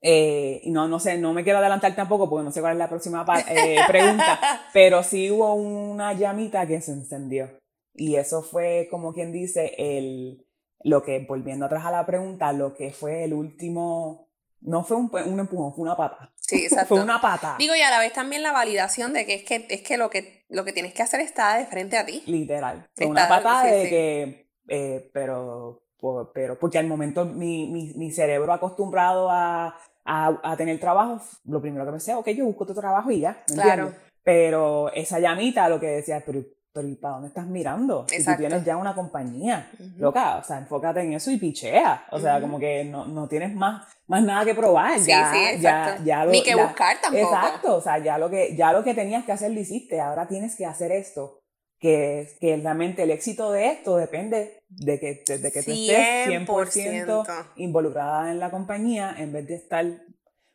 eh, 0.00 0.62
no, 0.66 0.86
no 0.88 1.00
sé, 1.00 1.18
no 1.18 1.32
me 1.32 1.42
quiero 1.44 1.58
adelantar 1.58 1.94
tampoco 1.96 2.30
porque 2.30 2.44
no 2.44 2.52
sé 2.52 2.60
cuál 2.60 2.72
es 2.74 2.78
la 2.78 2.88
próxima 2.88 3.26
eh, 3.48 3.78
pregunta, 3.86 4.38
pero 4.72 5.02
sí 5.02 5.30
hubo 5.30 5.54
una 5.54 6.12
llamita 6.12 6.66
que 6.66 6.80
se 6.80 6.92
encendió. 6.92 7.50
Y 7.94 8.14
eso 8.16 8.42
fue, 8.42 8.86
como 8.90 9.12
quien 9.12 9.32
dice, 9.32 9.74
el, 9.76 10.46
lo 10.84 11.02
que, 11.02 11.18
volviendo 11.28 11.66
atrás 11.66 11.84
a 11.84 11.90
la 11.90 12.06
pregunta, 12.06 12.52
lo 12.52 12.74
que 12.74 12.92
fue 12.92 13.24
el 13.24 13.34
último, 13.34 14.28
no 14.60 14.84
fue 14.84 14.96
un, 14.96 15.10
un 15.26 15.40
empujón, 15.40 15.74
fue 15.74 15.82
una 15.82 15.96
pata. 15.96 16.32
Sí, 16.36 16.62
exacto. 16.64 16.94
Fue 16.94 17.02
una 17.02 17.20
pata. 17.20 17.56
Digo, 17.58 17.74
y 17.74 17.80
a 17.80 17.90
la 17.90 17.98
vez 17.98 18.12
también 18.12 18.44
la 18.44 18.52
validación 18.52 19.12
de 19.12 19.26
que 19.26 19.34
es 19.34 19.44
que, 19.44 19.66
es 19.68 19.82
que, 19.82 19.96
lo, 19.96 20.10
que 20.10 20.44
lo 20.48 20.64
que 20.64 20.72
tienes 20.72 20.94
que 20.94 21.02
hacer 21.02 21.20
está 21.20 21.58
de 21.58 21.66
frente 21.66 21.98
a 21.98 22.06
ti. 22.06 22.22
Literal. 22.26 22.88
Fue 22.94 23.06
Está- 23.06 23.10
una 23.10 23.28
patada 23.28 23.64
sí, 23.64 23.70
de 23.70 23.82
sí. 23.82 23.90
que, 23.90 24.48
eh, 24.68 25.10
pero, 25.12 25.82
por- 26.00 26.32
pero, 26.32 26.58
porque 26.58 26.78
al 26.78 26.86
momento 26.86 27.24
mi, 27.24 27.66
mi, 27.68 27.92
mi 27.94 28.10
cerebro 28.10 28.52
acostumbrado 28.52 29.30
a, 29.30 29.76
a, 30.04 30.38
a 30.42 30.56
tener 30.56 30.78
trabajo, 30.80 31.20
lo 31.46 31.60
primero 31.60 31.84
que 31.84 31.90
pensé, 31.92 32.14
ok, 32.14 32.28
yo 32.30 32.44
busco 32.46 32.64
otro 32.64 32.74
trabajo 32.76 33.10
y 33.10 33.20
ya, 33.20 33.42
¿me 33.50 33.54
Claro. 33.54 33.92
Pero 34.22 34.92
esa 34.92 35.18
llamita 35.20 35.68
lo 35.70 35.80
que 35.80 35.86
decía, 35.86 36.22
pero, 36.26 36.42
pero 36.72 36.86
¿y 36.86 36.94
para 36.96 37.14
dónde 37.14 37.28
estás 37.28 37.46
mirando? 37.46 38.04
Si 38.08 38.22
tú 38.22 38.30
tienes 38.36 38.62
ya 38.62 38.76
una 38.76 38.94
compañía, 38.94 39.70
Ujú. 39.80 39.88
loca, 39.98 40.36
o 40.36 40.44
sea, 40.44 40.58
enfócate 40.58 41.00
en 41.00 41.14
eso 41.14 41.30
y 41.30 41.38
pichea. 41.38 42.04
O 42.10 42.20
sea, 42.20 42.38
como 42.40 42.58
que 42.58 42.84
no, 42.84 43.06
no 43.06 43.26
tienes 43.26 43.54
más, 43.54 43.86
más 44.06 44.22
nada 44.22 44.44
que 44.44 44.54
probar. 44.54 44.98
Sí, 45.00 45.08
ya, 45.08 45.30
sí, 45.32 45.38
ya, 45.62 45.84
exacto. 45.84 46.02
ya 46.04 46.24
lo- 46.26 46.30
Ni 46.32 46.42
que 46.42 46.54
la- 46.54 46.64
buscar 46.66 46.96
tampoco. 47.00 47.24
Exacto, 47.34 47.76
o 47.76 47.80
sea, 47.80 47.98
ya 47.98 48.18
lo 48.18 48.28
que, 48.28 48.54
ya 48.54 48.72
lo 48.72 48.84
que 48.84 48.92
tenías 48.92 49.24
que 49.24 49.32
hacer 49.32 49.50
lo 49.50 49.60
hiciste, 49.60 49.98
ahora 49.98 50.28
tienes 50.28 50.56
que 50.56 50.66
hacer 50.66 50.92
esto, 50.92 51.37
que, 51.78 52.28
que 52.40 52.56
realmente 52.56 53.04
el 53.04 53.10
éxito 53.10 53.52
de 53.52 53.68
esto 53.68 53.96
depende 53.96 54.64
de 54.68 54.98
que, 54.98 55.22
de, 55.26 55.38
de 55.38 55.52
que 55.52 55.62
tú 55.62 55.70
estés 55.70 56.28
100% 56.28 56.46
100%. 56.46 57.46
involucrada 57.56 58.30
en 58.30 58.40
la 58.40 58.50
compañía 58.50 59.14
en 59.16 59.32
vez 59.32 59.46
de 59.46 59.54
estar 59.54 59.84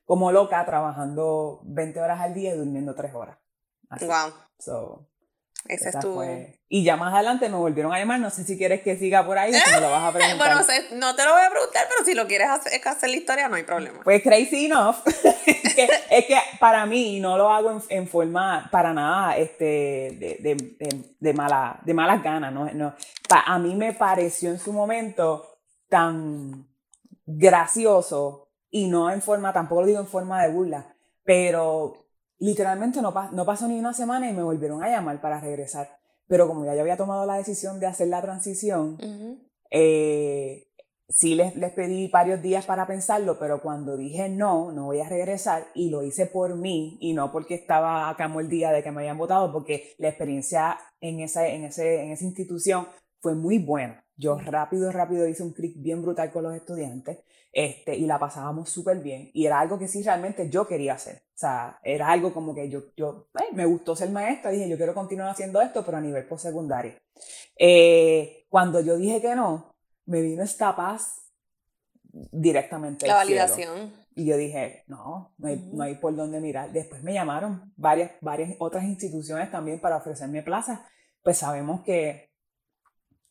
como 0.06 0.32
loca 0.32 0.64
trabajando 0.66 1.62
20 1.64 2.02
horas 2.02 2.20
al 2.20 2.34
día 2.34 2.54
y 2.54 2.58
durmiendo 2.58 2.94
3 2.94 3.14
horas. 3.14 3.38
Así. 3.90 4.06
Wow. 4.06 4.34
So, 4.60 5.08
Ese 5.66 5.90
esa 5.90 6.00
es 6.00 6.06
tu. 6.06 6.16
fue- 6.16 6.60
Y 6.68 6.84
ya 6.84 6.98
más 6.98 7.14
adelante 7.14 7.48
me 7.50 7.56
volvieron 7.58 7.94
a 7.94 8.00
llamar, 8.00 8.20
no 8.20 8.30
sé 8.30 8.44
si 8.44 8.58
quieres 8.58 8.82
que 8.82 8.98
siga 8.98 9.26
por 9.26 9.38
ahí 9.38 9.52
o 9.54 9.58
si 9.58 9.72
me 9.72 9.80
lo 9.82 9.90
vas 9.92 10.04
a 10.04 10.12
preguntar. 10.18 10.38
Bueno, 10.38 10.64
sé- 10.64 10.96
no 10.96 11.16
te 11.16 11.24
lo 11.24 11.32
voy 11.34 11.42
a 11.42 11.50
preguntar, 11.50 11.86
pero 11.90 12.04
si 12.06 12.14
lo 12.14 12.28
quieres 12.28 12.50
hacer, 12.50 12.82
hacer 12.86 13.10
la 13.10 13.16
historia, 13.16 13.48
no 13.48 13.56
hay 13.56 13.64
problema. 13.64 14.02
Pues 14.04 14.22
crazy 14.24 14.66
enough. 14.66 14.98
es, 15.46 15.74
que, 15.76 15.88
es 16.10 16.26
que 16.26 16.38
para 16.60 16.86
mí, 16.86 17.20
no 17.20 17.38
lo 17.38 17.50
hago 17.50 17.72
en, 17.72 17.82
en 17.90 18.08
forma 18.08 18.68
para 18.72 18.94
nada 18.94 19.38
este, 19.38 19.64
de, 19.64 20.38
de, 20.42 20.56
de, 20.80 21.04
de 21.20 21.34
mala, 21.34 21.80
de 21.84 21.94
malas 21.94 22.22
ganas. 22.22 22.52
¿no? 22.52 22.66
No. 22.74 22.94
Pa- 23.30 23.44
a 23.46 23.58
mí 23.60 23.74
me 23.76 23.94
pareció 23.94 24.50
en 24.50 24.60
su 24.60 24.74
momento 24.74 25.60
tan 25.88 26.68
gracioso 27.26 28.50
y 28.70 28.88
no 28.88 29.10
en 29.12 29.22
forma, 29.22 29.54
tampoco 29.54 29.82
lo 29.82 29.88
digo 29.88 30.00
en 30.00 30.08
forma 30.08 30.42
de 30.44 30.50
burla, 30.52 30.96
pero 31.24 32.03
literalmente 32.40 33.02
no, 33.02 33.14
pa- 33.14 33.32
no 33.32 33.46
pasó 33.46 33.68
ni 33.68 33.80
una 33.80 33.94
semana 33.94 34.30
y 34.30 34.34
me 34.34 34.44
volvieron 34.44 34.84
a 34.84 34.90
llamar 34.90 35.22
para 35.22 35.40
regresar. 35.40 35.90
Pero 36.28 36.48
como 36.48 36.66
ya 36.66 36.74
yo 36.76 36.82
había 36.82 36.98
tomado 36.98 37.26
la 37.26 37.36
decisión 37.36 37.80
de 37.80 37.88
hacer 37.88 38.08
la 38.08 38.22
transición, 38.22 38.98
eh, 39.70 40.68
sí 41.10 41.36
les, 41.36 41.56
les 41.56 41.72
pedí 41.74 42.08
varios 42.08 42.42
días 42.42 42.66
para 42.66 42.88
pensarlo, 42.88 43.38
pero 43.40 43.62
cuando 43.62 43.98
dije 43.98 44.30
no, 44.30 44.72
no 44.72 44.86
voy 44.86 45.02
a 45.02 45.10
regresar 45.10 45.68
y 45.76 45.90
lo 45.90 46.04
hice 46.04 46.26
por 46.26 46.56
mí 46.56 46.98
y 47.02 47.14
no 47.14 47.32
porque 47.32 47.56
estaba 47.56 48.10
acá 48.10 48.32
el 48.40 48.50
día 48.50 48.72
de 48.72 48.84
que 48.84 48.92
me 48.92 49.02
habían 49.02 49.18
votado, 49.18 49.52
porque 49.52 49.94
la 49.98 50.10
experiencia 50.10 50.80
en 51.02 51.20
esa, 51.20 51.48
en 51.48 51.66
ese, 51.66 52.04
en 52.04 52.12
esa 52.12 52.24
institución 52.26 52.88
fue 53.20 53.36
muy 53.36 53.60
buena. 53.60 54.03
Yo 54.16 54.38
rápido, 54.38 54.92
rápido 54.92 55.28
hice 55.28 55.44
un 55.44 55.54
clic 55.54 55.74
bien 55.78 56.02
brutal 56.02 56.32
con 56.32 56.44
los 56.44 56.56
estudiantes 56.56 57.20
este, 57.52 57.96
y 57.96 58.06
la 58.06 58.20
pasábamos 58.20 58.70
súper 58.70 59.00
bien. 59.00 59.30
Y 59.34 59.46
era 59.46 59.60
algo 59.60 59.78
que 59.78 59.88
sí 59.88 60.02
realmente 60.04 60.50
yo 60.50 60.68
quería 60.68 60.94
hacer. 60.94 61.18
O 61.18 61.38
sea, 61.38 61.80
era 61.84 62.10
algo 62.10 62.34
como 62.34 62.54
que 62.54 62.70
yo, 62.70 62.84
yo 62.98 63.28
eh, 63.40 63.54
me 63.54 63.66
gustó 63.66 63.96
ser 63.96 64.10
maestra, 64.10 64.52
dije 64.52 64.68
yo 64.68 64.78
quiero 64.78 64.94
continuar 64.94 65.30
haciendo 65.30 65.62
esto, 65.62 65.86
pero 65.86 65.98
a 65.98 66.02
nivel 66.02 66.26
postsecundario. 66.26 66.94
Eh, 67.58 68.46
cuando 68.50 68.82
yo 68.82 68.98
dije 68.98 69.22
que 69.22 69.36
no, 69.36 69.76
me 70.06 70.22
vino 70.22 70.44
esta 70.44 70.76
paz 70.76 71.32
directamente. 72.04 73.08
La 73.08 73.24
cielo. 73.24 73.42
validación. 73.42 74.04
Y 74.16 74.26
yo 74.26 74.38
dije, 74.38 74.84
no, 74.88 75.34
no 75.38 75.48
hay, 75.48 75.70
no 75.74 75.84
hay 75.84 75.96
por 75.96 76.16
dónde 76.16 76.40
mirar. 76.40 76.72
Después 76.72 77.04
me 77.04 77.14
llamaron 77.14 77.74
varias, 77.76 78.12
varias 78.22 78.56
otras 78.60 78.84
instituciones 78.84 79.50
también 79.50 79.80
para 79.80 79.98
ofrecerme 79.98 80.44
plazas. 80.44 80.80
Pues 81.24 81.38
sabemos 81.38 81.82
que 81.82 82.33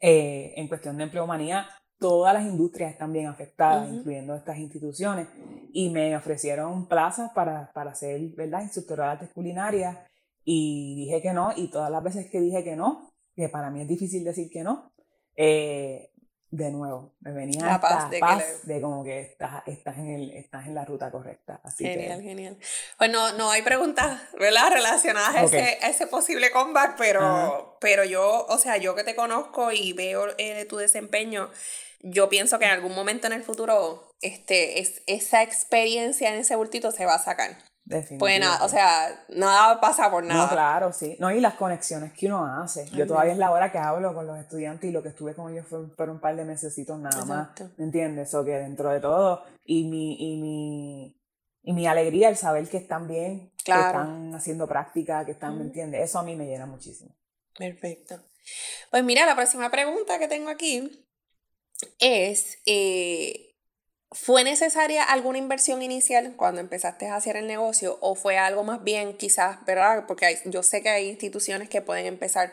eh, 0.02 0.52
en 0.56 0.66
cuestión 0.66 0.96
de 0.96 1.04
empleomanía, 1.04 1.68
todas 1.98 2.34
las 2.34 2.44
industrias 2.44 2.90
están 2.90 3.12
bien 3.12 3.28
afectadas, 3.28 3.88
incluyendo 3.90 4.34
estas 4.34 4.58
instituciones. 4.58 5.28
Y 5.72 5.88
me 5.90 6.14
ofrecieron 6.16 6.88
plazas 6.88 7.30
para, 7.32 7.70
para 7.72 7.94
ser, 7.94 8.20
¿verdad?, 8.36 8.62
instructora 8.62 9.04
de 9.04 9.10
artes 9.12 9.30
culinarias. 9.32 9.96
Y 10.44 10.96
dije 10.96 11.22
que 11.22 11.32
no, 11.32 11.52
y 11.56 11.70
todas 11.70 11.90
las 11.90 12.02
veces 12.02 12.28
que 12.28 12.40
dije 12.40 12.64
que 12.64 12.74
no, 12.74 13.12
que 13.36 13.48
para 13.48 13.70
mí 13.70 13.82
es 13.82 13.88
difícil 13.88 14.24
decir 14.24 14.50
que 14.50 14.64
no, 14.64 14.92
eh, 15.36 16.10
de 16.52 16.70
nuevo, 16.70 17.14
me 17.20 17.32
venía 17.32 17.64
La 17.64 17.80
paz 17.80 18.04
paz, 18.04 18.10
de 18.10 18.20
que 18.20 18.26
le- 18.68 18.74
de 18.74 18.80
como 18.82 19.02
que 19.02 19.20
estás, 19.22 19.62
estás, 19.66 19.96
en 19.96 20.10
el, 20.10 20.30
estás 20.32 20.66
en 20.66 20.74
la 20.74 20.84
ruta 20.84 21.10
correcta. 21.10 21.60
Así 21.64 21.82
Genial, 21.82 22.18
que, 22.20 22.24
genial. 22.28 22.58
Pues 22.98 23.10
no, 23.10 23.32
no 23.32 23.50
hay 23.50 23.62
preguntas, 23.62 24.20
¿verdad? 24.38 24.70
Relacionadas 24.70 25.34
a, 25.34 25.44
Ok. 25.44 25.54
ese, 25.54 25.78
a 25.82 25.88
ese 25.88 26.06
posible 26.06 26.50
comeback, 26.50 26.96
pero, 26.98 27.22
Ajá. 27.22 27.64
pero 27.80 28.04
yo, 28.04 28.44
o 28.46 28.58
sea, 28.58 28.76
yo 28.76 28.94
que 28.94 29.02
te 29.02 29.16
conozco 29.16 29.72
y 29.72 29.94
veo 29.94 30.26
eh, 30.36 30.66
tu 30.66 30.76
desempeño, 30.76 31.50
yo 32.02 32.28
pienso 32.28 32.58
que 32.58 32.66
en 32.66 32.72
algún 32.72 32.94
momento 32.94 33.26
en 33.26 33.32
el 33.32 33.44
futuro, 33.44 34.10
este, 34.20 34.78
es, 34.80 35.02
esa 35.06 35.42
experiencia 35.42 36.28
en 36.28 36.34
ese 36.40 36.54
bultito 36.56 36.90
se 36.90 37.06
va 37.06 37.14
a 37.14 37.18
sacar. 37.18 37.56
Pues 38.18 38.40
nada, 38.40 38.64
o 38.64 38.68
sea, 38.68 39.24
nada 39.30 39.80
pasa 39.80 40.10
por 40.10 40.24
nada. 40.24 40.44
No, 40.44 40.48
claro, 40.50 40.92
sí. 40.92 41.16
No, 41.18 41.30
y 41.30 41.40
las 41.40 41.54
conexiones 41.54 42.12
que 42.12 42.26
uno 42.26 42.46
hace. 42.46 42.88
Yo 42.90 43.06
todavía 43.06 43.32
es 43.32 43.38
la 43.38 43.50
hora 43.50 43.70
que 43.72 43.78
hablo 43.78 44.14
con 44.14 44.26
los 44.26 44.38
estudiantes 44.38 44.88
y 44.88 44.92
lo 44.92 45.02
que 45.02 45.08
estuve 45.10 45.34
con 45.34 45.52
ellos 45.52 45.66
fue- 45.68 45.88
fueron 45.90 46.16
un 46.16 46.20
par 46.20 46.36
de 46.36 46.44
mesecitos 46.44 46.98
nada 46.98 47.20
Exacto. 47.20 47.64
más. 47.64 47.78
¿Me 47.78 47.84
entiendes? 47.84 48.32
O 48.34 48.44
que 48.44 48.52
dentro 48.52 48.90
de 48.90 49.00
todo, 49.00 49.42
y 49.64 49.84
mi, 49.84 50.14
y 50.18 50.36
mi, 50.40 51.20
y 51.62 51.72
mi 51.72 51.86
alegría 51.86 52.28
el 52.28 52.36
saber 52.36 52.68
que 52.68 52.76
están 52.78 53.08
bien, 53.08 53.52
Claro. 53.64 53.82
que 53.82 53.86
están 53.88 54.34
haciendo 54.36 54.66
práctica, 54.68 55.24
que 55.26 55.32
están, 55.32 55.58
¿me 55.58 55.64
entiendes? 55.64 56.02
Eso 56.08 56.18
a 56.18 56.22
mí 56.22 56.34
me 56.36 56.46
llena 56.46 56.66
muchísimo. 56.66 57.14
Perfecto. 57.58 58.20
Pues 58.90 59.04
mira, 59.04 59.26
la 59.26 59.34
próxima 59.36 59.70
pregunta 59.70 60.18
que 60.18 60.28
tengo 60.28 60.50
aquí 60.50 61.04
es, 61.98 62.58
eh, 62.66 63.51
¿fue 64.12 64.44
necesaria 64.44 65.02
alguna 65.04 65.38
inversión 65.38 65.82
inicial 65.82 66.34
cuando 66.36 66.60
empezaste 66.60 67.08
a 67.08 67.16
hacer 67.16 67.36
el 67.36 67.46
negocio 67.46 67.98
o 68.00 68.14
fue 68.14 68.38
algo 68.38 68.62
más 68.62 68.84
bien 68.84 69.16
quizás, 69.16 69.64
¿verdad? 69.64 70.04
Porque 70.06 70.26
hay- 70.26 70.38
yo 70.46 70.62
sé 70.62 70.82
que 70.82 70.90
hay 70.90 71.08
instituciones 71.08 71.68
que 71.68 71.80
pueden 71.82 72.06
empezar 72.06 72.52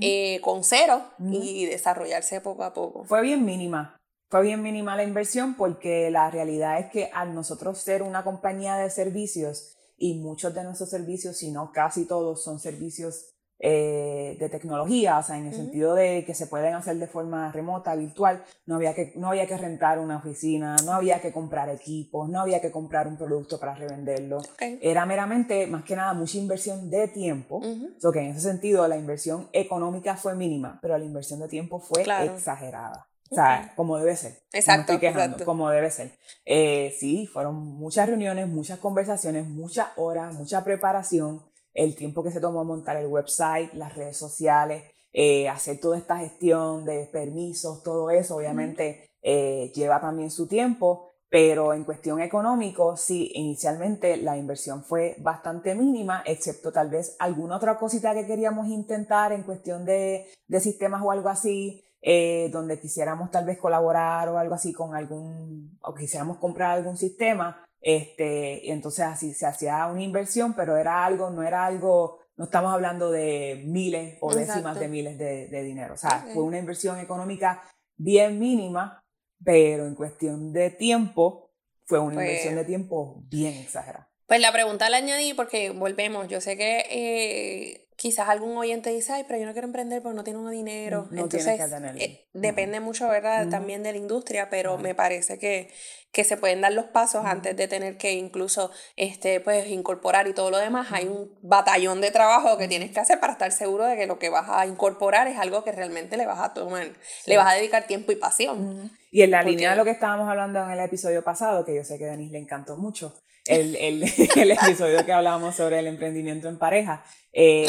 eh, 0.00 0.40
con 0.42 0.64
cero 0.64 1.04
y 1.30 1.66
desarrollarse 1.66 2.40
poco 2.40 2.64
a 2.64 2.72
poco. 2.74 3.04
Fue 3.04 3.22
bien 3.22 3.44
mínima. 3.44 3.96
Fue 4.28 4.42
bien 4.42 4.60
mínima 4.62 4.96
la 4.96 5.04
inversión 5.04 5.54
porque 5.56 6.10
la 6.10 6.28
realidad 6.30 6.80
es 6.80 6.90
que 6.90 7.10
al 7.14 7.32
nosotros 7.34 7.78
ser 7.78 8.02
una 8.02 8.24
compañía 8.24 8.76
de 8.76 8.90
servicios 8.90 9.76
y 9.96 10.18
muchos 10.18 10.52
de 10.54 10.64
nuestros 10.64 10.90
servicios, 10.90 11.38
si 11.38 11.52
no 11.52 11.70
casi 11.72 12.06
todos, 12.06 12.42
son 12.42 12.58
servicios 12.58 13.35
eh, 13.58 14.36
de 14.38 14.48
tecnología, 14.48 15.18
o 15.18 15.22
sea, 15.22 15.38
en 15.38 15.46
el 15.46 15.54
sentido 15.54 15.94
de 15.94 16.24
que 16.26 16.34
se 16.34 16.46
pueden 16.46 16.74
hacer 16.74 16.96
de 16.96 17.06
forma 17.06 17.50
remota, 17.52 17.94
virtual, 17.96 18.42
no 18.66 18.76
había, 18.76 18.94
que, 18.94 19.12
no 19.16 19.28
había 19.28 19.46
que 19.46 19.56
rentar 19.56 19.98
una 19.98 20.18
oficina, 20.18 20.76
no 20.84 20.92
había 20.92 21.20
que 21.20 21.32
comprar 21.32 21.68
equipos, 21.70 22.28
no 22.28 22.40
había 22.40 22.60
que 22.60 22.70
comprar 22.70 23.08
un 23.08 23.16
producto 23.16 23.58
para 23.58 23.74
revenderlo. 23.74 24.38
Era 24.58 25.06
meramente, 25.06 25.66
más 25.66 25.84
que 25.84 25.96
nada, 25.96 26.12
mucha 26.12 26.36
inversión 26.38 26.90
de 26.90 27.08
tiempo. 27.08 27.56
Ujú. 27.56 27.90
So 27.98 28.12
que 28.12 28.20
en 28.20 28.32
ese 28.32 28.40
sentido 28.40 28.86
la 28.88 28.96
inversión 28.96 29.48
económica 29.52 30.16
fue 30.16 30.34
mínima, 30.34 30.78
pero 30.82 30.98
la 30.98 31.04
inversión 31.04 31.40
de 31.40 31.48
tiempo 31.48 31.80
fue 31.80 32.02
Claro. 32.02 32.34
exagerada. 32.34 33.08
O 33.30 33.34
sea, 33.34 33.64
Ok. 33.70 33.74
como 33.74 33.98
debe 33.98 34.14
ser. 34.16 34.32
No 34.52 34.58
Exacto, 34.58 34.92
estoy 34.92 34.98
quejando, 34.98 35.22
exacto. 35.36 35.44
como 35.46 35.68
debe 35.70 35.90
ser. 35.90 36.12
Eh, 36.44 36.94
sí, 36.98 37.26
fueron 37.26 37.56
muchas 37.56 38.06
reuniones, 38.08 38.46
muchas 38.46 38.78
conversaciones, 38.78 39.48
muchas 39.48 39.88
horas, 39.96 40.34
mucha 40.34 40.62
preparación, 40.62 41.42
el 41.76 41.94
tiempo 41.94 42.24
que 42.24 42.30
se 42.30 42.40
tomó 42.40 42.64
montar 42.64 42.96
el 42.96 43.06
website, 43.06 43.72
las 43.74 43.94
redes 43.94 44.16
sociales, 44.16 44.82
eh, 45.12 45.48
hacer 45.48 45.78
toda 45.78 45.98
esta 45.98 46.18
gestión 46.18 46.84
de 46.84 47.08
permisos, 47.12 47.82
todo 47.82 48.10
eso, 48.10 48.36
obviamente 48.36 49.10
eh, 49.22 49.70
lleva 49.74 50.00
también 50.00 50.30
su 50.30 50.48
tiempo, 50.48 51.12
pero 51.28 51.74
en 51.74 51.84
cuestión 51.84 52.20
económico, 52.20 52.96
sí, 52.96 53.30
inicialmente 53.34 54.16
la 54.16 54.36
inversión 54.36 54.84
fue 54.84 55.16
bastante 55.18 55.74
mínima, 55.74 56.22
excepto 56.24 56.72
tal 56.72 56.88
vez 56.88 57.14
alguna 57.18 57.56
otra 57.56 57.78
cosita 57.78 58.14
que 58.14 58.26
queríamos 58.26 58.68
intentar 58.68 59.32
en 59.32 59.42
cuestión 59.42 59.84
de, 59.84 60.26
de 60.46 60.60
sistemas 60.60 61.02
o 61.04 61.10
algo 61.10 61.28
así, 61.28 61.84
eh, 62.00 62.48
donde 62.52 62.78
quisiéramos 62.78 63.30
tal 63.30 63.44
vez 63.44 63.58
colaborar 63.58 64.28
o 64.28 64.38
algo 64.38 64.54
así 64.54 64.72
con 64.72 64.94
algún, 64.94 65.76
o 65.82 65.94
quisiéramos 65.94 66.38
comprar 66.38 66.70
algún 66.70 66.96
sistema, 66.96 67.65
Este, 67.88 68.72
entonces 68.72 69.04
así 69.04 69.32
se 69.32 69.46
hacía 69.46 69.86
una 69.86 70.02
inversión, 70.02 70.54
pero 70.54 70.76
era 70.76 71.04
algo, 71.04 71.30
no 71.30 71.44
era 71.44 71.64
algo, 71.64 72.18
no 72.34 72.46
estamos 72.46 72.74
hablando 72.74 73.12
de 73.12 73.62
miles 73.64 74.18
o 74.20 74.34
décimas 74.34 74.80
de 74.80 74.88
miles 74.88 75.16
de, 75.16 75.46
de 75.46 75.62
dinero. 75.62 75.94
O 75.94 75.96
sea, 75.96 76.26
fue 76.34 76.42
una 76.42 76.58
inversión 76.58 76.98
económica 76.98 77.62
bien 77.96 78.40
mínima, 78.40 79.04
pero 79.44 79.86
en 79.86 79.94
cuestión 79.94 80.52
de 80.52 80.70
tiempo, 80.70 81.52
fue 81.84 82.00
una 82.00 82.14
inversión 82.14 82.56
de 82.56 82.64
tiempo 82.64 83.22
bien 83.28 83.54
exagerada. 83.54 84.10
Pues 84.26 84.40
la 84.40 84.50
pregunta 84.50 84.90
la 84.90 84.96
añadí 84.96 85.32
porque 85.34 85.70
volvemos, 85.70 86.26
yo 86.26 86.40
sé 86.40 86.56
que 86.56 86.86
eh, 86.90 87.85
quizás 87.96 88.28
algún 88.28 88.56
oyente 88.56 88.90
dice, 88.90 89.14
ay, 89.14 89.24
pero 89.26 89.40
yo 89.40 89.46
no 89.46 89.52
quiero 89.52 89.66
emprender 89.66 90.02
porque 90.02 90.16
no 90.16 90.24
tengo 90.24 90.48
dinero. 90.50 91.08
No 91.10 91.22
Entonces, 91.22 91.58
que 91.58 92.04
eh, 92.04 92.28
depende 92.34 92.80
mucho, 92.80 93.08
¿verdad? 93.08 93.48
También 93.48 93.82
de 93.82 93.92
la 93.92 93.98
industria, 93.98 94.50
pero 94.50 94.76
me 94.76 94.94
parece 94.94 95.38
que, 95.38 95.70
que 96.12 96.22
se 96.22 96.36
pueden 96.36 96.60
dar 96.60 96.72
los 96.72 96.84
pasos 96.86 97.24
antes 97.24 97.56
de 97.56 97.68
tener 97.68 97.96
que 97.96 98.12
incluso, 98.12 98.70
este, 98.96 99.40
pues, 99.40 99.68
incorporar 99.68 100.28
y 100.28 100.34
todo 100.34 100.50
lo 100.50 100.58
demás. 100.58 100.88
Hay 100.92 101.06
un 101.06 101.30
batallón 101.42 102.02
de 102.02 102.10
trabajo 102.10 102.58
que 102.58 102.68
tienes 102.68 102.92
que 102.92 103.00
hacer 103.00 103.18
para 103.18 103.32
estar 103.32 103.50
seguro 103.50 103.86
de 103.86 103.96
que 103.96 104.06
lo 104.06 104.18
que 104.18 104.28
vas 104.28 104.48
a 104.50 104.66
incorporar 104.66 105.26
es 105.26 105.38
algo 105.38 105.64
que 105.64 105.72
realmente 105.72 106.18
le 106.18 106.26
vas 106.26 106.40
a 106.40 106.52
tomar, 106.52 106.88
le 107.26 107.36
vas 107.36 107.52
a 107.52 107.56
dedicar 107.56 107.86
tiempo 107.86 108.12
y 108.12 108.16
pasión. 108.16 108.90
Y 109.10 109.22
en 109.22 109.30
la 109.30 109.42
línea 109.42 109.70
de 109.70 109.76
lo 109.76 109.84
que 109.84 109.92
estábamos 109.92 110.28
hablando 110.28 110.62
en 110.62 110.70
el 110.70 110.80
episodio 110.80 111.24
pasado, 111.24 111.64
que 111.64 111.74
yo 111.74 111.82
sé 111.82 111.96
que 111.96 112.04
a 112.04 112.10
Denise 112.10 112.32
le 112.32 112.38
encantó 112.38 112.76
mucho, 112.76 113.14
el, 113.48 113.76
el, 113.76 114.02
el 114.36 114.50
episodio 114.50 115.04
que 115.04 115.12
hablábamos 115.12 115.54
sobre 115.54 115.78
el 115.78 115.86
emprendimiento 115.86 116.48
en 116.48 116.58
pareja, 116.58 117.04
eh, 117.32 117.66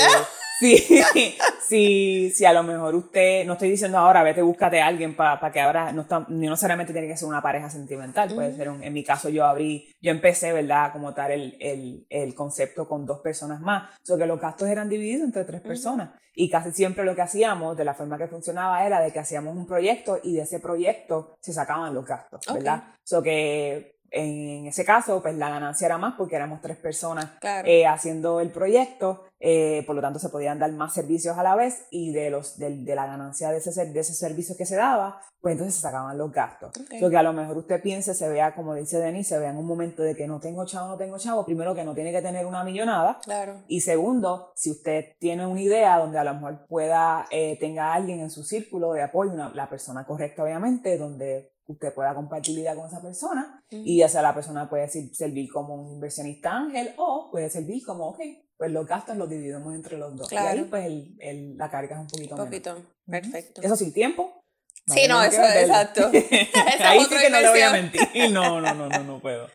sí, 0.60 0.78
sí, 1.68 2.32
sí, 2.34 2.46
a 2.46 2.54
lo 2.54 2.64
mejor 2.64 2.96
usted, 2.96 3.46
no 3.46 3.54
estoy 3.54 3.70
diciendo 3.70 3.98
ahora, 3.98 4.24
vete, 4.24 4.42
búscate 4.42 4.82
a 4.82 4.88
alguien 4.88 5.16
para 5.16 5.52
que 5.52 5.60
ahora, 5.60 5.92
no, 5.92 6.04
está, 6.04 6.20
no 6.20 6.50
necesariamente 6.50 6.94
tiene 6.94 7.08
que 7.08 7.18
ser 7.18 7.28
una 7.28 7.42
pareja 7.42 7.70
sentimental, 7.70 8.34
puede 8.34 8.56
ser, 8.56 8.70
un, 8.70 8.84
en 8.84 8.94
mi 8.94 9.04
caso 9.04 9.30
yo 9.30 9.46
abrí, 9.46 9.92
yo 10.02 10.12
empecé, 10.12 10.54
¿verdad?, 10.54 10.92
como 10.92 11.14
tal 11.14 11.32
el, 11.32 11.58
el, 11.60 12.06
el 12.10 12.34
concepto 12.34 12.88
con 12.88 13.06
dos 13.06 13.20
personas 13.20 13.60
más, 13.62 13.90
o 14.10 14.18
que 14.18 14.26
los 14.26 14.40
gastos 14.40 14.70
eran 14.70 14.90
divididos 14.90 15.26
entre 15.26 15.44
tres 15.44 15.62
personas 15.62 16.10
y 16.40 16.50
casi 16.50 16.72
siempre 16.72 17.04
lo 17.04 17.16
que 17.16 17.24
hacíamos, 17.24 17.76
de 17.76 17.84
la 17.84 17.96
forma 17.96 18.18
que 18.18 18.28
funcionaba, 18.28 18.86
era 18.86 19.02
de 19.02 19.12
que 19.12 19.18
hacíamos 19.18 19.58
un 19.58 19.66
proyecto 19.66 20.20
y 20.22 20.36
de 20.36 20.44
ese 20.44 20.60
proyecto 20.60 21.36
se 21.42 21.52
sacaban 21.52 21.96
los 21.96 22.06
gastos, 22.06 22.42
¿verdad? 22.54 22.84
So 23.04 23.24
que 23.24 23.97
en 24.12 24.68
ese 24.68 24.86
caso, 24.86 25.22
pues 25.22 25.36
la 25.36 25.50
ganancia 25.50 25.86
era 25.86 25.98
más 25.98 26.16
porque 26.18 26.36
éramos 26.36 26.62
tres 26.62 26.78
personas 26.78 27.32
eh, 27.66 27.86
haciendo 27.86 28.40
el 28.40 28.52
proyecto, 28.52 29.26
eh, 29.40 29.84
por 29.86 29.96
lo 29.96 30.02
tanto 30.02 30.18
se 30.18 30.30
podían 30.30 30.60
dar 30.60 30.72
más 30.72 30.94
servicios 30.94 31.38
a 31.38 31.44
la 31.44 31.56
vez 31.56 31.86
y 31.92 32.12
de, 32.12 32.30
los, 32.30 32.58
de, 32.58 32.76
de 32.76 32.96
la 32.96 33.06
ganancia 33.06 33.52
de 33.52 33.58
ese, 33.58 33.86
de 33.86 34.00
ese 34.00 34.14
servicio 34.14 34.56
que 34.58 34.66
se 34.66 34.76
daba, 34.76 35.22
pues 35.42 35.54
entonces 35.54 35.76
se 35.76 35.82
sacaban 35.82 36.18
los 36.18 36.32
gastos. 36.32 36.72
Lo 37.00 37.10
que 37.10 37.18
a 37.18 37.24
lo 37.24 37.34
mejor 37.34 37.58
usted 37.58 37.82
piense, 37.82 38.14
se 38.14 38.28
vea, 38.30 38.56
como 38.56 38.74
dice 38.74 39.00
Denis, 39.00 39.28
se 39.28 39.38
vea 39.38 39.52
en 39.52 39.58
un 39.58 39.68
momento 39.68 40.02
de 40.02 40.16
que 40.16 40.28
no 40.28 40.40
tengo 40.40 40.66
chavo, 40.66 40.88
no 40.88 40.98
tengo 40.98 41.18
chavo, 41.18 41.46
primero 41.46 41.76
que 41.76 41.84
no 41.84 41.94
tiene 41.94 42.12
que 42.12 42.22
tener 42.22 42.46
una 42.46 42.64
millonada, 42.64 43.20
claro. 43.24 43.64
y 43.68 43.82
segundo, 43.82 44.52
si 44.56 44.72
usted 44.72 45.16
tiene 45.20 45.46
una 45.46 45.62
idea 45.62 45.98
donde 45.98 46.18
a 46.18 46.24
lo 46.24 46.34
mejor 46.34 46.66
pueda, 46.68 47.28
eh, 47.30 47.58
tenga 47.60 47.94
alguien 47.94 48.20
en 48.20 48.32
su 48.32 48.44
círculo 48.44 48.94
de 48.94 49.04
apoyo, 49.04 49.32
una, 49.32 49.50
la 49.54 49.70
persona 49.70 50.06
correcta 50.06 50.44
obviamente, 50.44 50.98
donde 50.98 51.52
usted 51.68 51.94
pueda 51.94 52.16
compartir 52.16 52.58
idea 52.58 52.76
con 52.76 52.88
esa 52.88 53.02
persona 53.02 53.64
y 53.70 53.98
ya 53.98 54.10
sea 54.10 54.22
la 54.22 54.34
persona 54.34 54.70
puede 54.70 54.88
servir 54.88 55.50
como 55.52 55.76
un 55.76 55.94
inversionista 55.96 56.52
ángel 56.52 56.94
o 56.98 57.30
puede 57.32 57.50
servir 57.50 57.84
como, 57.86 58.10
ok, 58.10 58.20
pues 58.58 58.72
los 58.72 58.88
gastos 58.88 59.18
los 59.18 59.30
dividimos 59.30 59.76
entre 59.76 59.98
los 59.98 60.16
dos. 60.16 60.30
Claro. 60.30 60.56
Y 60.56 60.60
ahí 60.60 60.68
pues 60.70 60.86
el, 60.86 61.16
el, 61.20 61.58
la 61.58 61.70
carga 61.70 61.96
es 61.96 62.02
un 62.02 62.08
poquito, 62.08 62.36
un 62.36 62.46
poquito. 62.46 62.86
Perfecto. 63.06 63.62
Eso 63.62 63.76
sí, 63.76 63.92
tiempo. 63.92 64.44
sí, 64.88 65.08
no, 65.08 65.22
eso 65.24 65.42
es 65.44 65.56
exacto. 65.64 66.08
ahí 66.08 67.04
sí 67.04 67.16
que 67.18 67.30
no 67.30 67.42
le 67.42 67.50
voy 67.50 67.62
a 67.62 67.72
mentir. 67.72 68.02
No, 68.32 68.62
no, 68.62 68.74
no, 68.74 68.88
no, 68.88 69.04
no 69.04 69.20
puedo. 69.20 69.48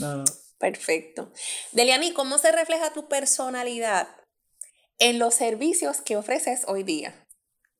No, 0.00 0.16
no. 0.16 0.24
Perfecto. 0.58 1.32
Deliani, 1.72 2.12
¿cómo 2.12 2.36
se 2.36 2.52
refleja 2.52 2.92
tu 2.92 3.08
personalidad 3.08 4.08
en 4.98 5.18
los 5.18 5.34
servicios 5.34 6.02
que 6.02 6.16
ofreces 6.16 6.64
hoy 6.68 6.82
día? 6.82 7.14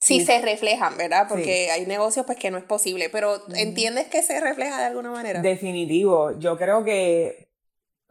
Sí, 0.01 0.25
se 0.25 0.41
reflejan, 0.41 0.97
¿verdad? 0.97 1.27
Porque 1.29 1.71
hay 1.71 1.87
negocios 1.87 2.27
pues 2.27 2.39
que 2.39 2.51
no 2.51 2.59
es 2.59 2.65
posible, 2.65 3.09
pero 3.11 3.41
¿entiendes 3.55 4.09
que 4.09 4.23
se 4.23 4.41
refleja 4.41 4.79
de 4.79 4.87
alguna 4.87 5.11
manera? 5.11 5.41
Definitivo, 5.43 6.39
yo 6.39 6.57
creo 6.57 6.83
que 6.85 7.51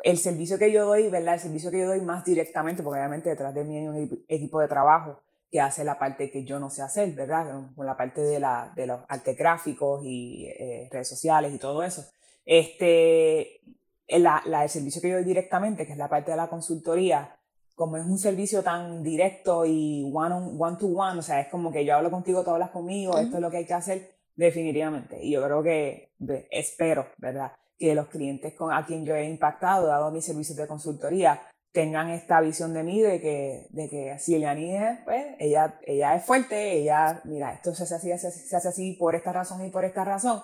el 0.03 0.17
servicio 0.17 0.57
que 0.57 0.71
yo 0.71 0.85
doy, 0.85 1.09
¿verdad? 1.09 1.33
El 1.33 1.39
servicio 1.39 1.71
que 1.71 1.79
yo 1.79 1.87
doy 1.87 2.01
más 2.01 2.23
directamente, 2.23 2.83
porque 2.83 2.99
obviamente 2.99 3.29
detrás 3.29 3.53
de 3.53 3.63
mí 3.63 3.77
hay 3.77 3.87
un 3.87 4.23
equipo 4.27 4.61
de 4.61 4.67
trabajo 4.67 5.21
que 5.51 5.59
hace 5.59 5.83
la 5.83 5.97
parte 5.97 6.29
que 6.29 6.43
yo 6.43 6.59
no 6.59 6.69
sé 6.69 6.81
hacer, 6.83 7.11
¿verdad? 7.13 7.71
Con 7.75 7.85
la 7.85 7.97
parte 7.97 8.21
de, 8.21 8.39
la, 8.39 8.71
de 8.75 8.85
los 8.85 9.01
artes 9.07 9.35
gráficos 9.35 10.01
y 10.05 10.45
eh, 10.47 10.87
redes 10.91 11.09
sociales 11.09 11.53
y 11.53 11.57
todo 11.57 11.83
eso. 11.83 12.05
Este, 12.45 13.61
la, 14.07 14.41
la, 14.45 14.63
el 14.63 14.69
servicio 14.69 15.01
que 15.01 15.09
yo 15.09 15.15
doy 15.15 15.23
directamente, 15.23 15.85
que 15.85 15.93
es 15.93 15.97
la 15.97 16.07
parte 16.07 16.31
de 16.31 16.37
la 16.37 16.47
consultoría, 16.47 17.38
como 17.79 17.95
es 17.95 18.05
un 18.05 18.19
servicio 18.19 18.61
tan 18.61 19.01
directo 19.01 19.65
y 19.65 20.11
one, 20.13 20.35
on, 20.35 20.61
one 20.61 20.75
to 20.77 20.87
one, 20.87 21.17
o 21.17 21.21
sea, 21.21 21.39
es 21.39 21.47
como 21.47 21.71
que 21.71 21.85
yo 21.85 21.95
hablo 21.95 22.11
contigo, 22.11 22.43
tú 22.43 22.51
hablas 22.51 22.71
conmigo, 22.71 23.17
esto 23.17 23.37
es 23.37 23.41
lo 23.41 23.49
que 23.49 23.55
hay 23.55 23.65
que 23.65 23.73
hacer, 23.73 24.15
definitivamente. 24.35 25.17
Y 25.23 25.31
yo 25.31 25.41
creo 25.41 25.63
que, 25.63 26.11
espero, 26.51 27.07
¿verdad? 27.19 27.53
Que 27.77 27.95
los 27.95 28.07
clientes 28.07 28.53
con, 28.53 28.73
a 28.73 28.85
quien 28.85 29.05
yo 29.05 29.15
he 29.15 29.29
impactado, 29.29 29.87
dado 29.87 30.11
mis 30.11 30.25
servicios 30.25 30.57
de 30.57 30.67
consultoría, 30.67 31.41
tengan 31.71 32.09
esta 32.09 32.41
visión 32.41 32.73
de 32.73 32.83
mí 32.83 32.99
de 32.99 33.21
que, 33.21 33.67
de 33.69 33.89
que 33.89 34.19
si 34.19 34.35
Eliani 34.35 34.73
pues, 35.05 35.27
ella, 35.39 35.79
ella 35.83 36.17
es 36.17 36.25
fuerte, 36.25 36.73
ella, 36.73 37.21
mira, 37.23 37.53
esto 37.53 37.73
se 37.73 37.83
hace 37.83 38.11
así, 38.11 38.29
se 38.29 38.57
hace 38.57 38.67
así 38.67 38.97
por 38.99 39.15
esta 39.15 39.31
razón 39.31 39.65
y 39.65 39.69
por 39.69 39.85
esta 39.85 40.03
razón, 40.03 40.41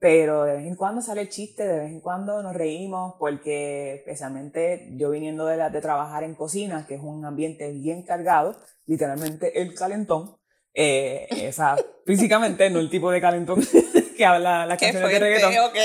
pero 0.00 0.44
de 0.44 0.56
vez 0.56 0.66
en 0.66 0.76
cuando 0.76 1.02
sale 1.02 1.22
el 1.22 1.28
chiste, 1.28 1.66
de 1.66 1.78
vez 1.80 1.90
en 1.90 2.00
cuando 2.00 2.42
nos 2.42 2.54
reímos, 2.54 3.14
porque 3.18 3.94
especialmente 3.94 4.88
yo 4.92 5.10
viniendo 5.10 5.46
de, 5.46 5.56
la, 5.56 5.70
de 5.70 5.80
trabajar 5.80 6.22
en 6.22 6.34
cocina, 6.34 6.86
que 6.86 6.94
es 6.94 7.00
un 7.02 7.24
ambiente 7.24 7.70
bien 7.72 8.02
cargado, 8.02 8.56
literalmente 8.86 9.60
el 9.60 9.74
calentón, 9.74 10.36
eh, 10.72 11.26
esa, 11.30 11.76
físicamente, 12.06 12.70
no 12.70 12.78
el 12.78 12.88
tipo 12.88 13.10
de 13.10 13.20
calentón 13.20 13.60
que 14.16 14.24
habla 14.24 14.66
la 14.66 14.76
canción 14.76 15.08
de 15.08 15.18
reggaetón. 15.18 15.58
Ok, 15.64 15.76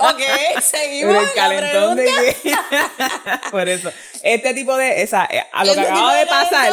ok, 0.10 0.60
seguimos. 0.62 1.16
el 1.16 1.32
calentón 1.34 1.96
de 1.96 2.06
Por 3.50 3.68
eso, 3.68 3.90
este 4.22 4.54
tipo 4.54 4.76
de, 4.76 5.02
esa, 5.02 5.24
eh, 5.24 5.42
a 5.52 5.64
lo 5.64 5.74
que 5.74 5.80
acaba 5.80 6.14
de 6.14 6.26
pasar. 6.26 6.72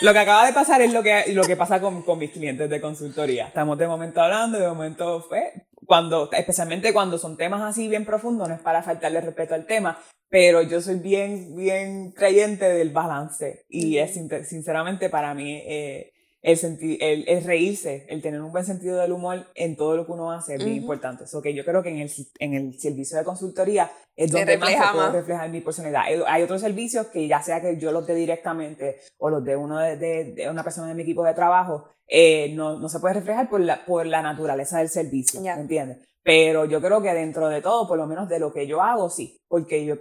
Lo 0.00 0.12
que 0.12 0.18
acaba 0.18 0.44
de 0.44 0.52
pasar 0.52 0.82
es 0.82 0.92
lo 0.92 1.04
que, 1.04 1.26
lo 1.28 1.44
que 1.44 1.54
pasa 1.54 1.80
con, 1.80 2.02
con 2.02 2.18
mis 2.18 2.32
clientes 2.32 2.68
de 2.68 2.80
consultoría. 2.80 3.46
Estamos 3.46 3.78
de 3.78 3.86
momento 3.86 4.20
hablando, 4.20 4.58
de 4.58 4.66
momento 4.66 5.24
fue, 5.28 5.52
cuando, 5.86 6.30
especialmente 6.32 6.92
cuando 6.92 7.18
son 7.18 7.36
temas 7.36 7.62
así 7.62 7.88
bien 7.88 8.04
profundos, 8.04 8.48
no 8.48 8.54
es 8.54 8.60
para 8.60 8.82
faltarle 8.82 9.20
respeto 9.20 9.54
al 9.54 9.66
tema, 9.66 9.98
pero 10.28 10.62
yo 10.62 10.80
soy 10.80 10.96
bien, 10.96 11.54
bien 11.54 12.12
creyente 12.12 12.64
del 12.64 12.90
balance 12.90 13.66
y 13.68 13.98
es 13.98 14.14
sinceramente 14.48 15.08
para 15.08 15.34
mí 15.34 15.62
eh, 15.66 16.13
el, 16.44 16.58
el, 17.00 17.24
el, 17.26 17.44
reírse, 17.44 18.04
el 18.10 18.20
tener 18.20 18.42
un 18.42 18.52
buen 18.52 18.66
sentido 18.66 18.98
del 18.98 19.12
humor 19.12 19.46
en 19.54 19.76
todo 19.76 19.96
lo 19.96 20.04
que 20.04 20.12
uno 20.12 20.30
hace 20.30 20.56
es 20.56 20.64
bien 20.64 20.76
importante. 20.76 21.24
Eso 21.24 21.40
que 21.40 21.54
yo 21.54 21.64
creo 21.64 21.82
que 21.82 21.88
en 21.88 22.00
el, 22.00 22.10
en 22.38 22.52
el 22.52 22.78
servicio 22.78 23.16
de 23.16 23.24
consultoría 23.24 23.90
es 24.14 24.30
donde 24.30 24.58
más 24.58 24.68
se 24.68 24.76
puede 24.92 25.12
reflejar 25.12 25.48
mi 25.48 25.62
personalidad. 25.62 26.02
Hay, 26.26 26.42
otros 26.42 26.60
servicios 26.60 27.06
que 27.06 27.26
ya 27.26 27.42
sea 27.42 27.62
que 27.62 27.78
yo 27.78 27.92
los 27.92 28.06
dé 28.06 28.14
directamente 28.14 29.00
o 29.16 29.30
los 29.30 29.42
de 29.42 29.56
uno 29.56 29.78
de, 29.78 29.96
de, 29.96 30.50
una 30.50 30.62
persona 30.62 30.88
de 30.88 30.94
mi 30.94 31.02
equipo 31.02 31.24
de 31.24 31.32
trabajo, 31.32 31.88
eh, 32.06 32.52
no, 32.54 32.78
no, 32.78 32.90
se 32.90 33.00
puede 33.00 33.14
reflejar 33.14 33.48
por 33.48 33.60
la, 33.60 33.82
por 33.86 34.04
la 34.04 34.20
naturaleza 34.20 34.80
del 34.80 34.90
servicio, 34.90 35.40
¿me 35.40 35.50
entiendes? 35.50 36.06
Pero 36.22 36.66
yo 36.66 36.82
creo 36.82 37.00
que 37.00 37.14
dentro 37.14 37.48
de 37.48 37.62
todo, 37.62 37.88
por 37.88 37.96
lo 37.96 38.06
menos 38.06 38.28
de 38.28 38.38
lo 38.38 38.52
que 38.52 38.66
yo 38.66 38.82
hago, 38.82 39.08
sí, 39.08 39.40
porque 39.48 39.86
yo, 39.86 39.96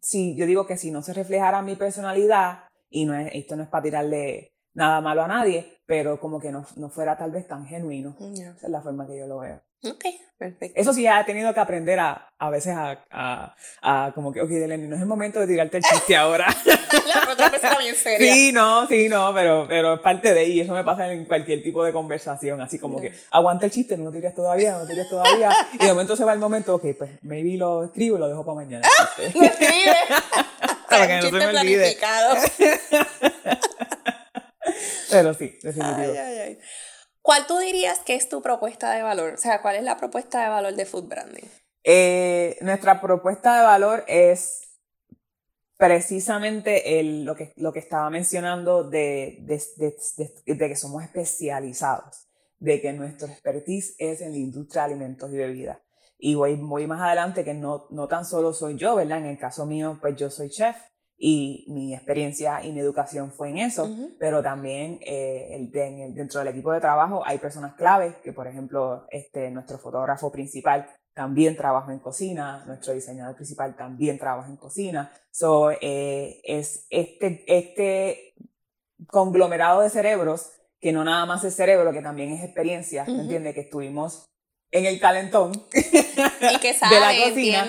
sí, 0.00 0.34
yo 0.36 0.46
digo 0.46 0.66
que 0.66 0.78
si 0.78 0.90
no 0.90 1.02
se 1.02 1.12
reflejara 1.12 1.60
mi 1.60 1.76
personalidad, 1.76 2.60
y 2.88 3.04
no 3.04 3.14
es, 3.14 3.30
esto 3.34 3.56
no 3.56 3.64
es 3.64 3.68
para 3.68 3.82
tirarle 3.82 4.55
nada 4.76 5.00
malo 5.00 5.22
a 5.22 5.28
nadie, 5.28 5.80
pero 5.86 6.20
como 6.20 6.38
que 6.38 6.52
no, 6.52 6.64
no 6.76 6.90
fuera 6.90 7.16
tal 7.16 7.32
vez 7.32 7.48
tan 7.48 7.66
genuino. 7.66 8.16
Esa 8.20 8.66
es 8.66 8.70
la 8.70 8.82
forma 8.82 9.06
que 9.06 9.18
yo 9.18 9.26
lo 9.26 9.38
veo. 9.38 9.60
Ok, 9.84 10.04
perfecto. 10.38 10.80
Eso 10.80 10.92
sí, 10.92 11.06
ha 11.06 11.24
tenido 11.24 11.52
que 11.54 11.60
aprender 11.60 11.98
a, 11.98 12.30
a 12.38 12.50
veces 12.50 12.74
a, 12.76 13.04
a, 13.10 13.54
a 13.82 14.12
como 14.14 14.32
que, 14.32 14.40
ok, 14.40 14.48
Deleni, 14.48 14.88
no 14.88 14.96
es 14.96 15.02
el 15.02 15.06
momento 15.06 15.38
de 15.40 15.46
tirarte 15.46 15.78
el 15.78 15.82
chiste 15.82 16.16
ahora. 16.16 16.46
la 16.64 17.32
otra 17.32 17.50
persona 17.50 17.78
bien 17.78 17.94
seria. 17.94 18.34
Sí, 18.34 18.52
no, 18.52 18.86
sí, 18.86 19.08
no, 19.08 19.32
pero, 19.32 19.66
pero 19.68 19.94
es 19.94 20.00
parte 20.00 20.34
de 20.34 20.40
ahí. 20.40 20.60
Eso 20.60 20.74
me 20.74 20.84
pasa 20.84 21.10
en 21.12 21.24
cualquier 21.24 21.62
tipo 21.62 21.84
de 21.84 21.92
conversación. 21.92 22.60
Así 22.60 22.78
como 22.78 23.00
que, 23.00 23.12
aguanta 23.30 23.66
el 23.66 23.72
chiste, 23.72 23.96
no 23.96 24.04
lo 24.04 24.12
tires 24.12 24.34
todavía, 24.34 24.72
no 24.72 24.80
lo 24.80 24.86
tires 24.86 25.08
todavía. 25.08 25.50
Y 25.74 25.78
de 25.78 25.88
momento 25.88 26.16
se 26.16 26.24
va 26.24 26.32
el 26.32 26.38
momento, 26.38 26.74
ok, 26.74 26.84
pues 26.98 27.10
maybe 27.22 27.56
lo 27.56 27.84
escribo 27.84 28.16
y 28.16 28.20
lo 28.20 28.28
dejo 28.28 28.44
para 28.44 28.56
mañana. 28.56 28.88
lo 29.34 29.42
escribe. 29.42 29.96
para 30.90 31.06
que 31.06 31.16
no 31.16 31.22
se 31.22 31.30
me 31.32 31.60
olvide. 31.60 31.96
Pero 35.10 35.34
sí, 35.34 35.58
definitivo. 35.62 36.12
Ay, 36.12 36.16
ay, 36.16 36.38
ay. 36.38 36.58
¿Cuál 37.22 37.46
tú 37.46 37.58
dirías 37.58 37.98
que 38.00 38.14
es 38.14 38.28
tu 38.28 38.40
propuesta 38.40 38.92
de 38.92 39.02
valor? 39.02 39.34
O 39.34 39.36
sea, 39.36 39.60
¿cuál 39.60 39.76
es 39.76 39.82
la 39.82 39.96
propuesta 39.96 40.42
de 40.42 40.48
valor 40.48 40.74
de 40.74 40.86
Food 40.86 41.08
Branding? 41.08 41.48
Eh, 41.82 42.56
nuestra 42.60 43.00
propuesta 43.00 43.56
de 43.58 43.62
valor 43.64 44.04
es 44.06 44.60
precisamente 45.76 47.00
el, 47.00 47.24
lo, 47.24 47.34
que, 47.34 47.52
lo 47.56 47.72
que 47.72 47.80
estaba 47.80 48.08
mencionando 48.10 48.84
de, 48.84 49.38
de, 49.40 49.62
de, 49.76 50.54
de, 50.54 50.68
que 50.68 50.76
somos 50.76 51.02
especializados, 51.02 52.28
de 52.58 52.80
que 52.80 52.92
nuestro 52.92 53.28
expertise 53.28 53.94
es 53.98 54.20
en 54.20 54.30
la 54.30 54.38
industria 54.38 54.82
de 54.82 54.92
alimentos 54.92 55.32
y 55.32 55.36
bebidas. 55.36 55.78
y 56.18 56.34
voy, 56.34 56.54
voy 56.54 56.86
más 56.86 57.02
adelante 57.02 57.44
que 57.44 57.54
no, 57.54 57.86
no 57.90 58.08
tan 58.08 58.24
solo 58.24 58.52
soy 58.52 58.76
yo, 58.76 58.94
¿verdad? 58.94 59.18
En 59.18 59.26
el 59.26 59.38
caso 59.38 59.66
mío, 59.66 59.98
pues 60.00 60.16
yo 60.16 60.30
soy 60.30 60.48
chef 60.48 60.76
y 61.18 61.64
mi 61.68 61.94
experiencia 61.94 62.62
y 62.62 62.72
mi 62.72 62.80
educación 62.80 63.32
fue 63.32 63.50
en 63.50 63.58
eso, 63.58 63.88
pero 64.18 64.42
también 64.42 64.98
eh, 65.00 65.48
el, 65.52 65.70
dentro 66.14 66.40
del 66.40 66.48
equipo 66.48 66.72
de 66.72 66.80
trabajo 66.80 67.22
hay 67.24 67.38
personas 67.38 67.74
claves, 67.74 68.16
que 68.16 68.32
por 68.32 68.46
ejemplo 68.46 69.06
este, 69.10 69.50
nuestro 69.50 69.78
fotógrafo 69.78 70.30
principal 70.30 70.86
también 71.14 71.56
trabaja 71.56 71.92
en 71.92 71.98
cocina, 71.98 72.62
nuestro 72.66 72.92
diseñador 72.92 73.34
principal 73.34 73.74
también 73.74 74.18
trabaja 74.18 74.50
en 74.50 74.58
cocina. 74.58 75.10
So, 75.30 75.70
eh, 75.70 76.42
es 76.44 76.86
este, 76.90 77.42
este 77.46 78.34
conglomerado 79.06 79.80
de 79.80 79.88
cerebros, 79.88 80.52
que 80.78 80.92
no 80.92 81.04
nada 81.04 81.24
más 81.24 81.42
es 81.44 81.54
cerebro, 81.54 81.92
que 81.92 82.02
también 82.02 82.32
es 82.32 82.44
experiencia, 82.44 83.06
¿me 83.06 83.22
entiendes? 83.22 83.54
Que 83.54 83.62
estuvimos 83.62 84.28
en 84.70 84.86
el 84.86 85.00
calentón 85.00 85.52
y 85.72 86.58
que 86.58 86.74
saben, 86.74 87.00
de 87.00 87.00
la 87.00 87.30
cocina. 87.30 87.66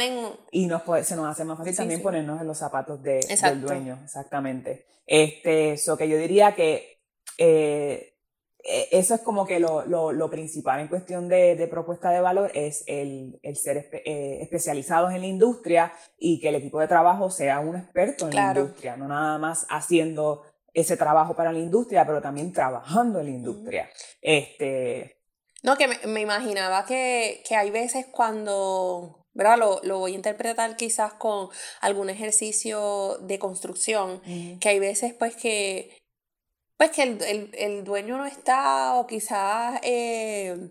y 0.52 0.68
nos 0.68 0.82
se 1.06 1.16
nos 1.16 1.28
hace 1.28 1.44
más 1.46 1.58
fácil 1.58 1.76
también 1.76 2.02
ponernos 2.02 2.42
en 2.42 2.48
los 2.48 2.58
zapatos 2.58 3.02
de, 3.02 3.20
del 3.20 3.62
dueño, 3.62 4.00
exactamente. 4.04 4.86
Este, 5.06 5.74
eso 5.74 5.98
que 5.98 6.10
yo 6.10 6.18
diría 6.18 6.54
que 6.54 7.02
eh, 7.38 8.18
e, 8.64 8.90
eso 8.92 9.16
es 9.16 9.22
como 9.22 9.46
que 9.46 9.60
lo, 9.60 9.86
lo, 9.86 10.12
lo 10.12 10.30
principal 10.30 10.80
en 10.82 10.88
cuestión 10.88 11.30
de, 11.30 11.56
de, 11.56 11.68
propuesta 11.68 12.10
de 12.10 12.20
valor 12.20 12.52
es 12.54 12.84
el, 12.88 13.40
el 13.42 13.56
ser 13.56 13.90
eh, 13.94 14.40
especializados 14.42 15.14
en 15.14 15.22
la 15.22 15.28
industria 15.28 15.94
y 16.18 16.40
que 16.40 16.50
el 16.50 16.56
equipo 16.56 16.80
de 16.80 16.88
trabajo 16.88 17.30
sea 17.30 17.60
un 17.60 17.78
experto 17.78 18.28
en 18.28 18.36
la 18.36 18.54
industria, 18.54 18.98
no 18.98 19.08
nada 19.08 19.38
más 19.38 19.66
haciendo 19.70 20.44
ese 20.74 20.98
trabajo 20.98 21.36
para 21.36 21.52
la 21.52 21.60
industria, 21.60 22.06
pero 22.06 22.22
también 22.22 22.52
trabajando 22.52 23.20
en 23.20 23.26
la 23.26 23.32
industria. 23.32 23.90
Este... 24.22 25.17
No, 25.64 25.76
que 25.76 25.88
me, 25.88 26.22
imaginaba 26.22 26.86
que, 26.86 27.44
que, 27.48 27.56
hay 27.56 27.72
veces 27.72 28.06
cuando, 28.12 29.26
¿verdad? 29.34 29.58
Lo, 29.58 29.82
lo, 29.84 30.00
voy 30.00 30.14
a 30.14 30.16
interpretar 30.16 30.76
quizás 30.78 31.14
con 31.14 31.50
algún 31.82 32.10
ejercicio 32.10 33.18
de 33.22 33.40
construcción, 33.40 34.22
que 34.60 34.70
hay 34.70 34.80
veces 34.80 35.14
pues 35.14 35.36
que 35.36 35.98
pues 36.78 36.92
que 36.92 37.04
el, 37.04 37.22
el, 37.24 37.52
el 37.58 37.84
dueño 37.84 38.18
no 38.18 38.28
está 38.28 38.94
o 38.94 39.08
quizás 39.08 39.80
eh, 39.84 40.70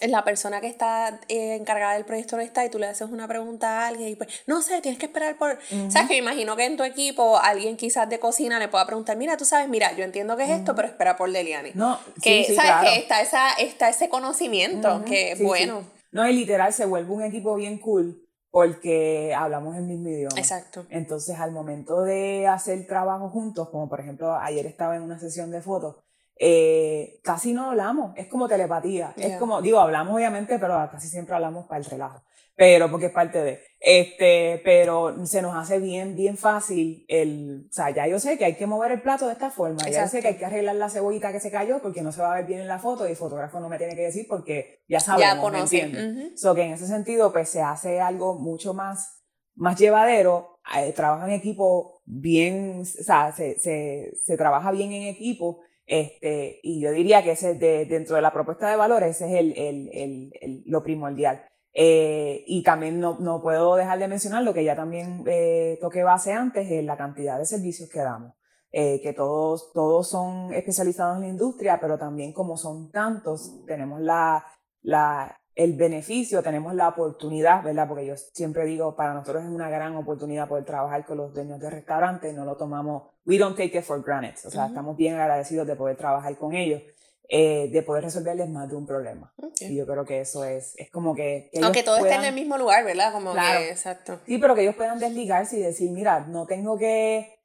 la 0.00 0.24
persona 0.24 0.60
que 0.60 0.66
está 0.66 1.20
eh, 1.28 1.54
encargada 1.54 1.94
del 1.94 2.04
proyecto 2.04 2.36
no 2.36 2.42
está 2.42 2.64
y 2.64 2.70
tú 2.70 2.78
le 2.78 2.86
haces 2.86 3.08
una 3.10 3.26
pregunta 3.26 3.80
a 3.82 3.88
alguien 3.88 4.10
y 4.10 4.16
pues, 4.16 4.30
no 4.46 4.62
sé, 4.62 4.80
tienes 4.80 4.98
que 4.98 5.06
esperar 5.06 5.36
por... 5.36 5.58
¿Sabes? 5.88 6.08
Que 6.08 6.14
me 6.14 6.18
imagino 6.18 6.56
que 6.56 6.64
en 6.64 6.76
tu 6.76 6.84
equipo 6.84 7.38
alguien 7.38 7.76
quizás 7.76 8.08
de 8.08 8.18
cocina 8.18 8.58
le 8.58 8.68
pueda 8.68 8.86
preguntar, 8.86 9.16
mira, 9.16 9.36
tú 9.36 9.44
sabes, 9.44 9.68
mira, 9.68 9.92
yo 9.96 10.04
entiendo 10.04 10.36
que 10.36 10.44
es 10.44 10.50
esto, 10.50 10.74
pero 10.74 10.88
espera 10.88 11.16
por 11.16 11.30
Deliani. 11.30 11.70
No, 11.74 11.98
que, 12.22 12.44
sí, 12.44 12.54
¿sabes? 12.54 12.90
Que 12.90 12.98
está, 12.98 13.20
esa, 13.20 13.52
está 13.52 13.88
ese 13.88 14.08
conocimiento 14.08 15.04
que, 15.04 15.36
bueno... 15.40 15.84
No, 16.12 16.26
y 16.28 16.32
literal 16.32 16.72
se 16.72 16.86
vuelve 16.86 17.12
un 17.12 17.22
equipo 17.22 17.54
bien 17.56 17.78
cool 17.78 18.26
porque 18.56 19.34
hablamos 19.34 19.76
el 19.76 19.82
mismo 19.82 20.08
idioma. 20.08 20.38
Exacto. 20.38 20.86
Entonces, 20.88 21.38
al 21.38 21.52
momento 21.52 22.02
de 22.02 22.46
hacer 22.46 22.86
trabajo 22.86 23.28
juntos, 23.28 23.68
como 23.68 23.86
por 23.86 24.00
ejemplo 24.00 24.34
ayer 24.34 24.64
estaba 24.64 24.96
en 24.96 25.02
una 25.02 25.18
sesión 25.18 25.50
de 25.50 25.60
fotos, 25.60 25.96
eh, 26.38 27.20
casi 27.22 27.52
no 27.52 27.70
hablamos, 27.70 28.12
es 28.16 28.26
como 28.26 28.48
telepatía, 28.48 29.14
es 29.16 29.36
como, 29.38 29.62
digo, 29.62 29.80
hablamos 29.80 30.14
obviamente, 30.14 30.58
pero 30.58 30.88
casi 30.90 31.08
siempre 31.08 31.34
hablamos 31.34 31.66
para 31.66 31.78
el 31.78 31.84
relajo 31.84 32.22
pero 32.56 32.90
porque 32.90 33.06
es 33.06 33.12
parte 33.12 33.42
de, 33.42 33.60
este, 33.78 34.62
pero 34.64 35.26
se 35.26 35.42
nos 35.42 35.54
hace 35.54 35.78
bien, 35.78 36.16
bien 36.16 36.38
fácil 36.38 37.04
el, 37.06 37.66
o 37.68 37.72
sea, 37.72 37.90
ya 37.90 38.06
yo 38.06 38.18
sé 38.18 38.38
que 38.38 38.46
hay 38.46 38.54
que 38.56 38.66
mover 38.66 38.92
el 38.92 39.02
plato 39.02 39.26
de 39.26 39.34
esta 39.34 39.50
forma, 39.50 39.88
ya 39.90 40.08
sé 40.08 40.22
que 40.22 40.28
hay 40.28 40.38
que 40.38 40.46
arreglar 40.46 40.74
la 40.76 40.88
cebollita 40.88 41.32
que 41.32 41.40
se 41.40 41.50
cayó 41.50 41.80
porque 41.82 42.00
no 42.00 42.12
se 42.12 42.22
va 42.22 42.32
a 42.32 42.36
ver 42.36 42.46
bien 42.46 42.60
en 42.60 42.68
la 42.68 42.78
foto 42.78 43.06
y 43.06 43.10
el 43.10 43.16
fotógrafo 43.16 43.60
no 43.60 43.68
me 43.68 43.76
tiene 43.76 43.94
que 43.94 44.02
decir 44.02 44.26
porque 44.26 44.82
ya 44.88 45.00
sabemos, 45.00 45.70
ya. 45.70 45.86
¿me 45.86 46.36
So 46.36 46.54
que 46.54 46.62
en 46.62 46.72
ese 46.72 46.86
sentido, 46.86 47.30
pues 47.30 47.50
se 47.50 47.60
hace 47.60 48.00
algo 48.00 48.38
mucho 48.38 48.72
más, 48.72 49.22
más 49.54 49.78
llevadero, 49.78 50.60
eh, 50.78 50.92
trabaja 50.92 51.26
en 51.26 51.32
equipo 51.32 52.00
bien, 52.06 52.80
o 52.80 52.84
sea, 52.86 53.32
se, 53.32 53.58
se, 53.58 54.12
se 54.24 54.36
trabaja 54.38 54.70
bien 54.70 54.92
en 54.92 55.02
equipo, 55.08 55.60
este, 55.86 56.60
y 56.62 56.80
yo 56.80 56.90
diría 56.90 57.22
que 57.22 57.32
ese 57.32 57.54
de, 57.54 57.86
dentro 57.86 58.16
de 58.16 58.22
la 58.22 58.32
propuesta 58.32 58.68
de 58.68 58.76
valores, 58.76 59.16
ese 59.16 59.26
es 59.26 59.40
el, 59.40 59.52
el, 59.56 60.32
el, 60.40 60.62
lo 60.66 60.82
primordial. 60.82 61.44
Eh, 61.72 62.42
y 62.46 62.62
también 62.62 63.00
no, 63.00 63.18
no, 63.20 63.42
puedo 63.42 63.76
dejar 63.76 63.98
de 63.98 64.08
mencionar 64.08 64.42
lo 64.42 64.54
que 64.54 64.64
ya 64.64 64.74
también 64.74 65.22
eh, 65.26 65.78
toqué 65.80 66.02
base 66.02 66.32
antes, 66.32 66.70
es 66.70 66.84
la 66.84 66.96
cantidad 66.96 67.38
de 67.38 67.44
servicios 67.44 67.90
que 67.90 68.00
damos. 68.00 68.32
Eh, 68.72 69.00
que 69.02 69.12
todos, 69.12 69.72
todos 69.72 70.08
son 70.10 70.52
especializados 70.52 71.16
en 71.16 71.22
la 71.22 71.28
industria, 71.28 71.78
pero 71.80 71.98
también 71.98 72.32
como 72.32 72.56
son 72.56 72.90
tantos, 72.90 73.64
tenemos 73.66 74.00
la, 74.00 74.44
la, 74.82 75.38
el 75.56 75.72
beneficio, 75.72 76.42
tenemos 76.42 76.74
la 76.74 76.88
oportunidad, 76.88 77.64
¿verdad? 77.64 77.88
Porque 77.88 78.04
yo 78.04 78.14
siempre 78.16 78.66
digo, 78.66 78.94
para 78.94 79.14
nosotros 79.14 79.42
es 79.42 79.48
una 79.48 79.70
gran 79.70 79.96
oportunidad 79.96 80.48
poder 80.48 80.66
trabajar 80.66 81.04
con 81.06 81.16
los 81.16 81.32
dueños 81.32 81.58
de 81.58 81.70
restaurantes, 81.70 82.34
no 82.34 82.44
lo 82.44 82.56
tomamos, 82.56 83.04
we 83.24 83.38
don't 83.38 83.56
take 83.56 83.76
it 83.76 83.82
for 83.82 84.02
granted, 84.04 84.34
o 84.46 84.50
sea, 84.50 84.66
estamos 84.66 84.96
bien 84.96 85.14
agradecidos 85.14 85.66
de 85.66 85.74
poder 85.74 85.96
trabajar 85.96 86.36
con 86.36 86.54
ellos. 86.54 86.82
Eh, 87.28 87.68
de 87.72 87.82
poder 87.82 88.04
resolverles 88.04 88.48
más 88.48 88.68
de 88.68 88.76
un 88.76 88.86
problema. 88.86 89.32
Y 89.58 89.74
yo 89.74 89.84
creo 89.84 90.04
que 90.04 90.20
eso 90.20 90.44
es, 90.44 90.74
es 90.76 90.88
como 90.92 91.12
que... 91.12 91.50
Aunque 91.60 91.82
todo 91.82 91.96
esté 91.96 92.14
en 92.14 92.22
el 92.22 92.32
mismo 92.32 92.56
lugar, 92.56 92.84
¿verdad? 92.84 93.12
Como 93.12 93.34
que, 93.34 93.70
exacto. 93.70 94.20
Sí, 94.26 94.38
pero 94.38 94.54
que 94.54 94.62
ellos 94.62 94.76
puedan 94.76 95.00
desligarse 95.00 95.58
y 95.58 95.60
decir, 95.60 95.90
mira, 95.90 96.20
no 96.20 96.46
tengo 96.46 96.78
que 96.78 97.35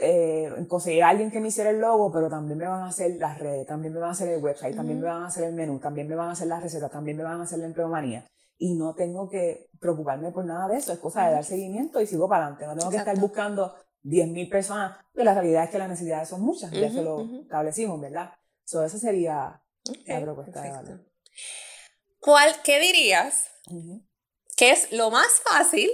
eh, 0.00 0.50
conseguir 0.66 1.02
a 1.02 1.10
alguien 1.10 1.30
que 1.30 1.40
me 1.40 1.48
hiciera 1.48 1.70
el 1.70 1.78
logo, 1.78 2.10
pero 2.10 2.30
también 2.30 2.58
me 2.58 2.66
van 2.66 2.82
a 2.82 2.88
hacer 2.88 3.16
las 3.18 3.38
redes, 3.38 3.66
también 3.66 3.92
me 3.92 4.00
van 4.00 4.10
a 4.10 4.12
hacer 4.12 4.28
el 4.28 4.42
website, 4.42 4.74
también 4.74 5.00
me 5.00 5.06
van 5.06 5.22
a 5.22 5.26
hacer 5.26 5.44
el 5.44 5.52
menú, 5.52 5.78
también 5.78 6.08
me 6.08 6.14
van 6.14 6.30
a 6.30 6.32
hacer 6.32 6.46
las 6.46 6.62
recetas, 6.62 6.90
también 6.90 7.16
me 7.16 7.22
van 7.22 7.40
a 7.40 7.44
hacer 7.44 7.58
la 7.58 7.66
empleomanía. 7.66 8.26
Y 8.56 8.74
no 8.74 8.94
tengo 8.94 9.28
que 9.28 9.68
preocuparme 9.78 10.30
por 10.30 10.44
nada 10.46 10.68
de 10.68 10.78
eso, 10.78 10.92
es 10.92 10.98
cosa 10.98 11.26
de 11.26 11.32
dar 11.32 11.44
seguimiento 11.44 12.00
y 12.00 12.06
sigo 12.06 12.28
para 12.28 12.46
adelante. 12.46 12.66
No 12.66 12.76
tengo 12.76 12.90
que 12.90 12.96
estar 12.96 13.18
buscando 13.18 13.74
10.000 14.04 14.50
personas, 14.50 14.96
pero 15.12 15.24
la 15.24 15.34
realidad 15.34 15.64
es 15.64 15.70
que 15.70 15.78
las 15.78 15.88
necesidades 15.88 16.28
son 16.28 16.40
muchas, 16.40 16.70
ya 16.70 16.90
se 16.90 17.02
lo 17.02 17.22
establecimos, 17.42 18.00
¿verdad? 18.00 18.30
So, 18.64 18.82
esa 18.82 18.98
sería 18.98 19.62
la 20.06 20.20
propuesta 20.22 20.62
de 20.62 20.70
valor. 20.70 21.04
¿Cuál, 22.20 22.54
¿Qué 22.64 22.80
dirías 22.80 23.50
que 24.56 24.70
es 24.70 24.92
lo 24.92 25.10
más 25.10 25.42
fácil 25.42 25.90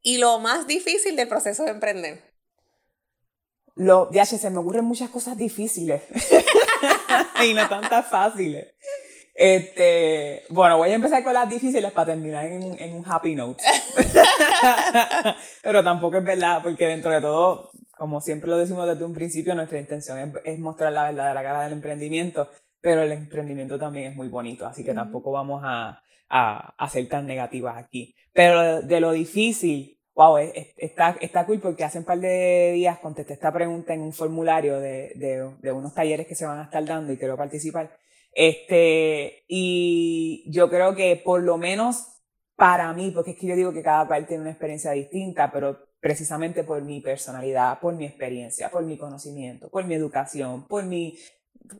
y 0.00 0.16
lo 0.16 0.38
más 0.38 0.66
difícil 0.66 1.14
del 1.14 1.28
proceso 1.28 1.64
de 1.64 1.72
emprender? 1.72 2.33
Lo, 3.76 4.10
ya 4.12 4.24
se 4.24 4.50
me 4.50 4.58
ocurren 4.58 4.84
muchas 4.84 5.10
cosas 5.10 5.36
difíciles 5.36 6.02
y 7.44 7.54
no 7.54 7.68
tantas 7.68 8.06
fáciles. 8.06 8.74
Este, 9.34 10.44
bueno, 10.50 10.78
voy 10.78 10.90
a 10.90 10.94
empezar 10.94 11.24
con 11.24 11.34
las 11.34 11.48
difíciles 11.48 11.90
para 11.90 12.12
terminar 12.12 12.46
en, 12.46 12.78
en 12.78 12.94
un 12.94 13.04
happy 13.04 13.34
note. 13.34 13.64
Pero 15.62 15.82
tampoco 15.82 16.18
es 16.18 16.24
verdad, 16.24 16.60
porque 16.62 16.86
dentro 16.86 17.10
de 17.10 17.20
todo 17.20 17.72
como 17.96 18.20
siempre 18.20 18.50
lo 18.50 18.58
decimos 18.58 18.86
desde 18.86 19.04
un 19.04 19.14
principio, 19.14 19.54
nuestra 19.54 19.78
intención 19.78 20.34
es, 20.44 20.58
mostrar 20.58 20.92
la 20.92 21.04
verdadera 21.04 21.42
cara 21.42 21.62
del 21.64 21.74
emprendimiento, 21.74 22.48
pero 22.80 23.02
el 23.02 23.12
emprendimiento 23.12 23.78
también 23.78 24.10
es 24.10 24.16
muy 24.16 24.28
bonito, 24.28 24.66
así 24.66 24.84
que 24.84 24.94
tampoco 24.94 25.30
vamos 25.30 25.62
a, 25.64 26.02
a, 26.28 26.88
ser 26.88 27.08
tan 27.08 27.26
negativas 27.26 27.76
aquí. 27.76 28.14
Pero 28.32 28.82
de, 28.82 29.00
lo 29.00 29.12
difícil, 29.12 29.93
wow, 30.14 30.36
está, 30.38 31.16
está 31.20 31.44
cool 31.46 31.60
porque 31.60 31.84
hace 31.84 31.98
un 31.98 32.04
par 32.04 32.20
de 32.20 32.72
días 32.72 32.98
contesté 32.98 33.32
esta 33.32 33.52
pregunta 33.52 33.94
en 33.94 34.00
un 34.00 34.12
formulario 34.12 34.78
de, 34.78 35.12
de, 35.16 35.50
de 35.60 35.72
unos 35.72 35.94
talleres 35.94 36.26
que 36.26 36.34
se 36.34 36.46
van 36.46 36.58
a 36.58 36.64
estar 36.64 36.84
dando 36.84 37.12
y 37.12 37.16
quiero 37.16 37.36
participar. 37.36 37.98
Este, 38.32 39.44
y 39.48 40.44
yo 40.50 40.68
creo 40.68 40.94
que 40.94 41.20
por 41.24 41.42
lo 41.42 41.56
menos 41.56 42.14
para 42.56 42.92
mí, 42.92 43.10
porque 43.10 43.32
es 43.32 43.38
que 43.38 43.46
yo 43.46 43.56
digo 43.56 43.72
que 43.72 43.82
cada 43.82 44.06
cual 44.06 44.26
tiene 44.26 44.42
una 44.42 44.50
experiencia 44.50 44.92
distinta, 44.92 45.50
pero 45.52 45.88
precisamente 46.00 46.64
por 46.64 46.82
mi 46.82 47.00
personalidad, 47.00 47.80
por 47.80 47.94
mi 47.94 48.04
experiencia, 48.04 48.70
por 48.70 48.84
mi 48.84 48.96
conocimiento, 48.96 49.70
por 49.70 49.84
mi 49.84 49.94
educación, 49.94 50.66
por 50.68 50.84
mi, 50.84 51.18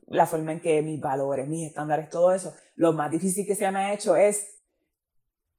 la 0.06 0.26
forma 0.26 0.52
en 0.52 0.60
que 0.60 0.82
mis 0.82 1.00
valores, 1.00 1.46
mis 1.46 1.68
estándares, 1.68 2.08
todo 2.08 2.32
eso, 2.32 2.54
lo 2.74 2.92
más 2.92 3.10
difícil 3.10 3.46
que 3.46 3.54
se 3.54 3.70
me 3.70 3.78
ha 3.78 3.92
hecho 3.92 4.16
es 4.16 4.62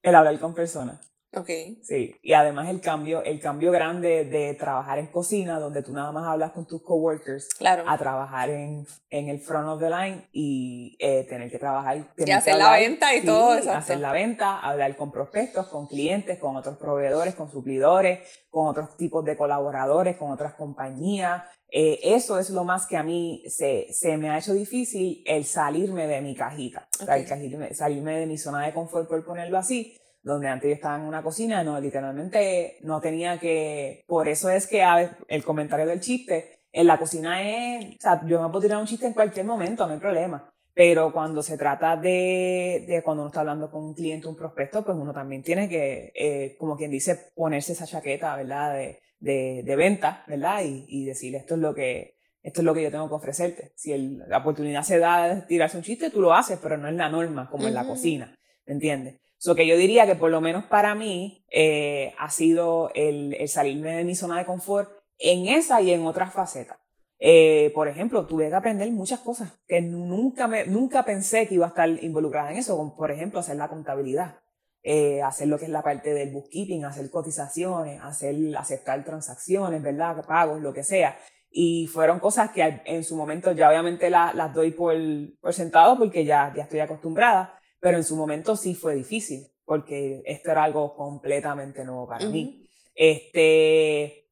el 0.01 0.15
hablar 0.15 0.39
con 0.39 0.53
personas. 0.53 1.14
Okay. 1.35 1.79
Sí, 1.83 2.15
y 2.21 2.33
además 2.33 2.69
el 2.69 2.79
cambio, 2.79 3.21
el 3.23 3.41
cambio 3.41 3.71
grande 3.71 4.23
de 4.25 4.53
trabajar 4.53 4.99
en 4.99 5.07
cocina, 5.07 5.59
donde 5.59 5.83
tú 5.83 5.91
nada 5.91 6.11
más 6.11 6.25
hablas 6.27 6.51
con 6.51 6.65
tus 6.65 6.81
coworkers, 6.81 7.49
claro. 7.57 7.83
a 7.87 7.97
trabajar 7.97 8.49
en, 8.49 8.87
en 9.09 9.29
el 9.29 9.39
front 9.39 9.67
of 9.67 9.79
the 9.79 9.89
line 9.89 10.27
y 10.31 10.95
eh, 10.99 11.25
tener 11.27 11.51
que 11.51 11.59
trabajar. 11.59 12.07
y 12.17 12.31
hacer 12.31 12.55
la 12.55 12.71
venta 12.71 13.13
y 13.13 13.25
todo, 13.25 13.55
exacto. 13.55 13.79
Hacer 13.79 13.99
la 13.99 14.13
venta, 14.13 14.59
hablar 14.59 14.95
con 14.95 15.11
prospectos, 15.11 15.67
con 15.67 15.87
clientes, 15.87 16.39
con 16.39 16.55
otros 16.55 16.77
proveedores, 16.77 17.35
con 17.35 17.51
suplidores, 17.51 18.19
con 18.49 18.67
otros 18.67 18.95
tipos 18.95 19.25
de 19.25 19.35
colaboradores, 19.35 20.15
con 20.15 20.31
otras 20.31 20.53
compañías. 20.53 21.43
Eh, 21.69 21.99
eso 22.01 22.39
es 22.39 22.49
lo 22.51 22.63
más 22.63 22.87
que 22.87 22.95
a 22.95 23.03
mí 23.03 23.43
se, 23.47 23.91
se 23.91 24.15
me 24.15 24.29
ha 24.29 24.37
hecho 24.37 24.53
difícil, 24.53 25.21
el 25.25 25.43
salirme 25.43 26.07
de 26.07 26.21
mi 26.21 26.33
cajita, 26.33 26.87
el 27.09 27.75
salirme 27.75 28.19
de 28.19 28.25
mi 28.25 28.37
zona 28.37 28.65
de 28.65 28.73
confort, 28.73 29.09
por 29.09 29.25
ponerlo 29.25 29.57
así 29.57 29.97
donde 30.25 30.47
antes 30.47 30.67
yo 30.67 30.73
estaba 30.73 30.95
en 30.95 31.03
una 31.03 31.21
cocina, 31.21 31.63
no, 31.63 31.79
literalmente 31.79 32.77
no 32.81 32.99
tenía 32.99 33.39
que, 33.39 34.03
por 34.07 34.27
eso 34.27 34.49
es 34.49 34.65
que 34.65 34.83
el 35.27 35.43
comentario 35.43 35.85
del 35.85 36.01
chiste, 36.01 36.61
en 36.71 36.87
la 36.87 36.97
cocina 36.97 37.41
es, 37.43 37.95
o 37.95 38.01
sea, 38.01 38.21
yo 38.25 38.41
me 38.41 38.49
puedo 38.49 38.61
tirar 38.61 38.79
un 38.79 38.87
chiste 38.87 39.05
en 39.05 39.13
cualquier 39.13 39.45
momento, 39.45 39.85
no 39.85 39.93
hay 39.93 39.99
problema, 39.99 40.51
Pero 40.73 41.13
cuando 41.13 41.41
se 41.41 41.57
trata 41.57 41.95
de, 41.95 42.83
de, 42.85 43.01
cuando 43.01 43.21
uno 43.23 43.29
está 43.29 43.39
hablando 43.39 43.71
con 43.71 43.83
un 43.85 43.93
cliente, 43.93 44.27
un 44.27 44.35
prospecto, 44.35 44.83
pues 44.83 44.97
uno 44.97 45.13
también 45.13 45.41
tiene 45.41 45.69
que, 45.69 46.11
eh, 46.13 46.55
como 46.59 46.75
quien 46.75 46.91
dice, 46.91 47.31
ponerse 47.33 47.71
esa 47.71 47.85
chaqueta, 47.85 48.35
¿verdad? 48.35 48.73
De, 48.73 48.99
de, 49.19 49.63
de 49.63 49.75
venta, 49.77 50.25
¿verdad? 50.27 50.63
Y, 50.65 50.85
y 50.89 51.05
decirle 51.05 51.37
esto 51.37 51.53
es 51.53 51.61
lo 51.61 51.73
que, 51.73 52.17
esto 52.43 52.59
es 52.61 52.65
lo 52.65 52.73
que 52.73 52.83
yo 52.83 52.91
tengo 52.91 53.07
que 53.07 53.15
ofrecerte. 53.15 53.71
Si 53.75 53.93
el, 53.93 54.17
la 54.27 54.39
oportunidad 54.39 54.83
se 54.83 54.99
da 54.99 55.33
de 55.33 55.41
tirarse 55.43 55.77
un 55.77 55.83
chiste, 55.83 56.09
tú 56.09 56.19
lo 56.19 56.33
haces, 56.33 56.59
pero 56.61 56.77
no 56.77 56.89
es 56.89 56.95
la 56.95 57.09
norma, 57.09 57.49
como 57.49 57.67
en 57.67 57.73
la 57.73 57.87
cocina, 57.87 58.35
¿me 58.65 58.73
entiendes? 58.73 59.21
So 59.45 59.53
que 59.53 59.67
yo 59.67 59.77
diría 59.77 60.07
que 60.07 60.15
por 60.15 60.31
lo 60.31 60.41
menos 60.41 60.63
para 60.63 60.95
mí 60.95 61.45
eh, 61.51 62.15
ha 62.17 62.31
sido 62.31 62.89
el, 62.95 63.35
el, 63.35 63.47
salirme 63.47 63.95
de 63.95 64.03
mi 64.03 64.15
zona 64.15 64.39
de 64.39 64.45
confort 64.45 64.89
en 65.19 65.47
esa 65.47 65.83
y 65.83 65.91
en 65.91 66.03
otras 66.07 66.33
facetas. 66.33 66.79
Eh, 67.19 67.71
por 67.75 67.87
ejemplo, 67.87 68.25
tuve 68.25 68.49
que 68.49 68.55
aprender 68.55 68.89
muchas 68.89 69.19
cosas 69.19 69.53
que 69.67 69.81
nunca, 69.81 70.47
me, 70.47 70.65
nunca 70.65 71.05
pensé 71.05 71.47
que 71.47 71.53
iba 71.53 71.67
a 71.67 71.69
estar 71.69 71.87
involucrada 71.87 72.53
en 72.53 72.57
eso, 72.57 72.75
como 72.75 72.95
por 72.95 73.11
ejemplo 73.11 73.39
hacer 73.39 73.57
la 73.57 73.67
contabilidad, 73.67 74.39
eh, 74.81 75.21
hacer 75.21 75.47
lo 75.47 75.59
que 75.59 75.65
es 75.65 75.71
la 75.71 75.83
parte 75.83 76.11
del 76.11 76.31
bookkeeping, 76.31 76.83
hacer 76.83 77.07
cotizaciones, 77.11 78.01
hacer, 78.01 78.35
aceptar 78.57 79.05
transacciones, 79.05 79.79
¿verdad? 79.83 80.25
Pagos, 80.25 80.59
lo 80.59 80.73
que 80.73 80.83
sea. 80.83 81.19
Y 81.51 81.85
fueron 81.85 82.19
cosas 82.19 82.49
que 82.49 82.81
en 82.83 83.03
su 83.03 83.15
momento 83.15 83.51
ya 83.51 83.69
obviamente 83.69 84.09
la, 84.09 84.33
las 84.33 84.55
doy 84.55 84.71
por, 84.71 84.95
por 85.39 85.53
sentado 85.53 85.99
porque 85.99 86.25
ya, 86.25 86.51
ya 86.55 86.63
estoy 86.63 86.79
acostumbrada, 86.79 87.54
pero 87.85 87.97
en 87.97 88.03
su 88.03 88.15
momento 88.15 88.55
sí 88.55 88.73
fue 88.73 88.95
difícil 88.95 89.45
porque 89.63 90.23
esto 90.25 90.49
era 90.49 90.63
algo 90.63 90.95
completamente 90.95 91.85
nuevo 91.85 92.07
para 92.07 92.25
uh 92.25 92.29
-huh. 92.29 92.31
mí. 92.31 92.67
Este, 92.95 94.25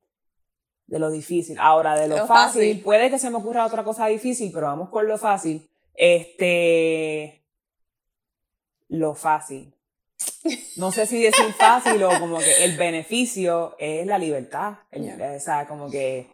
de 0.88 1.00
lo 1.00 1.12
difícil. 1.12 1.60
Ahora, 1.60 1.96
de 1.96 2.08
lo, 2.08 2.18
lo 2.18 2.26
fácil, 2.26 2.62
fácil, 2.64 2.82
puede 2.82 3.12
que 3.12 3.20
se 3.20 3.30
me 3.30 3.38
ocurra 3.38 3.68
otra 3.68 3.84
cosa 3.84 4.08
difícil, 4.08 4.50
pero 4.52 4.66
vamos 4.66 4.90
con 4.90 5.08
lo 5.08 5.20
fácil. 5.20 5.70
Este, 5.94 7.44
lo 8.88 9.14
fácil. 9.14 9.72
No 10.76 10.92
sé 10.92 11.06
si 11.06 11.22
decir 11.22 11.54
fácil 11.60 12.02
o 12.02 12.20
como 12.20 12.40
que 12.40 12.66
el 12.66 12.76
beneficio 12.76 13.76
es 13.78 14.08
la 14.08 14.18
libertad. 14.18 14.80
El, 14.90 15.04
yeah. 15.04 15.36
O 15.36 15.40
sea, 15.40 15.68
como 15.68 15.92
que, 15.92 16.26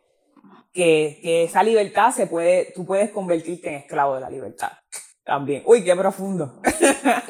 que, 0.72 1.20
que 1.22 1.44
esa 1.44 1.64
libertad 1.64 2.14
se 2.14 2.28
puede, 2.28 2.72
tú 2.74 2.86
puedes 2.86 3.12
convertirte 3.12 3.68
en 3.68 3.76
esclavo 3.76 4.16
de 4.16 4.22
la 4.22 4.30
libertad. 4.30 4.72
También. 5.30 5.62
Uy, 5.66 5.84
qué 5.84 5.96
profundo. 5.96 6.60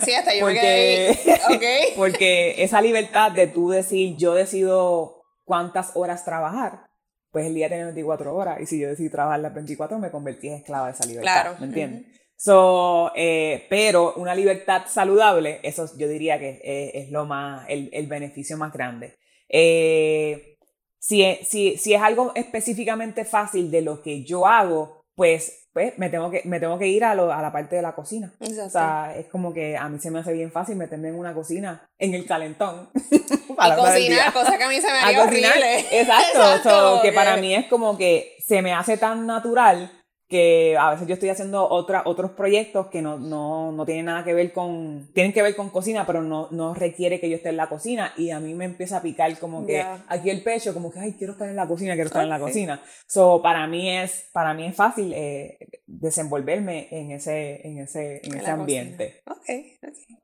Sí, 0.02 0.14
hasta 0.14 0.34
yo 0.34 0.40
porque, 0.40 0.56
me 0.56 1.24
quedé 1.24 1.42
okay. 1.56 1.94
porque 1.98 2.64
esa 2.64 2.82
libertad 2.82 3.34
de 3.34 3.48
tú 3.48 3.70
decir, 3.70 4.16
yo 4.18 4.34
decido 4.34 5.22
cuántas 5.44 5.92
horas 5.96 6.24
trabajar, 6.24 6.88
pues 7.32 7.46
el 7.46 7.54
día 7.54 7.68
tiene 7.68 7.84
24 7.84 8.34
horas 8.34 8.62
y 8.62 8.66
si 8.66 8.80
yo 8.80 8.88
decido 8.88 9.12
trabajar 9.12 9.42
las 9.42 9.54
24 9.54 10.00
me 10.00 10.10
convertí 10.10 10.48
en 10.48 10.54
esclava 10.56 10.88
de 10.88 10.94
esa 10.94 11.06
libertad, 11.06 11.42
claro. 11.42 11.58
¿me 11.60 11.66
entiendes? 11.66 12.02
Uh 12.02 12.06
-huh. 12.06 12.20
So, 12.38 13.12
eh, 13.16 13.68
pero 13.70 14.14
una 14.16 14.34
libertad 14.34 14.84
saludable, 14.88 15.60
eso 15.64 15.86
yo 15.98 16.08
diría 16.08 16.40
que 16.40 16.62
es, 16.64 17.06
es 17.06 17.12
lo 17.12 17.26
más, 17.26 17.66
el, 17.68 17.90
el, 17.92 18.08
beneficio 18.08 18.56
más 18.56 18.72
grande. 18.72 19.18
Eh, 19.50 20.58
si, 20.98 21.38
si, 21.44 21.78
si 21.78 21.94
es 21.94 22.02
algo 22.02 22.32
específicamente 22.36 23.26
fácil 23.26 23.70
de 23.70 23.82
lo 23.82 24.02
que 24.02 24.24
yo 24.24 24.48
hago, 24.48 25.04
pues 25.16 25.59
pues 25.74 25.98
me 25.98 26.10
tengo 26.10 26.32
que, 26.32 26.42
me 26.46 26.60
tengo 26.60 26.78
que 26.80 26.88
ir 26.88 27.04
a, 27.04 27.16
lo, 27.16 27.32
a 27.32 27.42
la 27.42 27.52
parte 27.52 27.76
de 27.76 27.82
la 27.82 27.94
cocina. 27.94 28.34
Exacto. 28.40 28.66
O 28.66 28.70
sea, 28.70 29.14
es 29.16 29.28
como 29.28 29.54
que 29.54 29.78
a 29.78 29.88
mí 29.90 30.00
se 30.00 30.12
me 30.12 30.20
hace 30.20 30.34
bien 30.34 30.52
fácil 30.52 30.76
meterme 30.76 31.10
en 31.10 31.16
una 31.16 31.34
cocina, 31.34 31.88
en 31.98 32.14
el 32.14 32.26
calentón. 32.26 32.90
para 33.56 33.76
y 33.76 33.78
cocinar, 33.78 34.34
cosa 34.34 34.58
que 34.58 34.64
a 34.64 34.70
mí 34.70 34.80
se 34.82 34.92
me 34.92 35.00
haría 35.00 35.24
horrible. 35.24 35.80
Exacto, 35.92 36.40
Exacto 36.40 36.98
so, 36.98 37.02
que 37.02 37.12
para 37.12 37.38
mí 37.38 37.54
es 37.54 37.68
como 37.68 37.98
que 37.98 38.36
se 38.46 38.62
me 38.62 38.74
hace 38.74 38.98
tan 38.98 39.28
natural 39.28 39.92
que 40.30 40.78
a 40.78 40.92
veces 40.92 41.08
yo 41.08 41.16
estoy 41.16 41.30
haciendo 41.30 41.68
otra, 41.68 42.04
otros 42.06 42.32
proyectos 42.32 42.88
que 42.88 43.02
no, 43.02 43.18
no, 43.18 43.72
no 43.72 43.86
tienen 43.86 44.06
nada 44.06 44.24
que 44.24 44.36
ver 44.36 44.54
con, 44.54 45.10
tienen 45.12 45.34
que 45.34 45.42
ver 45.42 45.56
con 45.56 45.72
cocina, 45.72 46.06
pero 46.06 46.22
no, 46.22 46.48
no 46.52 46.76
requiere 46.76 47.20
que 47.20 47.32
yo 47.32 47.38
esté 47.38 47.50
en 47.50 47.58
la 47.58 47.68
cocina 47.68 48.14
y 48.16 48.30
a 48.30 48.40
mí 48.40 48.54
me 48.54 48.66
empieza 48.66 48.98
a 48.98 49.02
picar 49.02 49.36
como 49.40 49.66
que 49.66 49.74
yeah. 49.74 50.06
aquí 50.08 50.30
el 50.30 50.44
pecho, 50.44 50.72
como 50.76 50.92
que, 50.92 51.00
ay, 51.00 51.14
quiero 51.14 51.34
estar 51.34 51.50
en 51.50 51.56
la 51.56 51.68
cocina, 51.68 51.96
quiero 51.96 52.10
estar 52.10 52.22
okay. 52.22 52.32
en 52.32 52.40
la 52.40 52.46
cocina. 52.46 52.84
So, 53.08 53.42
para 53.42 53.66
mí 53.66 53.90
es, 53.90 54.30
para 54.32 54.54
mí 54.54 54.68
es 54.68 54.76
fácil 54.76 55.12
eh, 55.16 55.58
desenvolverme 55.88 56.90
en 56.92 57.12
ese, 57.12 57.68
en 57.68 57.80
ese, 57.80 58.22
en, 58.24 58.34
en 58.34 58.40
ese 58.40 58.52
ambiente. 58.52 59.24
Okay, 59.26 59.80
ok, 59.82 60.20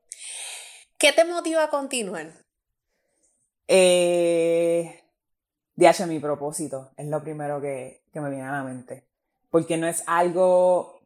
¿Qué 0.98 1.12
te 1.12 1.24
motiva 1.24 1.64
a 1.64 1.68
continuar? 1.68 2.28
Eh, 3.66 5.00
de 5.74 5.88
hecho, 5.88 6.06
mi 6.06 6.20
propósito 6.20 6.92
es 6.96 7.06
lo 7.06 7.20
primero 7.24 7.60
que, 7.60 8.04
que 8.12 8.20
me 8.20 8.30
viene 8.30 8.44
a 8.44 8.52
la 8.52 8.62
mente 8.62 9.06
porque 9.50 9.76
no 9.76 9.86
es 9.86 10.02
algo, 10.06 11.00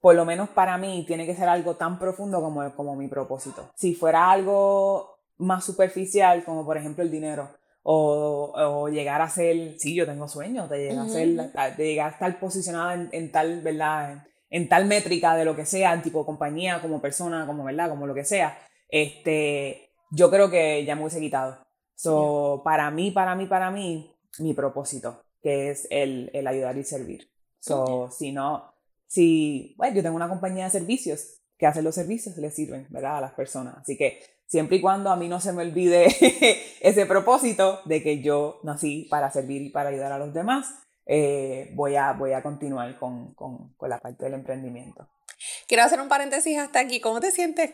por 0.00 0.14
lo 0.14 0.24
menos 0.24 0.48
para 0.50 0.78
mí, 0.78 1.04
tiene 1.06 1.26
que 1.26 1.34
ser 1.34 1.48
algo 1.48 1.76
tan 1.76 1.98
profundo 1.98 2.40
como, 2.40 2.74
como 2.74 2.96
mi 2.96 3.08
propósito. 3.08 3.70
Si 3.74 3.94
fuera 3.94 4.30
algo 4.30 5.18
más 5.38 5.64
superficial, 5.64 6.44
como 6.44 6.64
por 6.64 6.76
ejemplo 6.76 7.02
el 7.02 7.10
dinero, 7.10 7.50
o, 7.82 8.52
o 8.54 8.88
llegar 8.88 9.20
a 9.20 9.28
ser, 9.28 9.78
sí, 9.78 9.94
yo 9.94 10.06
tengo 10.06 10.26
sueños 10.28 10.70
de 10.70 10.78
llegar, 10.78 11.04
uh 11.04 11.08
-huh. 11.08 11.50
a, 11.56 11.68
ser, 11.68 11.76
de 11.76 11.84
llegar 11.84 12.08
a 12.08 12.12
estar 12.12 12.40
posicionada 12.40 12.94
en, 12.94 13.08
en 13.12 13.30
tal, 13.30 13.60
¿verdad? 13.60 14.12
En, 14.12 14.22
en, 14.50 14.68
tal 14.68 14.86
métrica 14.86 15.36
de 15.36 15.44
lo 15.44 15.54
que 15.54 15.66
sea, 15.66 15.92
en 15.92 16.02
tipo 16.02 16.24
compañía, 16.24 16.80
como 16.80 17.00
persona, 17.00 17.46
como, 17.46 17.64
¿verdad? 17.64 17.90
Como 17.90 18.06
lo 18.06 18.14
que 18.14 18.24
sea, 18.24 18.56
este, 18.88 19.90
yo 20.10 20.30
creo 20.30 20.50
que 20.50 20.84
ya 20.84 20.94
me 20.94 21.02
hubiese 21.02 21.20
quitado. 21.20 21.58
So, 21.94 22.56
yeah. 22.56 22.64
para 22.64 22.90
mí, 22.90 23.10
para 23.10 23.34
mí, 23.34 23.46
para 23.46 23.70
mí, 23.70 24.14
mi 24.38 24.54
propósito 24.54 25.23
que 25.44 25.70
es 25.70 25.86
el, 25.90 26.30
el 26.32 26.46
ayudar 26.46 26.76
y 26.78 26.84
servir. 26.84 27.30
So, 27.60 27.84
okay. 27.84 28.16
si 28.16 28.32
no, 28.32 28.74
si, 29.06 29.74
bueno, 29.76 29.94
yo 29.94 30.02
tengo 30.02 30.16
una 30.16 30.28
compañía 30.28 30.64
de 30.64 30.70
servicios 30.70 31.42
que 31.58 31.66
hace 31.66 31.82
los 31.82 31.94
servicios, 31.94 32.36
le 32.38 32.50
sirven, 32.50 32.86
¿verdad? 32.88 33.18
A 33.18 33.20
las 33.20 33.32
personas. 33.34 33.76
Así 33.76 33.98
que 33.98 34.20
siempre 34.46 34.78
y 34.78 34.80
cuando 34.80 35.10
a 35.10 35.16
mí 35.16 35.28
no 35.28 35.40
se 35.40 35.52
me 35.52 35.62
olvide 35.62 36.06
ese 36.80 37.04
propósito 37.04 37.80
de 37.84 38.02
que 38.02 38.22
yo 38.22 38.58
nací 38.62 39.06
para 39.10 39.30
servir 39.30 39.60
y 39.60 39.68
para 39.68 39.90
ayudar 39.90 40.12
a 40.12 40.18
los 40.18 40.32
demás, 40.32 40.74
eh, 41.04 41.70
voy, 41.74 41.96
a, 41.96 42.14
voy 42.14 42.32
a 42.32 42.42
continuar 42.42 42.98
con, 42.98 43.34
con, 43.34 43.74
con 43.74 43.90
la 43.90 43.98
parte 43.98 44.24
del 44.24 44.34
emprendimiento. 44.34 45.06
Quiero 45.66 45.82
hacer 45.82 46.00
un 46.00 46.08
paréntesis 46.08 46.58
hasta 46.58 46.80
aquí. 46.80 47.00
¿Cómo 47.00 47.20
te 47.20 47.30
sientes 47.30 47.70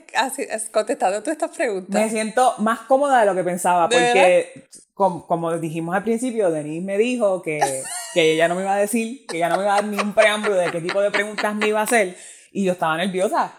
contestando 0.71 1.21
todas 1.21 1.37
estas 1.37 1.57
preguntas? 1.57 2.01
Me 2.01 2.09
siento 2.09 2.55
más 2.59 2.81
cómoda 2.81 3.21
de 3.21 3.27
lo 3.27 3.35
que 3.35 3.43
pensaba, 3.43 3.89
porque 3.89 4.65
como, 4.95 5.27
como, 5.27 5.57
dijimos 5.59 5.97
al 5.97 6.05
principio, 6.05 6.51
Denise 6.51 6.85
me 6.85 6.99
dijo 6.99 7.43
que, 7.43 7.83
que 8.15 8.33
ella 8.33 8.49
no 8.49 8.55
me 8.55 8.63
iba 8.63 8.75
a 8.75 8.79
decir, 8.79 9.27
que 9.27 9.39
ella 9.39 9.49
no 9.49 9.57
me 9.57 9.65
iba 9.65 9.73
a 9.73 9.77
dar 9.77 9.85
ni 9.85 9.99
un 9.99 10.13
preámbulo 10.13 10.55
de 10.57 10.71
qué 10.71 10.81
tipo 10.81 11.01
de 11.01 11.11
preguntas 11.11 11.55
me 11.55 11.69
iba 11.69 11.81
a 11.81 11.85
hacer, 11.85 12.17
y 12.53 12.65
yo 12.65 12.73
estaba 12.73 12.97
nerviosa. 12.97 13.53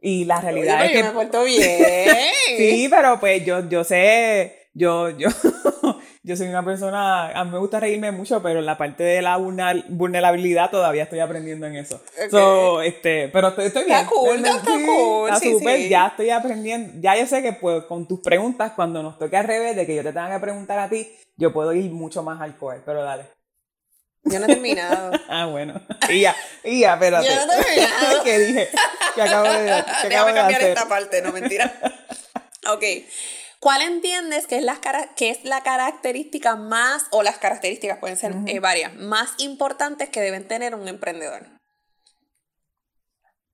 Y 0.00 0.24
la 0.24 0.40
realidad 0.40 0.80
Oye, 0.80 0.86
es 0.86 0.92
que... 0.92 1.02
me 1.04 1.10
porto 1.10 1.44
bien. 1.44 1.78
sí, 2.56 2.88
pero 2.90 3.18
pues 3.18 3.44
yo, 3.44 3.68
yo 3.68 3.84
sé, 3.84 4.68
yo, 4.74 5.10
yo, 5.10 5.28
yo 6.24 6.36
soy 6.36 6.46
una 6.46 6.64
persona, 6.64 7.30
a 7.30 7.44
mí 7.44 7.50
me 7.50 7.58
gusta 7.58 7.80
reírme 7.80 8.12
mucho, 8.12 8.40
pero 8.42 8.60
en 8.60 8.66
la 8.66 8.78
parte 8.78 9.02
de 9.02 9.22
la 9.22 9.36
vulnerabilidad 9.36 10.70
todavía 10.70 11.02
estoy 11.02 11.18
aprendiendo 11.18 11.66
en 11.66 11.74
eso. 11.76 12.00
Okay. 12.14 12.30
So, 12.30 12.80
este, 12.80 13.28
pero 13.28 13.48
estoy, 13.48 13.66
estoy 13.66 13.84
bien. 13.86 13.98
Está 13.98 14.10
cool, 14.10 14.36
está 14.36 14.60
cool. 14.60 15.28
Está 15.28 15.40
sí, 15.40 15.58
sí. 15.58 15.88
ya 15.88 16.06
estoy 16.06 16.30
aprendiendo, 16.30 16.92
ya 17.00 17.16
yo 17.16 17.26
sé 17.26 17.42
que 17.42 17.52
pues, 17.54 17.84
con 17.84 18.06
tus 18.06 18.20
preguntas, 18.20 18.72
cuando 18.76 19.02
nos 19.02 19.18
toque 19.18 19.36
al 19.36 19.46
revés, 19.46 19.74
de 19.74 19.84
que 19.84 19.96
yo 19.96 20.02
te 20.02 20.12
tenga 20.12 20.30
que 20.32 20.38
preguntar 20.38 20.78
a 20.78 20.88
ti, 20.88 21.10
yo 21.36 21.52
puedo 21.52 21.72
ir 21.72 21.90
mucho 21.90 22.22
más 22.22 22.40
al 22.40 22.56
core, 22.56 22.82
pero 22.86 23.02
dale. 23.02 23.24
Yo 24.24 24.38
no 24.38 24.44
he 24.44 24.48
terminado. 24.48 25.10
ah, 25.28 25.46
bueno. 25.46 25.80
Y 26.08 26.20
ya, 26.20 26.36
y 26.62 26.80
ya, 26.80 26.94
espérate. 26.94 27.26
Yo 27.26 27.46
no 27.46 27.52
he 27.52 27.64
terminado. 27.64 28.22
¿Qué 28.24 28.38
dije? 28.38 28.68
¿Qué 29.16 29.22
acabo 29.22 29.48
de, 29.48 29.84
qué 30.02 30.14
acabo 30.14 30.28
de 30.28 30.34
cambiar 30.34 30.60
hacer? 30.60 30.70
esta 30.70 30.88
parte, 30.88 31.20
no 31.20 31.32
mentira. 31.32 31.72
ok. 32.68 32.84
¿Cuál 33.62 33.82
entiendes 33.82 34.48
que 34.48 34.56
es, 34.56 34.64
la, 34.64 34.80
que 35.14 35.30
es 35.30 35.44
la 35.44 35.62
característica 35.62 36.56
más, 36.56 37.06
o 37.12 37.22
las 37.22 37.38
características 37.38 37.98
pueden 37.98 38.16
ser 38.16 38.32
uh 38.32 38.40
-huh. 38.40 38.56
eh, 38.56 38.58
varias, 38.58 38.96
más 38.96 39.36
importantes 39.38 40.08
que 40.08 40.20
deben 40.20 40.48
tener 40.48 40.74
un 40.74 40.88
emprendedor? 40.88 41.46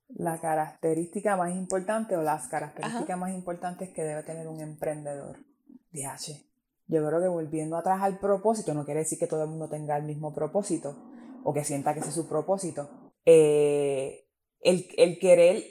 La 0.09 0.41
característica 0.41 1.37
más 1.37 1.55
importante 1.55 2.17
o 2.17 2.23
las 2.23 2.49
características 2.49 3.11
Ajá. 3.11 3.17
más 3.19 3.35
importantes 3.35 3.91
que 3.91 4.03
debe 4.03 4.23
tener 4.23 4.49
un 4.49 4.63
emprendedor. 4.63 5.45
DH. 5.93 6.43
Yo 6.87 7.07
creo 7.07 7.21
que 7.21 7.29
volviendo 7.29 7.77
atrás 7.77 8.01
al 8.01 8.19
propósito, 8.19 8.73
no 8.73 8.87
quiere 8.87 9.01
decir 9.01 9.19
que 9.19 9.27
todo 9.27 9.43
el 9.43 9.51
mundo 9.51 9.69
tenga 9.69 9.99
el 9.99 10.05
mismo 10.05 10.35
propósito 10.35 10.97
o 11.45 11.53
que 11.53 11.65
sienta 11.65 11.93
que 11.93 12.01
ese 12.01 12.09
es 12.09 12.15
su 12.15 12.27
propósito. 12.27 13.13
Eh, 13.27 14.27
el, 14.63 14.89
el 14.97 15.19
querer, 15.19 15.63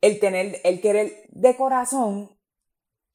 el 0.00 0.18
tener, 0.18 0.62
el 0.64 0.80
querer 0.80 1.12
de 1.28 1.54
corazón 1.58 2.35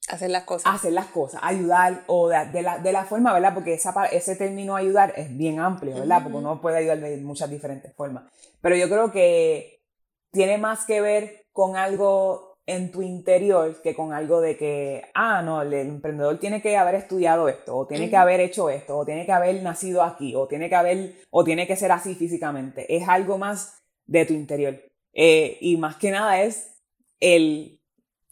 Hacer 0.09 0.31
las 0.31 0.43
cosas. 0.43 0.73
Hacer 0.73 0.93
las 0.93 1.07
cosas, 1.07 1.41
ayudar 1.43 2.03
o 2.07 2.27
de, 2.27 2.45
de, 2.51 2.61
la, 2.63 2.79
de 2.79 2.91
la 2.91 3.05
forma, 3.05 3.33
¿verdad? 3.33 3.53
Porque 3.53 3.73
esa, 3.73 3.93
ese 4.07 4.35
término 4.35 4.75
ayudar 4.75 5.13
es 5.15 5.35
bien 5.37 5.59
amplio, 5.59 5.95
¿verdad? 5.95 6.17
Uh 6.17 6.19
-huh. 6.19 6.23
Porque 6.23 6.37
uno 6.37 6.61
puede 6.61 6.77
ayudar 6.77 6.99
de 6.99 7.17
muchas 7.17 7.49
diferentes 7.49 7.93
formas. 7.93 8.23
Pero 8.61 8.75
yo 8.75 8.89
creo 8.89 9.11
que 9.11 9.83
tiene 10.31 10.57
más 10.57 10.85
que 10.85 11.01
ver 11.01 11.45
con 11.51 11.75
algo 11.75 12.57
en 12.65 12.91
tu 12.91 13.01
interior 13.01 13.81
que 13.81 13.95
con 13.95 14.13
algo 14.13 14.39
de 14.39 14.55
que, 14.55 15.03
ah, 15.13 15.41
no, 15.41 15.61
el 15.61 15.73
emprendedor 15.73 16.39
tiene 16.39 16.61
que 16.61 16.77
haber 16.77 16.95
estudiado 16.95 17.49
esto, 17.49 17.75
o 17.75 17.87
tiene 17.87 18.05
uh 18.05 18.07
-huh. 18.07 18.11
que 18.11 18.17
haber 18.17 18.39
hecho 18.39 18.69
esto, 18.69 18.97
o 18.97 19.05
tiene 19.05 19.25
que 19.25 19.31
haber 19.31 19.61
nacido 19.61 20.03
aquí, 20.03 20.35
o 20.35 20.47
tiene 20.47 20.69
que 20.69 20.75
haber, 20.75 21.15
o 21.31 21.43
tiene 21.43 21.67
que 21.67 21.75
ser 21.75 21.91
así 21.91 22.15
físicamente. 22.15 22.95
Es 22.95 23.07
algo 23.07 23.37
más 23.37 23.81
de 24.05 24.25
tu 24.25 24.33
interior. 24.33 24.79
Eh, 25.13 25.57
y 25.59 25.77
más 25.77 25.97
que 25.97 26.11
nada 26.11 26.41
es 26.41 26.81
el, 27.19 27.80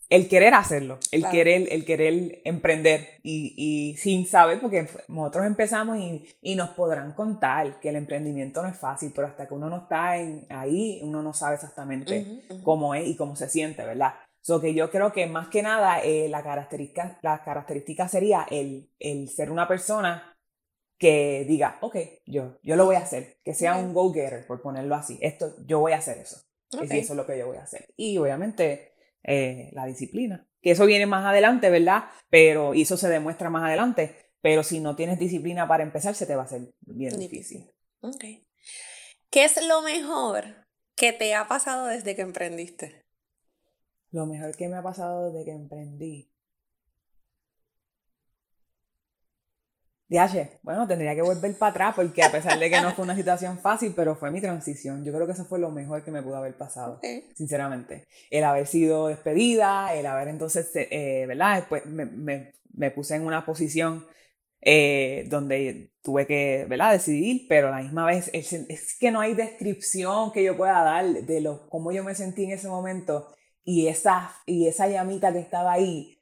el 0.09 0.27
querer 0.27 0.55
hacerlo, 0.55 0.97
el, 1.11 1.29
querer, 1.29 1.67
el 1.71 1.85
querer 1.85 2.41
emprender 2.43 3.19
y, 3.21 3.53
y, 3.55 3.97
sin 3.97 4.25
saber, 4.25 4.59
porque 4.59 4.87
nosotros 5.07 5.45
empezamos 5.45 5.99
y, 5.99 6.27
y, 6.41 6.55
nos 6.55 6.69
podrán 6.71 7.13
contar 7.13 7.79
que 7.79 7.89
el 7.89 7.95
emprendimiento 7.95 8.63
no 8.63 8.69
es 8.69 8.77
fácil, 8.77 9.11
pero 9.15 9.27
hasta 9.27 9.47
que 9.47 9.53
uno 9.53 9.69
no 9.69 9.77
está 9.83 10.17
en, 10.17 10.47
ahí, 10.49 10.99
uno 11.03 11.21
no 11.21 11.33
sabe 11.33 11.55
exactamente 11.55 12.41
cómo 12.63 12.95
es 12.95 13.07
y 13.07 13.15
cómo 13.15 13.35
se 13.35 13.49
siente, 13.49 13.85
¿verdad? 13.85 14.15
So 14.41 14.59
que 14.59 14.73
yo 14.73 14.89
creo 14.89 15.11
que 15.11 15.27
más 15.27 15.49
que 15.49 15.61
nada 15.61 16.01
eh, 16.01 16.27
la, 16.27 16.41
característica, 16.41 17.19
la 17.21 17.43
característica 17.43 18.07
sería 18.07 18.47
el, 18.49 18.89
el 18.97 19.29
ser 19.29 19.51
una 19.51 19.67
persona 19.67 20.35
que 20.97 21.45
diga, 21.47 21.77
ok, 21.81 21.97
yo, 22.25 22.57
yo 22.63 22.75
lo 22.75 22.85
voy 22.85 22.95
a 22.95 22.99
hacer, 22.99 23.37
que 23.43 23.53
sea 23.53 23.77
un 23.77 23.93
go-getter, 23.93 24.47
por 24.47 24.61
ponerlo 24.61 24.95
así, 24.95 25.19
esto, 25.21 25.55
yo 25.65 25.79
voy 25.79 25.91
a 25.91 25.97
hacer 25.97 26.17
eso, 26.17 26.41
y 26.71 26.97
eso 26.97 27.13
es 27.13 27.17
lo 27.17 27.27
que 27.27 27.37
yo 27.37 27.47
voy 27.47 27.57
a 27.57 27.63
hacer. 27.63 27.85
Y 27.95 28.17
obviamente 28.17 28.89
eh, 29.23 29.69
la 29.73 29.85
disciplina. 29.85 30.47
Que 30.61 30.71
eso 30.71 30.85
viene 30.85 31.05
más 31.05 31.25
adelante, 31.25 31.69
¿verdad? 31.69 32.05
Pero, 32.29 32.73
y 32.73 32.81
eso 32.81 32.97
se 32.97 33.09
demuestra 33.09 33.49
más 33.49 33.63
adelante. 33.63 34.15
Pero 34.41 34.63
si 34.63 34.79
no 34.79 34.95
tienes 34.95 35.19
disciplina 35.19 35.67
para 35.67 35.83
empezar, 35.83 36.15
se 36.15 36.25
te 36.25 36.35
va 36.35 36.43
a 36.43 36.45
hacer 36.45 36.73
bien 36.81 37.17
difícil. 37.19 37.69
¿Qué 39.29 39.43
es 39.43 39.65
lo 39.67 39.81
mejor 39.81 40.67
que 40.95 41.13
te 41.13 41.35
ha 41.35 41.47
pasado 41.47 41.87
desde 41.87 42.15
que 42.15 42.21
emprendiste? 42.21 43.05
Lo 44.11 44.25
mejor 44.25 44.55
que 44.55 44.67
me 44.67 44.77
ha 44.77 44.83
pasado 44.83 45.31
desde 45.31 45.45
que 45.45 45.51
emprendí. 45.51 46.31
Diache, 50.09 50.59
bueno, 50.63 50.87
tendría 50.87 51.13
que 51.13 51.21
volver 51.21 51.55
para 51.55 51.69
atrás 51.69 51.93
porque 51.95 52.23
a 52.23 52.31
pesar 52.31 52.57
de 52.57 52.67
que 52.67 52.81
no 52.81 52.91
fue 52.93 53.05
una 53.05 53.15
situación 53.15 53.59
fácil, 53.59 53.93
pero 53.95 54.15
fue 54.15 54.31
mi 54.31 54.41
transición. 54.41 55.05
Yo 55.05 55.13
creo 55.13 55.27
que 55.27 55.33
eso 55.33 55.45
fue 55.45 55.59
lo 55.59 55.69
mejor 55.69 56.03
que 56.03 56.09
me 56.09 56.23
pudo 56.23 56.37
haber 56.37 56.57
pasado, 56.57 56.99
sinceramente. 57.35 58.07
El 58.31 58.43
haber 58.43 58.65
sido 58.65 59.07
despedida, 59.07 59.93
el 59.93 60.07
haber 60.07 60.29
entonces, 60.29 60.71
eh, 60.73 61.25
¿verdad? 61.27 61.57
Después 61.57 61.85
me, 61.85 62.07
me, 62.07 62.53
me, 62.73 62.89
puse 62.89 63.15
en 63.15 63.23
una 63.23 63.45
posición 63.45 64.03
eh, 64.61 65.25
donde 65.29 65.91
tuve 66.01 66.25
que, 66.25 66.65
¿verdad? 66.67 66.93
Decidir, 66.93 67.45
pero 67.47 67.67
a 67.67 67.71
la 67.71 67.83
misma 67.83 68.07
vez 68.07 68.31
es, 68.33 68.51
es, 68.51 68.97
que 68.97 69.11
no 69.11 69.21
hay 69.21 69.35
descripción 69.35 70.31
que 70.31 70.43
yo 70.43 70.57
pueda 70.57 70.81
dar 70.81 71.05
de 71.05 71.39
lo, 71.39 71.69
cómo 71.69 71.91
yo 71.91 72.03
me 72.03 72.15
sentí 72.15 72.45
en 72.45 72.51
ese 72.51 72.67
momento 72.67 73.31
y 73.63 73.87
esa, 73.87 74.35
y 74.47 74.67
esa 74.67 74.87
llamita 74.87 75.31
que 75.31 75.39
estaba 75.39 75.73
ahí 75.73 76.18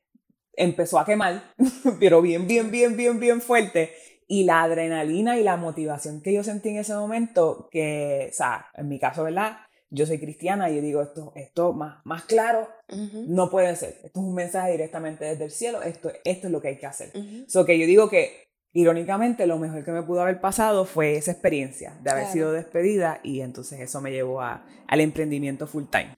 empezó 0.57 0.99
a 0.99 1.05
quemar, 1.05 1.53
pero 1.99 2.21
bien, 2.21 2.47
bien, 2.47 2.69
bien, 2.71 2.97
bien, 2.97 3.19
bien 3.19 3.41
fuerte. 3.41 3.93
Y 4.27 4.43
la 4.43 4.63
adrenalina 4.63 5.39
y 5.39 5.43
la 5.43 5.55
motivación 5.55 6.21
que 6.21 6.33
yo 6.33 6.43
sentí 6.43 6.69
en 6.69 6.77
ese 6.77 6.93
momento, 6.93 7.69
que, 7.71 8.27
o 8.29 8.33
sea, 8.33 8.65
en 8.75 8.89
mi 8.89 8.99
caso, 8.99 9.23
¿verdad? 9.23 9.59
Yo 9.89 10.05
soy 10.05 10.19
cristiana 10.19 10.69
y 10.69 10.75
yo 10.75 10.81
digo, 10.81 11.01
esto, 11.01 11.31
esto 11.35 11.71
más, 11.71 12.01
más 12.03 12.23
claro 12.23 12.67
no 12.89 13.49
puede 13.49 13.73
ser. 13.77 14.01
Esto 14.03 14.19
es 14.19 14.25
un 14.25 14.33
mensaje 14.33 14.71
directamente 14.71 15.23
desde 15.23 15.45
el 15.45 15.51
cielo, 15.51 15.81
esto, 15.81 16.11
esto 16.25 16.47
es 16.47 16.51
lo 16.51 16.59
que 16.59 16.67
hay 16.69 16.77
que 16.77 16.87
hacer. 16.87 17.13
Uh 17.15 17.65
que 17.65 17.79
yo 17.79 17.85
digo 17.85 18.09
que, 18.09 18.49
irónicamente, 18.73 19.47
lo 19.47 19.57
mejor 19.57 19.85
que 19.85 19.91
me 19.91 20.03
pudo 20.03 20.23
haber 20.23 20.41
pasado 20.41 20.83
fue 20.83 21.15
esa 21.15 21.31
experiencia 21.31 21.97
de 22.01 22.09
haber 22.09 22.25
sido 22.27 22.51
despedida 22.51 23.21
y 23.23 23.39
entonces 23.39 23.79
eso 23.79 24.01
me 24.01 24.11
llevó 24.11 24.41
a, 24.41 24.65
al 24.87 24.99
emprendimiento 24.99 25.67
full 25.67 25.85
time. 25.89 26.17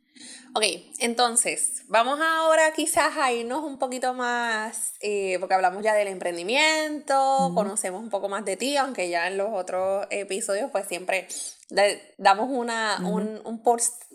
Ok, 0.55 0.63
entonces, 0.99 1.83
vamos 1.87 2.19
ahora 2.21 2.71
quizás 2.73 3.15
a 3.17 3.31
irnos 3.31 3.63
un 3.63 3.77
poquito 3.77 4.13
más, 4.13 4.93
eh, 4.99 5.37
porque 5.39 5.53
hablamos 5.53 5.83
ya 5.83 5.93
del 5.93 6.07
emprendimiento, 6.07 7.51
conocemos 7.53 8.01
un 8.01 8.09
poco 8.09 8.29
más 8.29 8.45
de 8.45 8.57
ti, 8.57 8.75
aunque 8.75 9.09
ya 9.09 9.27
en 9.27 9.37
los 9.37 9.49
otros 9.53 10.07
episodios 10.09 10.71
pues 10.71 10.87
siempre 10.87 11.27
damos 12.17 12.49
una, 12.49 12.97
un, 13.01 13.41
un, 13.45 13.61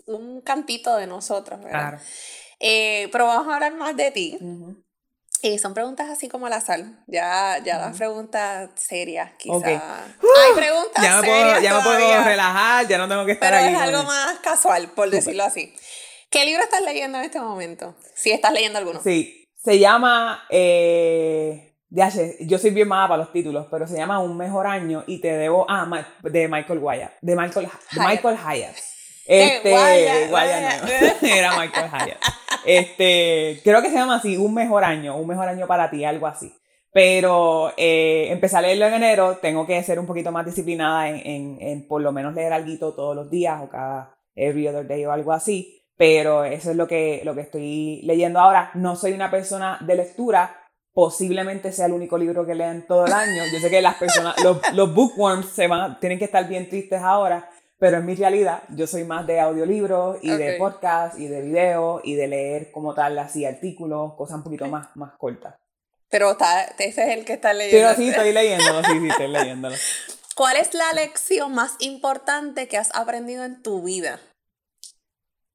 un, 0.07 0.41
cantito 0.41 0.97
de 0.97 1.07
nosotros, 1.07 1.59
¿verdad? 1.61 1.89
Claro. 1.89 1.99
Eh, 2.59 3.09
pero 3.11 3.27
vamos 3.27 3.47
a 3.47 3.55
hablar 3.55 3.75
más 3.75 3.95
de 3.95 4.11
ti. 4.11 4.37
Y 5.45 5.59
son 5.59 5.75
preguntas 5.75 6.09
así 6.09 6.27
como 6.27 6.49
la 6.49 6.59
sal. 6.59 6.97
Ya, 7.05 7.59
ya 7.63 7.77
las 7.77 7.95
preguntas 7.95 8.71
serias, 8.73 9.31
quizás. 9.37 9.63
Hay 9.63 10.53
preguntas 10.55 11.03
ya 11.03 11.21
me 11.21 11.27
serias. 11.27 11.49
Puedo, 11.49 11.61
ya 11.61 11.73
me 11.75 11.83
puedo 11.83 12.23
relajar, 12.23 12.87
ya 12.87 12.97
no 12.97 13.07
tengo 13.07 13.25
que 13.27 13.33
estar 13.33 13.51
Pero 13.51 13.63
ahí. 13.63 13.73
es 13.73 13.79
algo 13.79 14.03
más 14.03 14.39
casual, 14.39 14.89
por 14.95 15.11
decirlo 15.11 15.43
así. 15.43 15.71
¿Qué 16.31 16.45
libro 16.45 16.63
estás 16.63 16.81
leyendo 16.81 17.19
en 17.19 17.25
este 17.25 17.39
momento? 17.39 17.95
Si 18.15 18.31
estás 18.31 18.53
leyendo 18.53 18.79
alguno. 18.79 19.01
Sí, 19.03 19.47
se 19.55 19.77
llama. 19.77 20.45
Eh, 20.49 21.75
yo 22.39 22.57
soy 22.57 22.71
bien 22.71 22.87
mala 22.87 23.07
para 23.07 23.17
los 23.19 23.31
títulos, 23.31 23.67
pero 23.69 23.87
se 23.87 23.97
llama 23.97 24.19
Un 24.19 24.35
Mejor 24.37 24.65
Año 24.65 25.03
y 25.05 25.21
te 25.21 25.31
debo. 25.31 25.67
Ah, 25.69 25.87
de 26.23 26.47
Michael 26.47 26.79
Wyatt. 26.79 27.13
De 27.21 27.35
Michael, 27.35 27.69
de 27.91 27.99
Michael 27.99 28.37
Hyatt. 28.37 28.75
Este, 29.27 29.73
Wyatt, 29.73 31.21
era 31.21 31.57
Michael 31.57 31.89
Hyatt. 31.91 32.17
Este, 32.65 33.61
creo 33.63 33.81
que 33.81 33.89
se 33.89 33.95
llama 33.95 34.15
así, 34.15 34.37
Un 34.37 34.53
Mejor 34.53 34.83
Año, 34.83 35.17
Un 35.17 35.27
Mejor 35.27 35.47
Año 35.47 35.67
para 35.67 35.89
ti, 35.89 36.03
algo 36.03 36.27
así. 36.27 36.53
Pero 36.93 37.73
eh, 37.75 38.27
empecé 38.29 38.57
a 38.57 38.61
leerlo 38.61 38.87
en 38.87 38.93
enero, 38.93 39.37
tengo 39.41 39.67
que 39.67 39.81
ser 39.83 39.99
un 39.99 40.05
poquito 40.05 40.31
más 40.31 40.45
disciplinada 40.45 41.09
en, 41.09 41.15
en, 41.25 41.57
en 41.59 41.87
por 41.87 42.01
lo 42.01 42.11
menos 42.11 42.33
leer 42.33 42.53
algo 42.53 42.93
todos 42.93 43.15
los 43.15 43.29
días 43.29 43.61
o 43.61 43.69
cada 43.69 44.15
every 44.35 44.67
other 44.67 44.87
day 44.87 45.05
o 45.05 45.11
algo 45.11 45.33
así 45.33 45.75
pero 45.97 46.43
eso 46.43 46.71
es 46.71 46.75
lo 46.75 46.87
que, 46.87 47.21
lo 47.23 47.35
que 47.35 47.41
estoy 47.41 48.01
leyendo 48.03 48.39
ahora. 48.39 48.71
No 48.73 48.95
soy 48.95 49.13
una 49.13 49.31
persona 49.31 49.77
de 49.81 49.95
lectura, 49.95 50.57
posiblemente 50.93 51.71
sea 51.71 51.85
el 51.85 51.93
único 51.93 52.17
libro 52.17 52.45
que 52.45 52.55
lean 52.55 52.85
todo 52.87 53.05
el 53.05 53.13
año. 53.13 53.43
Yo 53.51 53.59
sé 53.59 53.69
que 53.69 53.81
las 53.81 53.95
personas, 53.95 54.35
los, 54.43 54.57
los 54.73 54.93
bookworms 54.93 55.47
se 55.47 55.67
van, 55.67 55.99
tienen 55.99 56.19
que 56.19 56.25
estar 56.25 56.47
bien 56.47 56.69
tristes 56.69 57.01
ahora, 57.01 57.49
pero 57.77 57.97
en 57.97 58.05
mi 58.05 58.15
realidad 58.15 58.63
yo 58.69 58.87
soy 58.87 59.03
más 59.03 59.27
de 59.27 59.39
audiolibros 59.39 60.17
y 60.21 60.29
de 60.29 60.53
podcast 60.53 61.19
y 61.19 61.27
de 61.27 61.41
video 61.41 62.01
y 62.03 62.15
de 62.15 62.27
leer 62.27 62.71
como 62.71 62.93
tal 62.93 63.17
así 63.19 63.45
artículos, 63.45 64.13
cosas 64.15 64.37
un 64.37 64.43
poquito 64.43 64.67
más, 64.67 64.95
más 64.95 65.13
cortas. 65.17 65.55
Pero 66.09 66.31
está, 66.31 66.63
ese 66.63 67.03
es 67.03 67.17
el 67.17 67.25
que 67.25 67.33
está 67.33 67.53
leyendo. 67.53 67.87
Pero 67.87 67.97
sí, 67.97 68.09
estoy 68.09 68.31
leyéndolo, 68.31 68.83
sí, 68.83 68.99
sí, 68.99 69.09
estoy 69.09 69.27
leyéndolo. 69.27 69.75
¿Cuál 70.35 70.57
es 70.57 70.73
la 70.73 70.93
lección 70.93 71.53
más 71.53 71.75
importante 71.79 72.67
que 72.67 72.77
has 72.77 72.93
aprendido 72.93 73.43
en 73.43 73.61
tu 73.61 73.83
vida? 73.83 74.19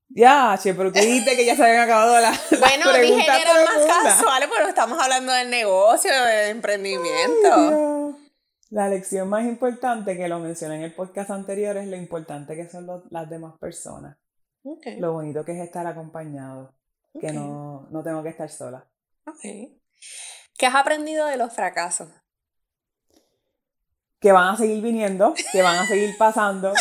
Ya, 0.08 0.58
che, 0.60 0.74
pero 0.74 0.92
tú 0.92 0.98
dijiste 0.98 1.36
que 1.36 1.44
ya 1.44 1.54
se 1.54 1.62
habían 1.62 1.82
acabado 1.82 2.18
las 2.18 2.50
Bueno, 2.58 2.92
dije 2.98 3.24
que 3.24 3.42
eran 3.42 3.64
más 3.64 4.02
casuales, 4.02 4.48
pero 4.52 4.68
estamos 4.68 5.00
hablando 5.00 5.32
del 5.32 5.50
negocio, 5.50 6.10
del 6.24 6.50
emprendimiento. 6.50 8.18
La 8.70 8.88
lección 8.88 9.28
más 9.28 9.44
importante 9.44 10.16
que 10.16 10.28
lo 10.28 10.38
mencioné 10.38 10.76
en 10.76 10.82
el 10.82 10.94
podcast 10.94 11.30
anterior 11.30 11.76
es 11.76 11.88
lo 11.88 11.96
importante 11.96 12.54
que 12.54 12.68
son 12.68 13.02
las 13.10 13.28
demás 13.28 13.58
personas. 13.58 14.16
Lo 14.98 15.12
bonito 15.12 15.44
que 15.44 15.52
es 15.52 15.58
estar 15.58 15.86
acompañado, 15.86 16.74
que 17.20 17.32
no, 17.32 17.88
no 17.90 18.02
tengo 18.02 18.22
que 18.22 18.28
estar 18.28 18.48
sola. 18.48 18.86
Okay. 19.26 19.80
¿Qué 20.56 20.66
has 20.66 20.74
aprendido 20.74 21.26
de 21.26 21.36
los 21.36 21.52
fracasos? 21.52 22.08
Que 24.20 24.32
van 24.32 24.54
a 24.54 24.56
seguir 24.56 24.82
viniendo, 24.82 25.34
que 25.52 25.62
van 25.62 25.78
a 25.78 25.86
seguir 25.86 26.16
pasando 26.18 26.72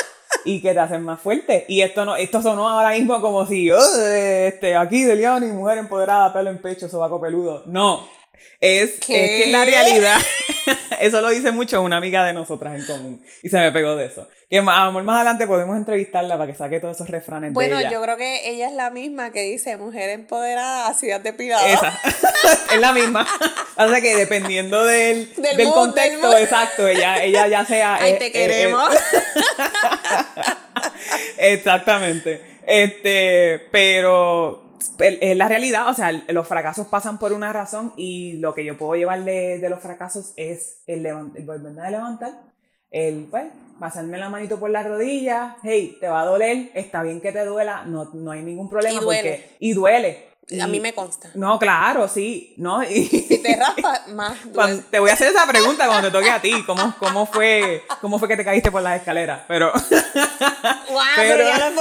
y 0.45 0.61
que 0.61 0.73
te 0.73 0.79
hacen 0.79 1.03
más 1.03 1.19
fuerte. 1.19 1.65
Y 1.67 1.81
esto 1.81 2.05
no, 2.05 2.15
esto 2.15 2.41
sonó 2.41 2.67
ahora 2.67 2.91
mismo 2.91 3.19
como 3.21 3.45
si, 3.45 3.71
oh, 3.71 3.79
este, 4.05 4.75
aquí 4.75 5.05
Deliani, 5.05 5.47
mujer 5.47 5.79
empoderada, 5.79 6.33
pelo 6.33 6.49
en 6.49 6.61
pecho, 6.61 6.87
sobaco 6.87 7.19
peludo. 7.19 7.63
No. 7.65 8.18
Es, 8.59 8.95
es 8.95 8.99
que 8.99 9.45
en 9.45 9.51
la 9.53 9.63
realidad, 9.63 10.17
eso 10.99 11.21
lo 11.21 11.29
dice 11.29 11.51
mucho 11.51 11.81
una 11.81 11.97
amiga 11.97 12.25
de 12.25 12.33
nosotras 12.33 12.75
en 12.77 12.85
común. 12.85 13.25
Y 13.41 13.49
se 13.49 13.57
me 13.57 13.71
pegó 13.71 13.95
de 13.95 14.05
eso. 14.05 14.27
Que 14.49 14.61
más, 14.61 14.91
más 14.91 15.15
adelante 15.15 15.47
podemos 15.47 15.77
entrevistarla 15.77 16.37
para 16.37 16.51
que 16.51 16.57
saque 16.57 16.79
todos 16.79 16.97
esos 16.97 17.09
refranes 17.09 17.53
bueno, 17.53 17.77
de 17.77 17.83
ella. 17.83 17.91
yo 17.91 18.01
creo 18.01 18.17
que 18.17 18.49
ella 18.49 18.67
es 18.67 18.73
la 18.73 18.89
misma 18.89 19.31
que 19.31 19.43
dice 19.43 19.77
mujer 19.77 20.09
empoderada, 20.09 20.93
ciudad 20.93 21.21
de 21.21 21.35
cuidado. 21.35 21.65
Esa. 21.67 21.97
es 22.73 22.79
la 22.79 22.91
misma. 22.91 23.27
O 23.77 23.89
sea 23.89 24.01
que 24.01 24.15
dependiendo 24.15 24.83
del, 24.83 25.33
del, 25.35 25.69
contexto, 25.69 26.35
exacto, 26.37 26.87
ella, 26.87 27.23
ella 27.23 27.47
ya 27.47 27.65
sea. 27.65 27.95
Ay, 28.01 28.17
te 28.19 28.31
queremos. 28.31 28.89
Exactamente. 31.37 32.41
Este, 32.65 33.67
pero 33.71 34.68
es 34.99 35.37
la 35.37 35.47
realidad, 35.47 35.89
o 35.89 35.93
sea, 35.93 36.11
los 36.11 36.47
fracasos 36.47 36.87
pasan 36.87 37.19
por 37.19 37.33
una 37.33 37.53
razón 37.53 37.93
y 37.97 38.33
lo 38.33 38.53
que 38.53 38.65
yo 38.65 38.77
puedo 38.77 38.95
llevar 38.95 39.23
de, 39.23 39.65
los 39.69 39.79
fracasos 39.79 40.33
es 40.35 40.83
el, 40.87 41.05
el 41.05 41.45
volverme 41.45 41.81
a 41.81 41.91
levantar, 41.91 42.33
el, 42.91 43.27
pues, 43.29 43.45
pasarme 43.79 44.17
la 44.17 44.29
manito 44.29 44.59
por 44.59 44.69
la 44.69 44.83
rodilla, 44.83 45.57
hey, 45.63 45.97
te 45.99 46.07
va 46.07 46.21
a 46.21 46.25
doler, 46.25 46.71
está 46.73 47.01
bien 47.03 47.21
que 47.21 47.31
te 47.31 47.45
duela, 47.45 47.85
no, 47.85 48.05
no 48.13 48.31
hay 48.31 48.41
ningún 48.41 48.69
problema. 48.69 48.99
Y 48.99 49.03
duele. 49.03 49.45
y 49.59 49.73
duele. 49.73 50.25
a 50.61 50.67
mí 50.67 50.79
me 50.79 50.93
consta. 50.93 51.31
No, 51.35 51.57
claro, 51.57 52.07
sí, 52.07 52.53
¿no? 52.57 52.83
Y, 52.89 53.38
te 53.55 54.11
más 54.13 54.37
Cuando- 54.53 54.83
te 54.89 54.99
voy 54.99 55.09
a 55.09 55.13
hacer 55.13 55.29
esa 55.29 55.45
pregunta 55.47 55.87
cuando 55.87 56.07
te 56.09 56.17
toque 56.17 56.29
a 56.29 56.41
ti. 56.41 56.63
¿Cómo, 56.65 56.95
cómo, 56.99 57.25
fue, 57.25 57.83
¿Cómo 58.01 58.19
fue 58.19 58.27
que 58.27 58.37
te 58.37 58.45
caíste 58.45 58.71
por 58.71 58.81
las 58.81 58.99
escaleras? 58.99 59.41
Pero, 59.47 59.71
¡Guau! 60.89 61.05
pero- 61.15 61.47
ya 61.47 61.69
lo 61.69 61.79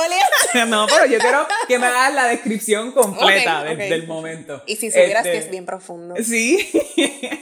no, 0.67 0.87
pero 0.87 1.07
yo 1.07 1.19
quiero 1.19 1.47
que 1.67 1.79
me 1.79 1.87
hagas 1.87 2.15
la 2.15 2.27
descripción 2.27 2.93
completa 2.93 3.61
Ok, 3.63 3.77
del, 3.77 4.07
momento. 4.07 4.63
Y 4.67 4.77
si 4.77 4.91
supieras 4.91 5.27
Este, 5.27 5.33
que 5.33 5.39
es 5.45 5.51
bien 5.51 5.67
profundo. 5.67 6.15
Sí, 6.23 6.71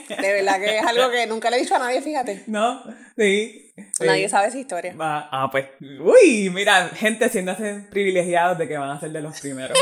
De 0.09 0.33
verdad 0.33 0.59
que 0.59 0.77
es 0.77 0.85
algo 0.85 1.09
que 1.09 1.27
nunca 1.27 1.49
le 1.49 1.57
he 1.57 1.61
dicho 1.61 1.75
a 1.75 1.79
nadie, 1.79 2.01
fíjate. 2.01 2.43
¿no? 2.47 2.83
Sí. 3.17 3.71
Nadie 3.99 4.27
sabe 4.27 4.47
esa 4.47 4.57
historia. 4.57 4.95
Ah, 4.99 5.49
pues, 5.51 5.65
uy, 5.79 6.49
mira, 6.51 6.89
gente 6.89 7.29
siéndose 7.29 7.85
privilegiados 7.91 8.57
de 8.57 8.67
que 8.67 8.77
van 8.77 8.89
a 8.89 8.99
ser 8.99 9.11
de 9.11 9.21
los 9.21 9.39
primeros. 9.39 9.77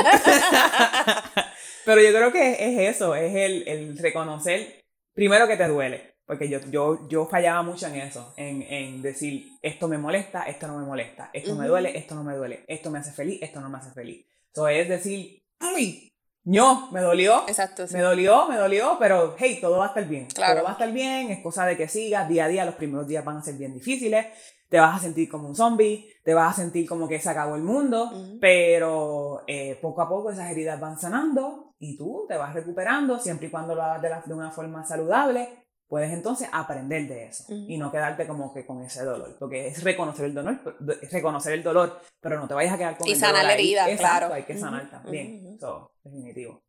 Pero 1.86 2.02
yo 2.02 2.10
creo 2.10 2.32
que 2.32 2.54
es 2.54 2.96
eso, 2.96 3.16
es 3.16 3.34
el, 3.36 3.68
el 3.68 3.98
reconocer, 3.98 4.84
primero 5.14 5.48
que 5.48 5.56
te 5.56 5.68
duele, 5.68 6.16
porque 6.26 6.50
yo, 6.50 6.60
yo, 6.72 7.08
yo 7.08 7.28
fallaba 7.28 7.62
mucho 7.62 7.88
en 7.88 7.96
eso, 7.96 8.34
en, 8.38 8.64
en 8.64 9.02
decir, 9.02 9.52
esto 9.62 9.88
me 9.88 9.98
molesta, 9.98 10.44
esto 10.44 10.68
no 10.68 10.80
me 10.80 10.86
molesta, 10.86 11.30
esto 11.32 11.56
me 11.56 11.68
duele, 11.68 11.96
esto 11.98 12.16
no 12.16 12.24
me 12.24 12.36
duele, 12.36 12.66
esto 12.68 12.90
me 12.90 13.00
hace 13.00 13.12
feliz, 13.12 13.40
esto 13.42 13.62
no 13.62 13.70
me 13.70 13.78
hace 13.78 13.92
feliz. 13.92 14.26
Eso 14.52 14.68
es 14.68 14.90
decir, 14.90 15.44
ay, 15.60 16.12
no, 16.44 16.92
me 16.92 17.02
dolió, 17.02 17.44
Exacto, 17.48 17.88
sí. 17.88 17.96
me 17.96 18.02
dolió, 18.02 18.48
me 18.48 18.56
dolió, 18.56 18.98
pero 19.00 19.36
hey, 19.38 19.60
todo 19.62 19.78
va 19.78 19.86
a 19.86 19.88
estar 19.90 20.08
bien. 20.08 20.28
Claro. 20.28 20.56
Todo 20.56 20.64
va 20.64 20.70
a 20.70 20.74
estar 20.74 20.92
bien, 20.92 21.30
es 21.32 21.42
cosa 21.42 21.66
de 21.66 21.78
que 21.78 21.88
sigas 21.88 22.28
día 22.28 22.46
a 22.46 22.48
día, 22.48 22.66
los 22.66 22.76
primeros 22.76 23.08
días 23.08 23.24
van 23.24 23.38
a 23.38 23.44
ser 23.44 23.56
bien 23.56 23.74
difíciles, 23.74 24.28
te 24.76 24.82
vas 24.82 24.98
a 24.98 25.00
sentir 25.00 25.30
como 25.30 25.48
un 25.48 25.56
zombie, 25.56 26.06
te 26.22 26.34
vas 26.34 26.52
a 26.54 26.62
sentir 26.62 26.86
como 26.86 27.08
que 27.08 27.18
se 27.18 27.30
acabó 27.30 27.56
el 27.56 27.64
mundo, 27.64 28.12
pero 28.42 29.42
eh, 29.48 29.80
poco 29.82 30.02
a 30.02 30.10
poco 30.10 30.32
esas 30.32 30.52
heridas 30.52 30.78
van 30.82 31.00
sanando 31.00 31.76
y 31.80 31.96
tú 31.96 32.26
te 32.28 32.36
vas 32.36 32.54
recuperando 32.54 33.18
siempre 33.18 33.48
y 33.48 33.50
cuando 33.52 33.74
lo 33.74 33.82
hagas 33.84 34.02
de, 34.02 34.10
la- 34.10 34.22
de 34.26 34.34
una 34.34 34.52
forma 34.52 34.84
saludable. 34.84 35.48
Puedes 35.88 36.12
entonces 36.12 36.50
aprender 36.52 37.08
de 37.08 37.28
eso 37.28 37.46
y 37.48 37.78
no 37.78 37.90
quedarte 37.90 38.28
como 38.28 38.54
que 38.54 38.66
con 38.66 38.82
ese 38.82 39.06
dolor, 39.06 39.38
porque 39.40 39.68
es 39.68 39.82
reconocer 39.82 40.26
el 40.26 40.34
dolor, 40.34 40.60
es 41.02 41.14
reconocer 41.14 41.54
el 41.54 41.64
dolor, 41.64 42.02
pero 42.20 42.38
no 42.38 42.50
te 42.50 42.54
vayas 42.54 42.74
a 42.74 42.78
quedar 42.78 42.98
con 42.98 43.08
Y 43.08 43.12
el 43.14 43.18
sanar 43.18 43.36
dolor 43.36 43.48
la 43.48 43.54
ahí. 43.54 43.64
herida, 43.64 43.90
Exacto, 43.92 44.18
claro. 44.28 44.34
hay 44.34 44.44
que 44.44 44.58
sanar 44.58 44.90
también. 44.90 45.46
ujú. 45.46 45.58
So, 45.60 45.92
definitivo. 46.04 46.64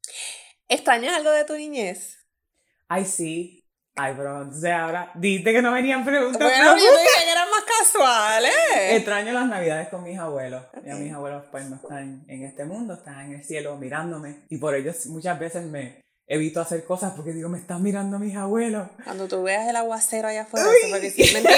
¿Extrañas 0.68 1.14
algo 1.16 1.30
de 1.32 1.44
tu 1.44 1.54
niñez? 1.54 2.18
Ay, 2.88 3.04
sí. 3.04 3.65
Ay, 3.98 4.12
pero 4.14 4.42
entonces 4.42 4.70
ahora, 4.70 5.10
dijiste 5.14 5.54
que 5.54 5.62
no 5.62 5.72
venían 5.72 6.04
preguntas. 6.04 6.42
Bueno, 6.42 6.76
yo 6.76 6.84
dije 6.84 7.24
que 7.24 7.32
eran 7.32 7.48
más 7.50 7.64
casuales. 7.64 8.52
Extraño 8.90 9.32
las 9.32 9.46
navidades 9.46 9.88
con 9.88 10.04
mis 10.04 10.18
abuelos. 10.18 10.64
Ya 10.84 10.94
mis 10.96 11.14
abuelos 11.14 11.44
pues 11.50 11.64
no 11.70 11.76
están 11.76 12.22
en 12.28 12.44
este 12.44 12.66
mundo, 12.66 12.92
están 12.92 13.24
en 13.24 13.34
el 13.36 13.44
cielo 13.44 13.74
mirándome. 13.76 14.42
Y 14.50 14.58
por 14.58 14.74
ello 14.74 14.92
muchas 15.06 15.38
veces 15.38 15.64
me 15.64 16.04
evito 16.26 16.60
hacer 16.60 16.84
cosas 16.84 17.14
porque 17.14 17.32
digo, 17.32 17.48
me 17.48 17.56
están 17.56 17.82
mirando 17.82 18.18
mis 18.18 18.36
abuelos. 18.36 18.86
Cuando 19.02 19.28
tú 19.28 19.42
veas 19.44 19.66
el 19.66 19.76
aguacero 19.76 20.28
allá 20.28 20.42
afuera, 20.42 20.66
eso 20.66 20.88
fue 20.90 21.00
que 21.00 21.10
sí. 21.10 21.32
Mentira. 21.32 21.56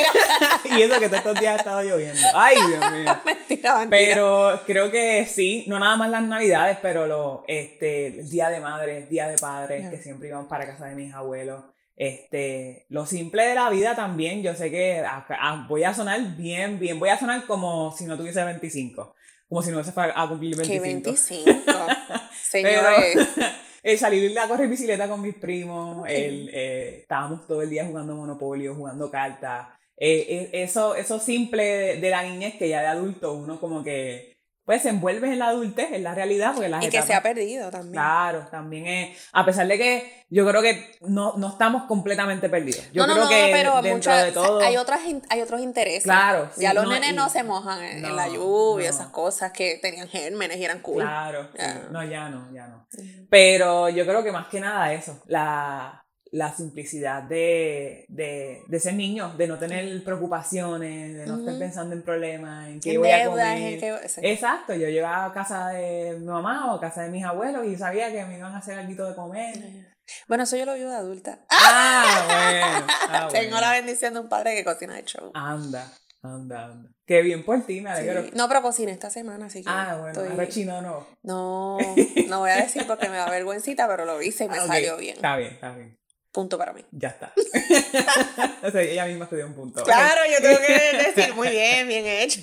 y 0.78 0.82
eso 0.82 1.00
que 1.00 1.08
todos 1.08 1.18
estos 1.18 1.40
días 1.40 1.54
ha 1.54 1.56
estado 1.56 1.82
lloviendo. 1.82 2.22
Ay, 2.34 2.56
Dios 2.68 2.92
mío. 2.92 3.16
mentira, 3.24 3.78
mentira. 3.78 3.88
Pero 3.90 4.60
creo 4.64 4.92
que 4.92 5.26
sí, 5.26 5.64
no 5.66 5.80
nada 5.80 5.96
más 5.96 6.08
las 6.08 6.22
navidades, 6.22 6.78
pero 6.80 7.08
lo, 7.08 7.42
este, 7.48 8.20
el 8.20 8.30
día 8.30 8.48
de 8.48 8.60
madre, 8.60 8.98
el 8.98 9.08
día 9.08 9.26
de 9.26 9.38
padres, 9.38 9.90
que 9.90 9.98
siempre 9.98 10.28
íbamos 10.28 10.46
para 10.48 10.66
casa 10.66 10.86
de 10.86 10.94
mis 10.94 11.12
abuelos. 11.12 11.64
Este, 12.00 12.86
lo 12.90 13.06
simple 13.06 13.42
de 13.44 13.56
la 13.56 13.68
vida 13.70 13.96
también, 13.96 14.40
yo 14.40 14.54
sé 14.54 14.70
que 14.70 15.00
a- 15.00 15.26
a- 15.28 15.66
voy 15.68 15.82
a 15.82 15.92
sonar 15.92 16.36
bien, 16.36 16.78
bien, 16.78 17.00
voy 17.00 17.08
a 17.08 17.18
sonar 17.18 17.44
como 17.44 17.90
si 17.90 18.04
no 18.04 18.16
tuviese 18.16 18.44
25, 18.44 19.16
como 19.48 19.62
si 19.62 19.72
no 19.72 19.82
se 19.82 19.90
fuera 19.90 20.12
a 20.16 20.28
cumplir 20.28 20.56
Que 20.62 20.78
25. 20.78 21.10
25. 21.10 21.60
Pero 21.66 22.30
Señores. 22.40 23.28
el 23.82 23.98
salir 23.98 24.38
a 24.38 24.46
correr 24.46 24.68
bicicleta 24.68 25.08
con 25.08 25.20
mis 25.20 25.34
primos, 25.34 26.06
el, 26.08 26.48
eh, 26.54 26.98
estábamos 27.00 27.46
todo 27.48 27.62
el 27.62 27.70
día 27.70 27.84
jugando 27.84 28.14
Monopolio, 28.14 28.76
jugando 28.76 29.10
cartas. 29.10 29.66
Eh, 29.96 30.24
eh, 30.28 30.50
eso, 30.62 30.94
eso 30.94 31.18
simple 31.18 31.64
de, 31.64 31.96
de 32.00 32.10
la 32.10 32.22
niñez 32.22 32.54
que 32.54 32.68
ya 32.68 32.80
de 32.80 32.86
adulto 32.86 33.32
uno 33.34 33.58
como 33.58 33.82
que 33.82 34.37
pues 34.68 34.82
se 34.82 34.90
envuelve 34.90 35.32
en 35.32 35.38
la 35.38 35.48
adultez, 35.48 35.92
en 35.92 36.02
la 36.02 36.14
realidad, 36.14 36.52
porque 36.52 36.68
las 36.68 36.84
y 36.84 36.90
que 36.90 37.00
se 37.00 37.14
ha 37.14 37.22
perdido 37.22 37.70
también. 37.70 37.94
Claro, 37.94 38.46
también 38.50 38.86
es, 38.86 39.18
a 39.32 39.42
pesar 39.46 39.66
de 39.66 39.78
que 39.78 40.26
yo 40.28 40.46
creo 40.46 40.60
que 40.60 40.94
no, 41.00 41.32
no 41.38 41.48
estamos 41.48 41.84
completamente 41.84 42.50
perdidos. 42.50 42.84
Yo 42.92 43.06
no, 43.06 43.14
creo 43.14 43.24
no, 43.24 43.30
no, 43.30 43.34
que 43.34 43.48
pero 43.50 43.72
dentro 43.80 43.92
muchas- 44.12 44.24
de 44.26 44.32
todo... 44.32 44.60
hay, 44.60 44.76
otras, 44.76 45.00
hay 45.30 45.40
otros 45.40 45.62
intereses. 45.62 46.02
Claro, 46.02 46.50
sí, 46.54 46.60
ya 46.60 46.74
los 46.74 46.86
nenes 46.86 47.12
y- 47.12 47.14
no 47.14 47.30
se 47.30 47.44
mojan 47.44 47.82
en, 47.82 48.04
en 48.04 48.14
la 48.14 48.28
lluvia, 48.28 48.90
esas 48.90 49.06
cosas 49.06 49.52
que 49.52 49.78
tenían 49.80 50.06
gérmenes 50.06 50.58
y 50.58 50.64
eran 50.66 50.80
cool. 50.80 51.00
Claro, 51.02 51.48
sí. 51.56 51.64
No, 51.90 52.04
ya 52.04 52.28
no, 52.28 52.52
ya 52.52 52.66
no. 52.68 52.86
Pero 53.30 53.88
yo 53.88 54.04
creo 54.04 54.22
que 54.22 54.32
más 54.32 54.48
que 54.48 54.60
nada 54.60 54.92
eso, 54.92 55.18
la, 55.28 56.04
la 56.32 56.52
simplicidad 56.54 57.22
de, 57.22 58.04
de, 58.08 58.62
de 58.66 58.80
ser 58.80 58.94
niño, 58.94 59.32
de 59.36 59.46
no 59.46 59.58
tener 59.58 60.04
preocupaciones, 60.04 61.14
de 61.14 61.26
no 61.26 61.38
estar 61.38 61.58
pensando 61.58 61.94
en 61.94 62.02
problemas, 62.02 62.68
en 62.68 62.80
qué 62.80 62.92
En 62.94 63.00
voy 63.00 63.10
a 63.10 63.18
deudas, 63.18 63.54
comer. 63.54 63.80
que-. 63.80 64.32
Exacto, 64.32 64.74
yo 64.74 64.88
llegaba 64.88 65.26
a 65.26 65.32
casa 65.32 65.68
de 65.68 66.16
mi 66.18 66.26
mamá 66.26 66.72
o 66.72 66.76
a 66.76 66.80
casa 66.80 67.02
de 67.02 67.10
mis 67.10 67.24
abuelos 67.24 67.66
y 67.66 67.76
sabía 67.76 68.12
que 68.12 68.24
me 68.26 68.38
iban 68.38 68.54
a 68.54 68.58
hacer 68.58 68.78
algo 68.78 69.04
de 69.06 69.14
comer. 69.14 69.94
Bueno, 70.26 70.44
eso 70.44 70.56
yo 70.56 70.64
lo 70.64 70.74
vivo 70.74 70.90
de 70.90 70.96
adulta. 70.96 71.40
Ah, 71.50 72.24
bueno. 72.26 72.86
ah, 73.10 73.28
Tengo 73.32 73.50
bueno. 73.50 73.60
la 73.60 73.72
bendición 73.72 74.14
de 74.14 74.20
un 74.20 74.28
padre 74.28 74.54
que 74.54 74.64
cocina 74.64 74.94
de 74.94 75.04
show. 75.04 75.30
Anda, 75.34 75.90
anda, 76.22 76.64
anda. 76.66 76.90
Qué 77.06 77.22
bien 77.22 77.44
por 77.44 77.62
ti, 77.64 77.80
me 77.80 77.90
alegro. 77.90 78.24
Sí. 78.24 78.30
No, 78.34 78.48
pero 78.48 78.60
cociné 78.62 78.92
esta 78.92 79.08
semana, 79.10 79.46
así 79.46 79.62
que. 79.62 79.70
Ah, 79.70 79.96
bueno, 80.00 80.20
estoy- 80.20 80.28
arroz 80.38 80.48
chino 80.54 80.80
no. 80.82 81.06
No, 81.22 81.78
no 82.28 82.38
voy 82.40 82.50
a 82.50 82.56
decir 82.56 82.84
porque 82.86 83.08
me 83.08 83.16
da 83.16 83.30
vergüencita, 83.30 83.86
pero 83.88 84.04
lo 84.04 84.20
hice 84.22 84.44
y 84.44 84.48
me 84.48 84.58
Ah, 84.58 84.66
salió 84.66 84.96
bien. 84.98 85.16
Está 85.16 85.36
bien, 85.36 85.52
está 85.52 85.72
bien. 85.74 85.96
Punto 86.32 86.58
para 86.58 86.72
mí. 86.72 86.84
Ya 86.90 87.08
está. 87.08 87.32
o 88.62 88.70
sea, 88.70 88.82
ella 88.82 89.06
misma 89.06 89.28
se 89.28 89.36
dio 89.36 89.46
un 89.46 89.54
punto. 89.54 89.82
Claro, 89.82 90.20
yo 90.30 90.42
tengo 90.42 90.58
que 90.60 91.12
decir 91.14 91.34
muy 91.34 91.48
bien, 91.48 91.88
bien 91.88 92.06
hecho. 92.06 92.40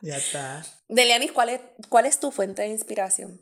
Ya 0.00 0.16
está. 0.16 0.62
Delianis, 0.88 1.32
¿cuál 1.32 1.50
es, 1.50 1.60
¿cuál 1.88 2.06
es 2.06 2.18
tu 2.18 2.32
fuente 2.32 2.62
de 2.62 2.68
inspiración? 2.68 3.40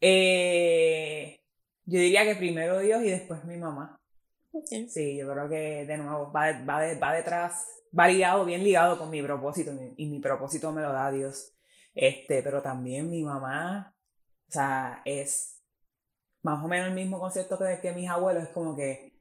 Eh, 0.00 1.40
yo 1.84 2.00
diría 2.00 2.24
que 2.24 2.36
primero 2.36 2.78
Dios 2.78 3.02
y 3.02 3.10
después 3.10 3.44
mi 3.44 3.56
mamá. 3.56 4.00
Sí, 4.88 5.16
yo 5.16 5.30
creo 5.30 5.48
que 5.48 5.84
de 5.86 5.98
nuevo 5.98 6.32
va, 6.32 6.52
va, 6.64 6.94
va 6.94 7.12
detrás, 7.12 7.66
va 7.96 8.08
ligado, 8.08 8.44
bien 8.44 8.64
ligado 8.64 8.98
con 8.98 9.10
mi 9.10 9.22
propósito 9.22 9.70
y 9.70 9.74
mi, 9.74 9.94
y 9.96 10.06
mi 10.06 10.18
propósito 10.20 10.72
me 10.72 10.82
lo 10.82 10.92
da 10.92 11.10
Dios. 11.10 11.52
Este, 11.94 12.42
pero 12.42 12.62
también 12.62 13.10
mi 13.10 13.22
mamá, 13.22 13.94
o 14.48 14.50
sea, 14.50 15.02
es 15.04 15.57
más 16.42 16.64
o 16.64 16.68
menos 16.68 16.88
el 16.88 16.94
mismo 16.94 17.18
concepto 17.18 17.58
que, 17.58 17.78
que 17.80 17.92
mis 17.92 18.08
abuelos, 18.08 18.44
es 18.44 18.48
como 18.50 18.76
que 18.76 19.12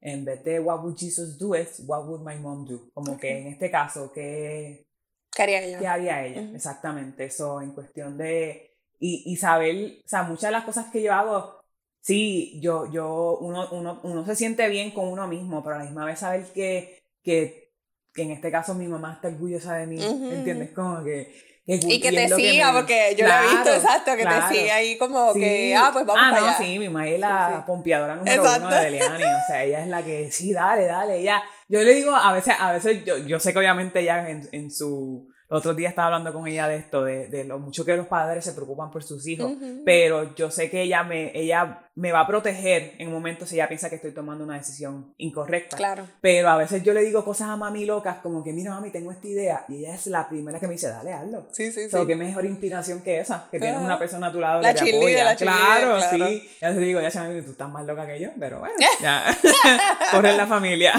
en 0.00 0.24
vez 0.24 0.44
de 0.44 0.60
what 0.60 0.82
would 0.82 0.96
Jesus 0.96 1.38
do, 1.38 1.54
es 1.54 1.82
what 1.86 2.06
would 2.06 2.20
my 2.20 2.38
mom 2.38 2.64
do. 2.66 2.90
Como 2.92 3.16
que 3.18 3.38
en 3.38 3.46
este 3.48 3.70
caso, 3.70 4.12
¿qué, 4.12 4.86
¿Qué 5.34 5.42
haría 5.42 5.62
ella? 5.62 5.78
¿Qué 5.78 5.86
haría 5.86 6.26
ella? 6.26 6.50
Exactamente, 6.54 7.24
eso 7.24 7.60
en 7.60 7.72
cuestión 7.72 8.16
de... 8.16 8.72
Y, 8.98 9.24
y 9.26 9.36
saber, 9.36 9.98
o 10.04 10.08
sea, 10.08 10.22
muchas 10.22 10.48
de 10.48 10.52
las 10.52 10.64
cosas 10.64 10.86
que 10.90 11.02
yo 11.02 11.12
hago, 11.12 11.62
sí, 12.00 12.58
yo, 12.62 12.90
yo, 12.90 13.36
uno, 13.40 13.68
uno, 13.72 14.00
uno 14.04 14.24
se 14.24 14.34
siente 14.34 14.66
bien 14.70 14.92
con 14.92 15.08
uno 15.08 15.28
mismo, 15.28 15.62
pero 15.62 15.76
a 15.76 15.78
la 15.80 15.84
misma 15.84 16.06
vez 16.06 16.20
saber 16.20 16.46
que, 16.54 17.02
que, 17.22 17.74
que 18.14 18.22
en 18.22 18.30
este 18.30 18.50
caso 18.50 18.74
mi 18.74 18.88
mamá 18.88 19.12
está 19.14 19.28
orgullosa 19.28 19.74
de 19.76 19.86
mí, 19.86 19.98
Ujú, 19.98 20.32
¿entiendes? 20.32 20.70
Como 20.72 21.04
que... 21.04 21.55
que 21.66 21.74
Y 21.88 22.00
que 22.00 22.12
te 22.12 22.28
siga, 22.28 22.70
me- 22.72 22.78
porque 22.80 23.16
yo 23.18 23.26
lo 23.26 23.32
he 23.34 23.40
visto, 23.50 23.74
exacto, 23.74 24.14
que 24.14 24.22
claro. 24.22 24.48
te 24.48 24.54
sigue 24.54 24.70
ahí 24.70 24.96
como 24.98 25.32
Sí. 25.32 25.40
que, 25.40 25.74
ah, 25.76 25.90
pues 25.92 26.06
vamos 26.06 26.22
ah, 26.24 26.30
para 26.30 26.40
no, 26.42 26.46
allá. 26.48 26.58
sí, 26.58 26.78
mi 26.78 26.88
mamá 26.88 27.08
es 27.08 27.18
la 27.18 27.48
Sí, 27.50 27.54
sí. 27.56 27.62
pompeadora 27.66 28.14
número 28.16 28.36
Exacto. 28.42 28.66
uno 28.68 28.76
de 28.76 28.86
Eliani, 28.86 29.24
o 29.24 29.46
sea, 29.48 29.64
ella 29.64 29.80
es 29.82 29.88
la 29.88 30.02
que, 30.04 30.30
sí, 30.30 30.52
dale, 30.52 30.84
dale, 30.86 31.18
ella, 31.18 31.42
yo 31.68 31.82
le 31.82 31.92
digo, 31.94 32.14
a 32.14 32.32
veces, 32.32 32.54
a 32.58 32.72
veces, 32.72 33.04
yo, 33.04 33.18
yo 33.18 33.40
sé 33.40 33.52
que 33.52 33.58
obviamente 33.58 33.98
ella 34.00 34.28
en, 34.30 34.48
en 34.52 34.70
su, 34.70 35.28
otros 35.48 35.76
días 35.76 35.90
estaba 35.90 36.06
hablando 36.06 36.32
con 36.32 36.46
ella 36.46 36.66
de 36.68 36.76
esto, 36.76 37.04
de, 37.04 37.28
de 37.28 37.44
lo 37.44 37.58
mucho 37.58 37.84
que 37.84 37.96
los 37.96 38.06
padres 38.06 38.44
se 38.44 38.52
preocupan 38.52 38.90
por 38.90 39.04
sus 39.04 39.26
hijos, 39.26 39.52
pero 39.84 40.34
yo 40.34 40.50
sé 40.50 40.68
que 40.70 40.82
ella 40.82 41.02
me, 41.02 41.30
ella 41.38 41.82
me 41.94 42.12
va 42.12 42.20
a 42.20 42.26
proteger 42.26 42.94
en 42.98 43.08
un 43.08 43.14
momento 43.14 43.46
si 43.46 43.54
ella 43.54 43.68
piensa 43.68 43.88
que 43.88 43.96
estoy 43.96 44.12
tomando 44.12 44.44
una 44.44 44.58
decisión 44.58 45.14
incorrecta. 45.16 45.76
Claro. 45.76 46.06
Pero 46.20 46.48
a 46.50 46.56
veces 46.56 46.82
yo 46.82 46.92
le 46.92 47.02
digo 47.02 47.24
cosas 47.24 47.48
a 47.48 47.56
mami 47.56 47.84
locas 47.86 48.18
como 48.22 48.42
que, 48.44 48.52
mira 48.52 48.72
mami, 48.72 48.90
tengo 48.90 49.12
esta 49.12 49.26
idea, 49.28 49.64
y 49.68 49.76
ella 49.76 49.94
es 49.94 50.06
la 50.08 50.28
primera 50.28 50.58
que 50.60 50.66
me 50.66 50.72
dice, 50.72 50.88
dale, 50.88 51.12
hazlo. 51.12 51.46
Sí, 51.52 51.70
sí, 51.72 51.84
sí. 51.84 51.90
So, 51.90 52.06
qué 52.06 52.16
mejor 52.16 52.44
inspiración 52.44 53.00
que 53.02 53.20
esa, 53.20 53.48
que 53.50 53.58
tienes 53.60 53.80
una 53.80 53.98
persona 53.98 54.26
a 54.28 54.32
tu 54.32 54.40
lado 54.40 54.60
La 54.60 54.74
que 54.74 54.80
te 54.80 54.84
cheerleader, 54.86 55.20
apoya. 55.20 55.24
la 55.24 55.36
claro, 55.36 55.96
claro. 55.98 56.26
sí. 56.28 56.50
Ya 56.60 56.74
te 56.74 56.80
digo, 56.80 57.00
ya 57.00 57.10
sabes, 57.10 57.44
tú 57.44 57.52
estás 57.52 57.70
más 57.70 57.86
loca 57.86 58.06
que 58.06 58.20
yo, 58.20 58.30
pero 58.38 58.58
bueno, 58.60 58.74
ya. 59.00 59.24
Corre 60.12 60.30
en 60.32 60.36
la 60.36 60.46
familia. 60.46 60.92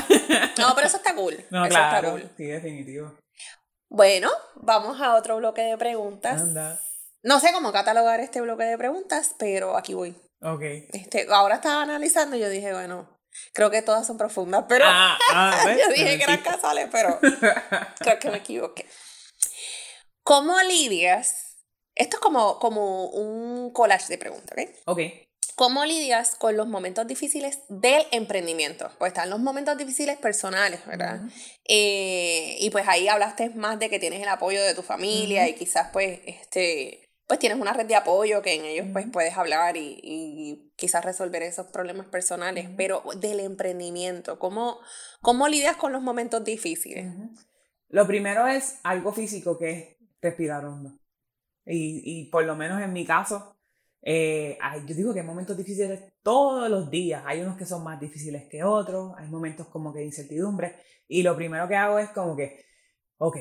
No, 0.57 0.73
pero 0.73 0.87
eso 0.87 0.97
está 0.97 1.13
cool. 1.15 1.35
No, 1.49 1.65
eso 1.65 1.75
está 1.75 1.89
claro. 1.99 2.11
cool. 2.11 2.29
Sí, 2.37 2.45
definitivo. 2.45 3.13
Bueno, 3.89 4.29
vamos 4.55 5.01
a 5.01 5.15
otro 5.15 5.37
bloque 5.37 5.61
de 5.61 5.77
preguntas. 5.77 6.41
Anda. 6.41 6.79
No 7.23 7.39
sé 7.39 7.51
cómo 7.51 7.71
catalogar 7.71 8.19
este 8.19 8.41
bloque 8.41 8.63
de 8.63 8.77
preguntas, 8.77 9.35
pero 9.37 9.77
aquí 9.77 9.93
voy. 9.93 10.15
Ok. 10.41 10.61
Este, 10.93 11.27
ahora 11.29 11.55
estaba 11.55 11.81
analizando 11.81 12.35
y 12.35 12.39
yo 12.39 12.49
dije, 12.49 12.73
bueno, 12.73 13.09
creo 13.53 13.69
que 13.69 13.81
todas 13.81 14.05
son 14.05 14.17
profundas, 14.17 14.65
pero 14.67 14.85
Ah, 14.87 15.17
ah, 15.31 15.65
yo 15.79 15.93
dije 15.93 16.17
que 16.17 16.23
eran 16.23 16.41
casuales, 16.41 16.89
pero 16.91 17.19
creo 17.99 18.19
que 18.19 18.29
me 18.29 18.37
equivoqué. 18.37 18.85
¿Cómo 20.23 20.59
lidias? 20.61 21.55
Esto 21.95 22.17
es 22.17 22.21
como, 22.21 22.59
como 22.59 23.07
un 23.07 23.71
collage 23.73 24.07
de 24.09 24.17
preguntas, 24.17 24.55
¿ok? 24.57 24.69
Ok. 24.85 24.99
¿Cómo 25.55 25.85
lidias 25.85 26.35
con 26.35 26.55
los 26.55 26.67
momentos 26.67 27.07
difíciles 27.07 27.61
del 27.67 28.03
emprendimiento? 28.11 28.91
Pues 28.99 29.09
están 29.09 29.31
los 29.31 29.39
momentos 29.39 29.75
difíciles 29.75 30.17
personales, 30.17 30.85
¿verdad? 30.85 31.21
Eh, 31.67 32.57
y 32.59 32.69
pues 32.69 32.87
ahí 32.87 33.07
hablaste 33.07 33.49
más 33.49 33.79
de 33.79 33.89
que 33.89 33.97
tienes 33.99 34.21
el 34.21 34.27
apoyo 34.27 34.61
de 34.61 34.75
tu 34.75 34.83
familia 34.83 35.49
y 35.49 35.55
quizás 35.55 35.89
pues 35.91 36.19
este 36.25 37.07
pues 37.27 37.39
tienes 37.39 37.59
una 37.59 37.73
red 37.73 37.85
de 37.85 37.95
apoyo 37.95 38.41
que 38.41 38.53
en 38.53 38.65
ellos 38.65 38.87
pues 38.93 39.05
puedes 39.11 39.35
hablar 39.35 39.75
y, 39.75 39.99
y 40.01 40.71
quizás 40.77 41.03
resolver 41.03 41.43
esos 41.43 41.67
problemas 41.67 42.07
personales, 42.07 42.69
pero 42.77 43.03
del 43.19 43.41
emprendimiento, 43.41 44.39
¿cómo, 44.39 44.79
¿cómo 45.21 45.47
lidias 45.49 45.75
con 45.75 45.91
los 45.91 46.01
momentos 46.01 46.43
difíciles? 46.45 47.13
Lo 47.89 48.07
primero 48.07 48.47
es 48.47 48.79
algo 48.83 49.11
físico 49.11 49.57
que 49.57 49.71
es 49.71 49.97
respirar 50.21 50.63
hondo. 50.65 50.97
Y, 51.65 52.01
y 52.05 52.29
por 52.29 52.45
lo 52.45 52.55
menos 52.55 52.81
en 52.81 52.93
mi 52.93 53.05
caso, 53.05 53.56
eh, 54.01 54.57
yo 54.85 54.95
digo 54.95 55.13
que 55.13 55.21
hay 55.21 55.25
momentos 55.25 55.57
difíciles 55.57 56.13
todos 56.21 56.69
los 56.69 56.89
días. 56.89 57.23
Hay 57.25 57.41
unos 57.41 57.57
que 57.57 57.65
son 57.65 57.83
más 57.83 57.99
difíciles 57.99 58.47
que 58.49 58.63
otros. 58.63 59.13
Hay 59.17 59.27
momentos 59.29 59.67
como 59.67 59.93
que 59.93 59.99
de 59.99 60.05
incertidumbre. 60.05 60.75
Y 61.07 61.23
lo 61.23 61.35
primero 61.35 61.67
que 61.67 61.75
hago 61.75 61.99
es 61.99 62.09
como 62.09 62.35
que, 62.35 62.65
ok, 63.17 63.37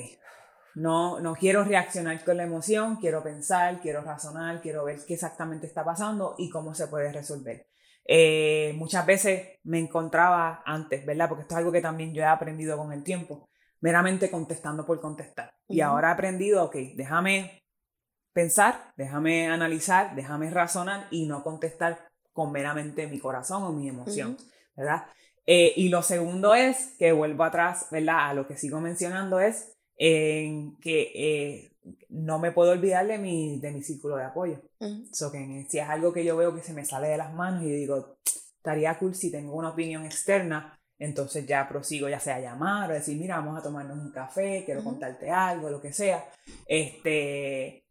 no, 0.76 1.20
no 1.20 1.34
quiero 1.34 1.64
reaccionar 1.64 2.22
con 2.22 2.36
la 2.36 2.44
emoción, 2.44 2.96
quiero 2.96 3.22
pensar, 3.22 3.80
quiero 3.80 4.02
razonar, 4.02 4.60
quiero 4.60 4.84
ver 4.84 4.98
qué 5.06 5.14
exactamente 5.14 5.66
está 5.66 5.84
pasando 5.84 6.34
y 6.38 6.50
cómo 6.50 6.74
se 6.74 6.86
puede 6.88 7.12
resolver. 7.12 7.66
Eh, 8.04 8.72
muchas 8.76 9.04
veces 9.04 9.58
me 9.64 9.78
encontraba 9.78 10.62
antes, 10.64 11.04
¿verdad? 11.04 11.28
Porque 11.28 11.42
esto 11.42 11.54
es 11.54 11.58
algo 11.58 11.72
que 11.72 11.80
también 11.80 12.14
yo 12.14 12.22
he 12.22 12.26
aprendido 12.26 12.76
con 12.76 12.92
el 12.92 13.02
tiempo, 13.02 13.48
meramente 13.80 14.30
contestando 14.30 14.86
por 14.86 15.00
contestar. 15.00 15.54
Y 15.66 15.80
ahora 15.80 16.10
he 16.10 16.12
aprendido, 16.12 16.64
ok, 16.64 16.76
déjame 16.94 17.65
pensar, 18.36 18.92
déjame 18.98 19.46
analizar, 19.46 20.14
déjame 20.14 20.50
razonar 20.50 21.08
y 21.10 21.24
no 21.24 21.42
contestar 21.42 22.10
con 22.34 22.52
meramente 22.52 23.06
mi 23.06 23.18
corazón 23.18 23.62
o 23.62 23.72
mi 23.72 23.88
emoción, 23.88 24.36
¿verdad? 24.76 25.06
Eh, 25.46 25.72
y 25.74 25.88
lo 25.88 26.02
segundo 26.02 26.54
es, 26.54 26.94
que 26.98 27.12
vuelvo 27.12 27.44
atrás, 27.44 27.86
¿verdad? 27.90 28.28
A 28.28 28.34
lo 28.34 28.46
que 28.46 28.58
sigo 28.58 28.78
mencionando 28.78 29.40
es 29.40 29.72
que 29.96 31.12
eh, 31.14 31.72
no 32.10 32.38
me 32.38 32.52
puedo 32.52 32.72
olvidar 32.72 33.06
de 33.06 33.16
mi, 33.16 33.58
de 33.58 33.70
mi 33.70 33.82
círculo 33.82 34.18
de 34.18 34.24
apoyo. 34.24 34.60
que 35.32 35.66
si 35.70 35.78
es 35.78 35.88
algo 35.88 36.12
que 36.12 36.22
yo 36.22 36.36
veo 36.36 36.54
que 36.54 36.62
se 36.62 36.74
me 36.74 36.84
sale 36.84 37.08
de 37.08 37.16
las 37.16 37.32
manos 37.32 37.62
y 37.62 37.70
digo, 37.70 38.18
estaría 38.58 38.98
cool 38.98 39.14
si 39.14 39.32
tengo 39.32 39.56
una 39.56 39.70
opinión 39.70 40.04
externa, 40.04 40.78
entonces 40.98 41.46
ya 41.46 41.66
prosigo, 41.66 42.06
ya 42.10 42.20
sea 42.20 42.38
llamar 42.38 42.90
o 42.90 42.94
decir, 42.94 43.18
mira, 43.18 43.38
vamos 43.38 43.58
a 43.58 43.62
tomarnos 43.62 43.96
un 43.96 44.12
café, 44.12 44.62
quiero 44.66 44.84
contarte 44.84 45.30
algo, 45.30 45.70
lo 45.70 45.80
que 45.80 45.94
sea. 45.94 46.22
Este, 46.66 47.85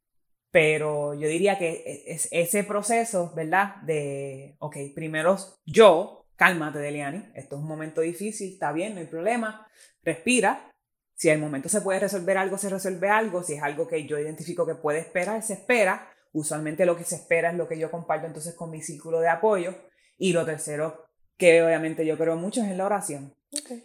pero 0.56 1.14
yo 1.16 1.28
diría 1.28 1.58
que 1.58 1.84
e, 1.86 2.14
es 2.14 2.30
ese 2.32 2.64
proceso, 2.64 3.34
¿verdad? 3.36 3.76
De, 3.82 4.56
ok, 4.60 4.78
primero 4.96 5.36
yo, 5.66 6.28
cálmate, 6.38 6.80
Deliani, 6.80 7.26
esto 7.36 7.58
es 7.58 7.62
un 7.62 7.68
momento 7.68 8.00
difícil, 8.00 8.54
está 8.54 8.72
bien, 8.72 8.94
no 8.94 9.02
hay 9.02 9.08
problema, 9.08 9.68
respira. 10.02 10.72
Si 11.14 11.30
al 11.30 11.40
momento 11.40 11.68
se 11.68 11.82
puede 11.82 12.00
resolver 12.00 12.38
algo, 12.38 12.58
se 12.58 12.70
resuelve 12.70 13.10
algo. 13.10 13.44
Si 13.44 13.52
es 13.52 13.64
algo 13.64 13.86
que 13.86 14.08
yo 14.08 14.18
identifico 14.18 14.66
que 14.66 14.76
puede 14.76 15.00
esperar, 15.00 15.44
se 15.44 15.56
espera. 15.56 16.10
Usualmente 16.32 16.86
lo 16.86 16.96
que 16.96 17.04
se 17.04 17.16
espera 17.16 17.52
es 17.52 17.58
lo 17.58 17.68
que 17.68 17.78
yo 17.78 17.92
comparto 17.92 18.26
entonces 18.26 18.56
con 18.56 18.72
mi 18.72 18.82
círculo 18.82 19.20
de 19.20 19.28
apoyo. 19.28 19.76
Y 20.18 20.32
lo 20.32 20.46
tercero, 20.46 21.05
que 21.38 21.64
obviamente 21.64 22.06
yo 22.06 22.18
creo 22.18 22.36
mucho, 22.36 22.62
es 22.62 22.70
en 22.70 22.78
la 22.78 22.86
oración. 22.86 23.34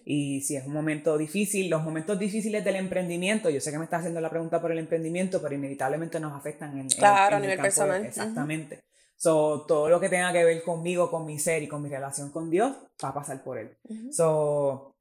Y 0.05 0.41
si 0.43 0.57
es 0.57 0.67
un 0.67 0.73
momento 0.73 1.17
difícil, 1.17 1.71
los 1.71 1.83
momentos 1.83 2.19
difíciles 2.19 2.65
del 2.65 2.77
emprendimiento, 2.77 3.51
yo 3.51 3.61
sé 3.61 3.71
que 3.71 3.79
me 3.79 3.85
está 3.85 3.99
haciendo 3.99 4.21
la 4.21 4.31
pregunta 4.31 4.61
por 4.61 4.73
el 4.73 4.79
emprendimiento, 4.79 5.41
pero 5.41 5.55
inevitablemente 5.55 6.19
nos 6.19 6.33
afectan 6.33 6.79
en, 6.79 6.89
claro, 6.89 7.37
a 7.37 7.41
nivel 7.41 7.61
personal. 7.61 8.05
exactamente. 8.05 8.85
So, 9.17 9.65
todo 9.69 9.89
lo 9.89 10.01
que 10.01 10.09
tenga 10.09 10.33
que 10.33 10.45
ver 10.45 10.63
conmigo, 10.63 11.11
con 11.11 11.27
mi 11.27 11.39
ser 11.39 11.63
y 11.63 11.69
con 11.69 11.83
mi 11.83 11.89
relación 11.89 12.31
con 12.31 12.51
Dios, 12.51 12.75
va 13.05 13.11
a 13.11 13.15
pasar 13.15 13.43
por 13.43 13.59
él. 13.59 13.77
so, 14.11 14.95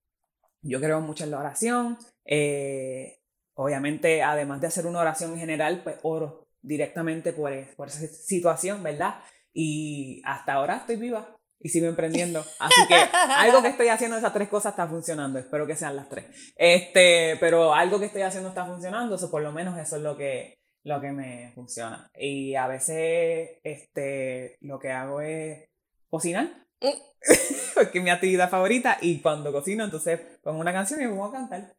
yo 0.62 0.80
creo 0.80 1.00
mucho 1.02 1.24
en 1.24 1.32
la 1.32 1.39
oración. 1.39 1.97
Eh, 2.26 3.22
obviamente, 3.56 4.22
además 4.22 4.62
de 4.62 4.68
hacer 4.68 4.86
una 4.86 5.00
oración 5.00 5.34
en 5.34 5.39
general, 5.39 5.82
pues 5.84 5.97
oro 6.04 6.47
directamente 6.62 7.32
por, 7.32 7.52
por 7.76 7.88
esa 7.88 8.06
situación, 8.08 8.84
¿verdad? 8.84 9.16
Y 9.54 10.22
hasta 10.26 10.54
ahora 10.54 10.78
estoy 10.78 10.97
viva 10.97 11.39
y 11.60 11.70
sigo 11.70 11.88
emprendiendo. 11.88 12.43
Así 12.60 12.88
que 12.88 12.95
algo 12.95 13.62
que 13.62 13.70
estoy 13.70 13.89
haciendo 13.89 14.18
esas 14.18 14.34
tres 14.34 14.49
cosas 14.49 14.74
está 14.74 14.88
funcionando. 14.88 15.39
Espero 15.39 15.68
que 15.68 15.76
sean 15.76 15.95
las 15.95 16.10
tres. 16.10 16.26
Este, 16.55 17.38
pero 17.39 17.74
algo 17.74 17.99
que 17.99 18.05
estoy 18.05 18.22
haciendo 18.22 18.49
está 18.49 18.66
funcionando. 18.66 19.16
O 19.16 19.32
por 19.32 19.41
lo 19.41 19.51
menos 19.51 19.78
eso 19.78 19.97
es 19.97 20.01
lo 20.01 20.18
que, 20.18 20.60
lo 20.84 21.01
que 21.01 21.12
me 21.12 21.51
funciona. 21.53 22.10
Y 22.16 22.55
a 22.55 22.68
veces 22.68 23.60
este, 23.64 24.57
lo 24.62 24.80
que 24.80 24.91
hago 24.91 25.22
es 25.22 25.70
cocinar. 26.10 26.45
Mm. 26.82 26.88
Porque 27.76 27.97
es 27.97 28.03
mi 28.03 28.10
actividad 28.10 28.49
favorita. 28.49 28.97
Y 29.01 29.20
cuando 29.20 29.51
cocino, 29.51 29.84
entonces 29.84 30.20
pongo 30.41 30.60
una 30.60 30.74
canción 30.74 31.01
y 31.01 31.05
me 31.05 31.10
pongo 31.10 31.26
a 31.26 31.34
cantar. 31.34 31.74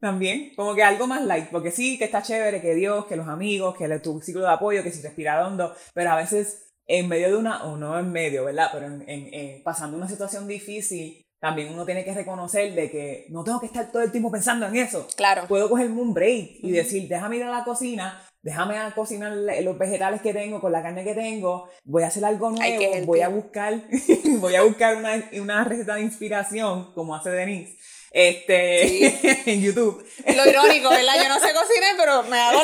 También, 0.00 0.52
como 0.56 0.74
que 0.74 0.82
algo 0.82 1.06
más 1.06 1.24
light, 1.24 1.48
porque 1.48 1.70
sí, 1.70 1.96
que 1.96 2.04
está 2.04 2.22
chévere, 2.22 2.60
que 2.60 2.74
Dios, 2.74 3.06
que 3.06 3.16
los 3.16 3.28
amigos, 3.28 3.74
que 3.76 3.88
tu 3.98 4.20
ciclo 4.20 4.42
de 4.42 4.52
apoyo, 4.52 4.82
que 4.82 4.90
si 4.90 5.00
respirar 5.00 5.42
hondo, 5.42 5.74
pero 5.94 6.10
a 6.10 6.16
veces 6.16 6.73
en 6.86 7.08
medio 7.08 7.28
de 7.28 7.36
una, 7.36 7.64
o 7.64 7.76
no 7.76 7.98
en 7.98 8.12
medio, 8.12 8.44
¿verdad? 8.44 8.68
Pero 8.72 8.86
en, 8.86 9.04
en, 9.06 9.62
pasando 9.62 9.96
una 9.96 10.08
situación 10.08 10.46
difícil, 10.46 11.24
también 11.40 11.72
uno 11.72 11.84
tiene 11.84 12.04
que 12.04 12.14
reconocer 12.14 12.74
de 12.74 12.90
que 12.90 13.26
no 13.28 13.44
tengo 13.44 13.60
que 13.60 13.66
estar 13.66 13.92
todo 13.92 14.02
el 14.02 14.10
tiempo 14.10 14.30
pensando 14.30 14.66
en 14.66 14.76
eso. 14.76 15.06
Claro. 15.16 15.44
Puedo 15.46 15.68
cogerme 15.68 16.00
un 16.00 16.14
break 16.14 16.58
y 16.62 16.70
decir, 16.70 17.06
déjame 17.08 17.36
ir 17.36 17.44
a 17.44 17.50
la 17.50 17.64
cocina, 17.64 18.22
déjame 18.42 18.76
cocinar 18.94 19.32
los 19.32 19.78
vegetales 19.78 20.22
que 20.22 20.32
tengo 20.32 20.60
con 20.60 20.72
la 20.72 20.82
carne 20.82 21.04
que 21.04 21.14
tengo, 21.14 21.68
voy 21.84 22.02
a 22.02 22.06
hacer 22.06 22.24
algo 22.24 22.50
nuevo, 22.50 23.06
voy 23.06 23.20
a 23.20 23.28
buscar, 23.28 23.74
voy 24.40 24.54
a 24.54 24.62
buscar 24.62 24.96
una, 24.96 25.22
una 25.38 25.64
receta 25.64 25.96
de 25.96 26.02
inspiración, 26.02 26.92
como 26.94 27.14
hace 27.14 27.30
Denise 27.30 27.76
este, 28.14 29.50
en 29.52 29.60
YouTube. 29.60 30.06
Lo 30.24 30.48
irónico, 30.48 30.88
¿verdad? 30.88 31.14
Yo 31.20 31.28
no 31.28 31.40
sé 31.40 31.52
cocinar, 31.52 31.96
pero 31.98 32.22
me 32.22 32.38
hago 32.38 32.60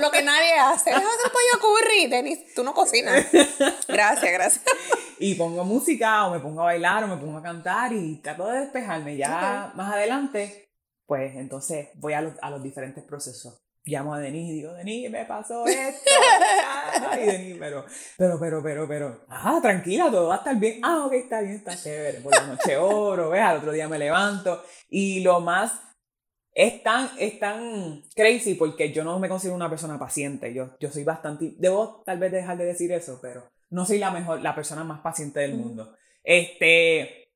lo, 0.00 0.10
que 0.10 0.22
nadie 0.22 0.54
hace. 0.58 0.90
Déjame 0.90 1.06
hacer 1.06 1.32
pollo 1.32 1.62
curry, 1.62 2.06
Denis. 2.08 2.52
Tú 2.52 2.64
no 2.64 2.74
cocinas. 2.74 3.26
Gracias, 3.86 4.32
gracias. 4.32 4.64
Y 5.20 5.36
pongo 5.36 5.64
música, 5.64 6.26
o 6.26 6.32
me 6.32 6.40
pongo 6.40 6.62
a 6.62 6.64
bailar, 6.64 7.04
o 7.04 7.06
me 7.06 7.16
pongo 7.16 7.38
a 7.38 7.42
cantar, 7.42 7.92
y 7.92 8.16
trato 8.16 8.48
de 8.48 8.60
despejarme. 8.60 9.16
Ya 9.16 9.72
más 9.76 9.94
adelante, 9.94 10.68
pues 11.06 11.36
entonces 11.36 11.88
voy 11.94 12.14
a 12.14 12.20
los, 12.20 12.34
a 12.42 12.50
los 12.50 12.60
diferentes 12.60 13.04
procesos 13.04 13.65
llamo 13.86 14.14
a 14.14 14.20
Denise 14.20 14.52
y 14.52 14.56
digo, 14.56 14.72
Denise, 14.74 15.10
me 15.10 15.24
pasó 15.24 15.66
esto. 15.66 16.10
Ay, 17.10 17.26
Denise, 17.26 17.58
pero, 17.58 17.84
pero, 18.18 18.38
pero, 18.38 18.62
pero, 18.62 18.88
pero, 18.88 19.24
ah, 19.28 19.58
tranquila, 19.62 20.10
todo 20.10 20.28
va 20.28 20.34
a 20.34 20.38
estar 20.38 20.56
bien. 20.56 20.80
Ah, 20.82 21.06
ok, 21.06 21.12
está 21.12 21.40
bien, 21.40 21.54
está 21.54 21.76
chévere. 21.76 22.20
Por 22.20 22.32
la 22.32 22.46
noche 22.46 22.76
oro, 22.76 23.30
¿ves? 23.30 23.42
Al 23.42 23.58
otro 23.58 23.72
día 23.72 23.88
me 23.88 23.98
levanto. 23.98 24.62
Y 24.88 25.20
lo 25.20 25.40
más, 25.40 25.80
es 26.52 26.82
tan, 26.82 27.10
es 27.18 27.38
tan 27.38 28.02
crazy 28.14 28.54
porque 28.54 28.92
yo 28.92 29.04
no 29.04 29.18
me 29.18 29.28
considero 29.28 29.54
una 29.54 29.70
persona 29.70 29.98
paciente. 29.98 30.52
Yo, 30.52 30.76
yo 30.80 30.90
soy 30.90 31.04
bastante, 31.04 31.54
debo 31.58 32.02
tal 32.04 32.18
vez 32.18 32.32
dejar 32.32 32.56
de 32.56 32.64
decir 32.64 32.90
eso, 32.92 33.18
pero 33.20 33.48
no 33.70 33.84
soy 33.84 33.98
la 33.98 34.10
mejor, 34.10 34.40
la 34.40 34.54
persona 34.54 34.82
más 34.82 35.00
paciente 35.00 35.40
del 35.40 35.54
mundo. 35.54 35.94
Este, 36.24 37.28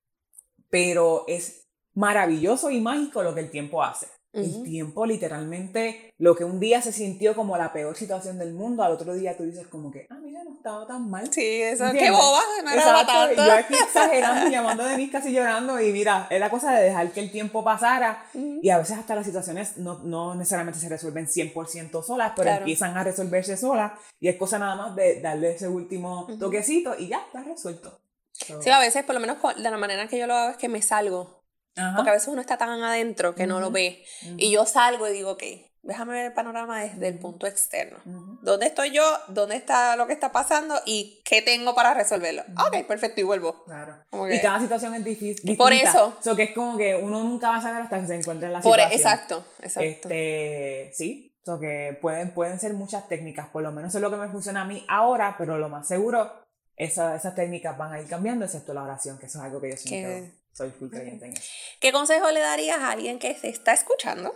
pero 0.70 1.24
es 1.28 1.68
maravilloso 1.94 2.70
y 2.70 2.80
mágico 2.80 3.22
lo 3.22 3.34
que 3.34 3.40
el 3.40 3.50
tiempo 3.50 3.82
hace. 3.82 4.06
El 4.32 4.62
tiempo, 4.62 5.06
literalmente, 5.06 6.14
lo 6.18 6.36
que 6.36 6.44
un 6.44 6.60
día 6.60 6.80
se 6.80 6.92
sintió 6.92 7.34
como 7.34 7.56
la 7.56 7.72
peor 7.72 7.96
situación 7.96 8.38
del 8.38 8.52
mundo, 8.52 8.84
al 8.84 8.92
otro 8.92 9.12
día 9.14 9.36
tú 9.36 9.42
dices 9.42 9.66
como 9.66 9.90
que, 9.90 10.06
ah, 10.08 10.18
mira, 10.22 10.44
no 10.44 10.52
estaba 10.52 10.86
tan 10.86 11.10
mal. 11.10 11.32
Sí, 11.32 11.62
eso, 11.62 11.86
qué 11.92 12.12
boba, 12.12 12.40
no 12.62 12.70
era 12.70 13.06
tanto. 13.06 13.44
Yo 13.44 13.52
aquí 13.52 13.74
exagerando, 13.74 14.48
llamando 14.48 14.84
a 14.84 14.88
Denise 14.88 15.10
casi 15.10 15.32
llorando, 15.32 15.80
y 15.80 15.92
mira, 15.92 16.28
es 16.30 16.38
la 16.38 16.48
cosa 16.48 16.72
de 16.72 16.84
dejar 16.84 17.10
que 17.10 17.20
el 17.20 17.32
tiempo 17.32 17.64
pasara, 17.64 18.24
y 18.34 18.70
a 18.70 18.78
veces 18.78 18.98
hasta 18.98 19.16
las 19.16 19.26
situaciones 19.26 19.78
no, 19.78 19.98
no 20.04 20.36
necesariamente 20.36 20.78
se 20.78 20.88
resuelven 20.88 21.26
100% 21.26 22.04
solas, 22.04 22.32
pero 22.36 22.50
empiezan 22.50 22.96
a 22.96 23.02
resolverse 23.02 23.56
solas, 23.56 23.92
y 24.20 24.28
es 24.28 24.36
cosa 24.36 24.60
nada 24.60 24.76
más 24.76 24.94
de 24.94 25.20
darle 25.20 25.56
ese 25.56 25.68
último 25.68 26.28
toquecito, 26.38 26.94
y 26.96 27.08
ya, 27.08 27.18
está 27.18 27.42
resuelto. 27.42 27.98
Sí, 28.32 28.70
a 28.70 28.78
veces, 28.78 29.04
por 29.04 29.14
lo 29.14 29.20
menos 29.20 29.38
de 29.56 29.70
la 29.70 29.76
manera 29.76 30.06
que 30.06 30.18
yo 30.18 30.26
lo 30.26 30.34
hago, 30.34 30.50
es 30.52 30.56
que 30.56 30.68
me 30.68 30.80
salgo 30.82 31.39
porque 31.74 32.10
a 32.10 32.14
veces 32.14 32.28
uno 32.28 32.40
está 32.40 32.58
tan 32.58 32.82
adentro 32.82 33.34
que 33.34 33.46
no 33.46 33.60
lo 33.60 33.70
ve. 33.70 34.04
Y 34.36 34.50
yo 34.50 34.66
salgo 34.66 35.08
y 35.08 35.12
digo, 35.12 35.32
ok, 35.32 35.42
déjame 35.82 36.12
ver 36.12 36.26
el 36.26 36.32
panorama 36.32 36.82
desde 36.82 37.08
el 37.08 37.18
punto 37.18 37.46
externo. 37.46 37.98
¿Dónde 38.42 38.66
estoy 38.66 38.90
yo? 38.90 39.02
¿Dónde 39.28 39.56
está 39.56 39.96
lo 39.96 40.06
que 40.06 40.12
está 40.12 40.32
pasando? 40.32 40.74
¿Y 40.84 41.22
qué 41.24 41.42
tengo 41.42 41.74
para 41.74 41.94
resolverlo? 41.94 42.42
Ok, 42.66 42.86
perfecto, 42.86 43.20
y 43.20 43.24
vuelvo. 43.24 43.64
Claro. 43.64 43.96
y 44.30 44.40
cada 44.40 44.60
situación 44.60 44.94
es 44.94 45.04
difícil. 45.04 45.56
Por 45.56 45.72
eso. 45.72 46.16
So 46.20 46.36
que 46.36 46.44
es 46.44 46.54
como 46.54 46.76
que 46.76 46.94
uno 46.96 47.22
nunca 47.22 47.50
va 47.50 47.56
a 47.56 47.62
saber 47.62 47.82
hasta 47.82 48.00
que 48.00 48.06
se 48.06 48.14
encuentre 48.16 48.48
en 48.48 48.54
la 48.54 48.60
Por, 48.60 48.78
e, 48.78 48.82
situación. 48.82 49.00
exacto, 49.00 49.44
exacto. 49.62 49.88
Este, 49.88 50.90
sí, 50.94 51.34
so 51.44 51.58
que 51.58 51.98
pueden, 52.00 52.32
pueden 52.32 52.58
ser 52.58 52.74
muchas 52.74 53.08
técnicas, 53.08 53.48
por 53.48 53.62
lo 53.62 53.72
menos 53.72 53.94
es 53.94 54.00
lo 54.00 54.10
que 54.10 54.16
me 54.16 54.28
funciona 54.28 54.62
a 54.62 54.64
mí 54.64 54.84
ahora, 54.88 55.36
pero 55.38 55.58
lo 55.58 55.68
más 55.68 55.88
seguro, 55.88 56.30
esas 56.76 57.34
técnicas 57.34 57.76
van 57.76 57.92
a 57.92 58.00
ir 58.00 58.08
cambiando, 58.08 58.44
excepto 58.44 58.74
la 58.74 58.82
oración, 58.82 59.18
que 59.18 59.26
eso 59.26 59.38
es 59.38 59.44
algo 59.44 59.60
que 59.60 59.70
yo 59.70 59.76
siento 59.76 60.39
soy 60.52 60.70
full 60.70 60.88
creyente 60.88 61.26
en 61.26 61.32
eso. 61.32 61.50
¿Qué 61.80 61.92
consejo 61.92 62.30
le 62.30 62.40
darías 62.40 62.78
a 62.78 62.90
alguien 62.90 63.18
que 63.18 63.34
se 63.34 63.48
está 63.48 63.72
escuchando 63.72 64.34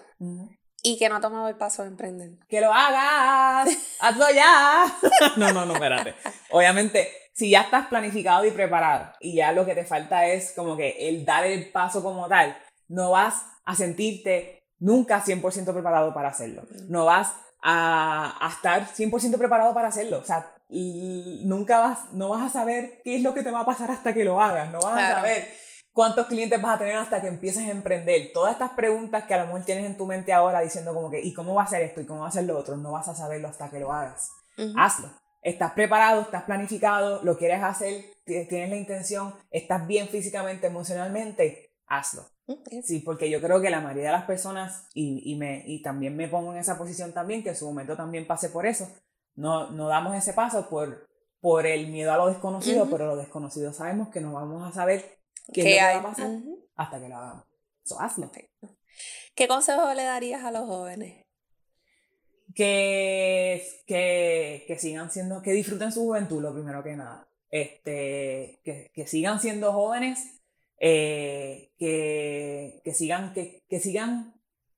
y 0.82 0.98
que 0.98 1.08
no 1.08 1.16
ha 1.16 1.20
tomado 1.20 1.48
el 1.48 1.56
paso 1.56 1.82
de 1.82 1.88
emprender? 1.88 2.30
¡Que 2.48 2.60
lo 2.60 2.72
hagas! 2.72 3.68
¡Hazlo 4.00 4.26
ya! 4.30 4.84
no, 5.36 5.52
no, 5.52 5.64
no, 5.66 5.74
espérate. 5.74 6.14
Obviamente, 6.50 7.08
si 7.32 7.50
ya 7.50 7.62
estás 7.62 7.86
planificado 7.86 8.44
y 8.44 8.50
preparado 8.50 9.12
y 9.20 9.36
ya 9.36 9.52
lo 9.52 9.66
que 9.66 9.74
te 9.74 9.84
falta 9.84 10.26
es 10.26 10.52
como 10.54 10.76
que 10.76 11.08
el 11.08 11.24
dar 11.24 11.44
el 11.44 11.70
paso 11.70 12.02
como 12.02 12.28
tal, 12.28 12.56
no 12.88 13.10
vas 13.10 13.46
a 13.64 13.74
sentirte 13.74 14.68
nunca 14.78 15.22
100% 15.22 15.72
preparado 15.72 16.14
para 16.14 16.28
hacerlo. 16.28 16.62
No 16.88 17.06
vas 17.06 17.32
a, 17.62 18.36
a 18.40 18.50
estar 18.50 18.86
100% 18.86 19.38
preparado 19.38 19.74
para 19.74 19.88
hacerlo. 19.88 20.18
O 20.18 20.24
sea, 20.24 20.54
nunca 20.68 21.78
vas, 21.78 22.12
no 22.12 22.28
vas 22.28 22.42
a 22.42 22.48
saber 22.48 23.00
qué 23.04 23.16
es 23.16 23.22
lo 23.22 23.34
que 23.34 23.42
te 23.42 23.50
va 23.50 23.60
a 23.60 23.66
pasar 23.66 23.90
hasta 23.90 24.12
que 24.14 24.24
lo 24.24 24.40
hagas. 24.40 24.70
No 24.70 24.80
vas 24.80 25.02
a 25.02 25.14
saber 25.16 25.63
cuántos 25.94 26.26
clientes 26.26 26.60
vas 26.60 26.74
a 26.74 26.78
tener 26.78 26.96
hasta 26.96 27.22
que 27.22 27.28
empieces 27.28 27.66
a 27.66 27.70
emprender. 27.70 28.30
Todas 28.34 28.52
estas 28.52 28.72
preguntas 28.72 29.24
que 29.24 29.32
a 29.32 29.38
lo 29.38 29.46
mejor 29.46 29.64
tienes 29.64 29.86
en 29.86 29.96
tu 29.96 30.04
mente 30.04 30.34
ahora 30.34 30.60
diciendo 30.60 30.92
como 30.92 31.10
que, 31.10 31.22
¿y 31.22 31.32
cómo 31.32 31.54
va 31.54 31.62
a 31.62 31.66
ser 31.66 31.80
esto? 31.80 32.02
¿Y 32.02 32.04
cómo 32.04 32.20
va 32.20 32.28
a 32.28 32.32
ser 32.32 32.44
lo 32.44 32.58
otro? 32.58 32.76
No 32.76 32.92
vas 32.92 33.08
a 33.08 33.14
saberlo 33.14 33.48
hasta 33.48 33.70
que 33.70 33.80
lo 33.80 33.90
hagas. 33.90 34.30
Hazlo 34.76 35.08
estás 35.44 35.72
preparado, 35.72 36.22
estás 36.22 36.42
planificado, 36.44 37.22
lo 37.22 37.36
quieres 37.36 37.62
hacer, 37.62 38.06
tienes 38.24 38.70
la 38.70 38.76
intención, 38.76 39.34
estás 39.50 39.86
bien 39.86 40.08
físicamente, 40.08 40.66
emocionalmente, 40.66 41.70
hazlo. 41.86 42.24
Sí, 42.82 43.00
porque 43.00 43.30
yo 43.30 43.40
creo 43.40 43.60
que 43.60 43.70
la 43.70 43.80
mayoría 43.80 44.06
de 44.06 44.16
las 44.16 44.24
personas, 44.24 44.88
y, 44.94 45.22
y, 45.30 45.36
me, 45.36 45.62
y 45.66 45.82
también 45.82 46.16
me 46.16 46.28
pongo 46.28 46.52
en 46.52 46.58
esa 46.58 46.76
posición 46.76 47.12
también, 47.12 47.42
que 47.42 47.50
en 47.50 47.56
su 47.56 47.66
momento 47.66 47.96
también 47.96 48.26
pasé 48.26 48.48
por 48.48 48.66
eso, 48.66 48.88
no, 49.34 49.70
no 49.70 49.88
damos 49.88 50.16
ese 50.16 50.32
paso 50.32 50.68
por, 50.68 51.06
por 51.40 51.66
el 51.66 51.88
miedo 51.88 52.12
a 52.12 52.16
lo 52.16 52.28
desconocido, 52.28 52.88
pero 52.90 53.06
lo 53.06 53.16
desconocido 53.16 53.72
sabemos 53.72 54.08
que 54.08 54.20
no 54.20 54.32
vamos 54.32 54.66
a 54.66 54.72
saber 54.72 55.13
qué, 55.52 55.78
va 55.80 55.98
a 55.98 56.02
pasar 56.02 56.30
hasta 56.76 57.00
que 57.00 57.08
lo 57.08 57.16
hagamos. 57.16 57.44
Eso 57.84 58.00
hazlo. 58.00 58.30
¿Qué 59.34 59.48
consejo 59.48 59.92
le 59.94 60.04
darías 60.04 60.44
a 60.44 60.50
los 60.50 60.66
jóvenes? 60.66 61.24
que, 62.54 63.66
que, 63.86 64.64
que, 64.66 64.78
sigan 64.78 65.10
siendo, 65.10 65.42
que 65.42 65.52
disfruten 65.52 65.92
su 65.92 66.02
juventud, 66.02 66.40
lo 66.40 66.54
primero 66.54 66.82
que 66.82 66.96
nada. 66.96 67.28
Este, 67.50 68.60
que, 68.64 68.90
que 68.94 69.06
sigan 69.06 69.40
siendo 69.40 69.72
jóvenes, 69.72 70.40
eh, 70.78 71.72
que, 71.78 72.80
que, 72.84 72.94
sigan, 72.94 73.32
que, 73.32 73.64
que 73.68 73.80
sigan 73.80 74.34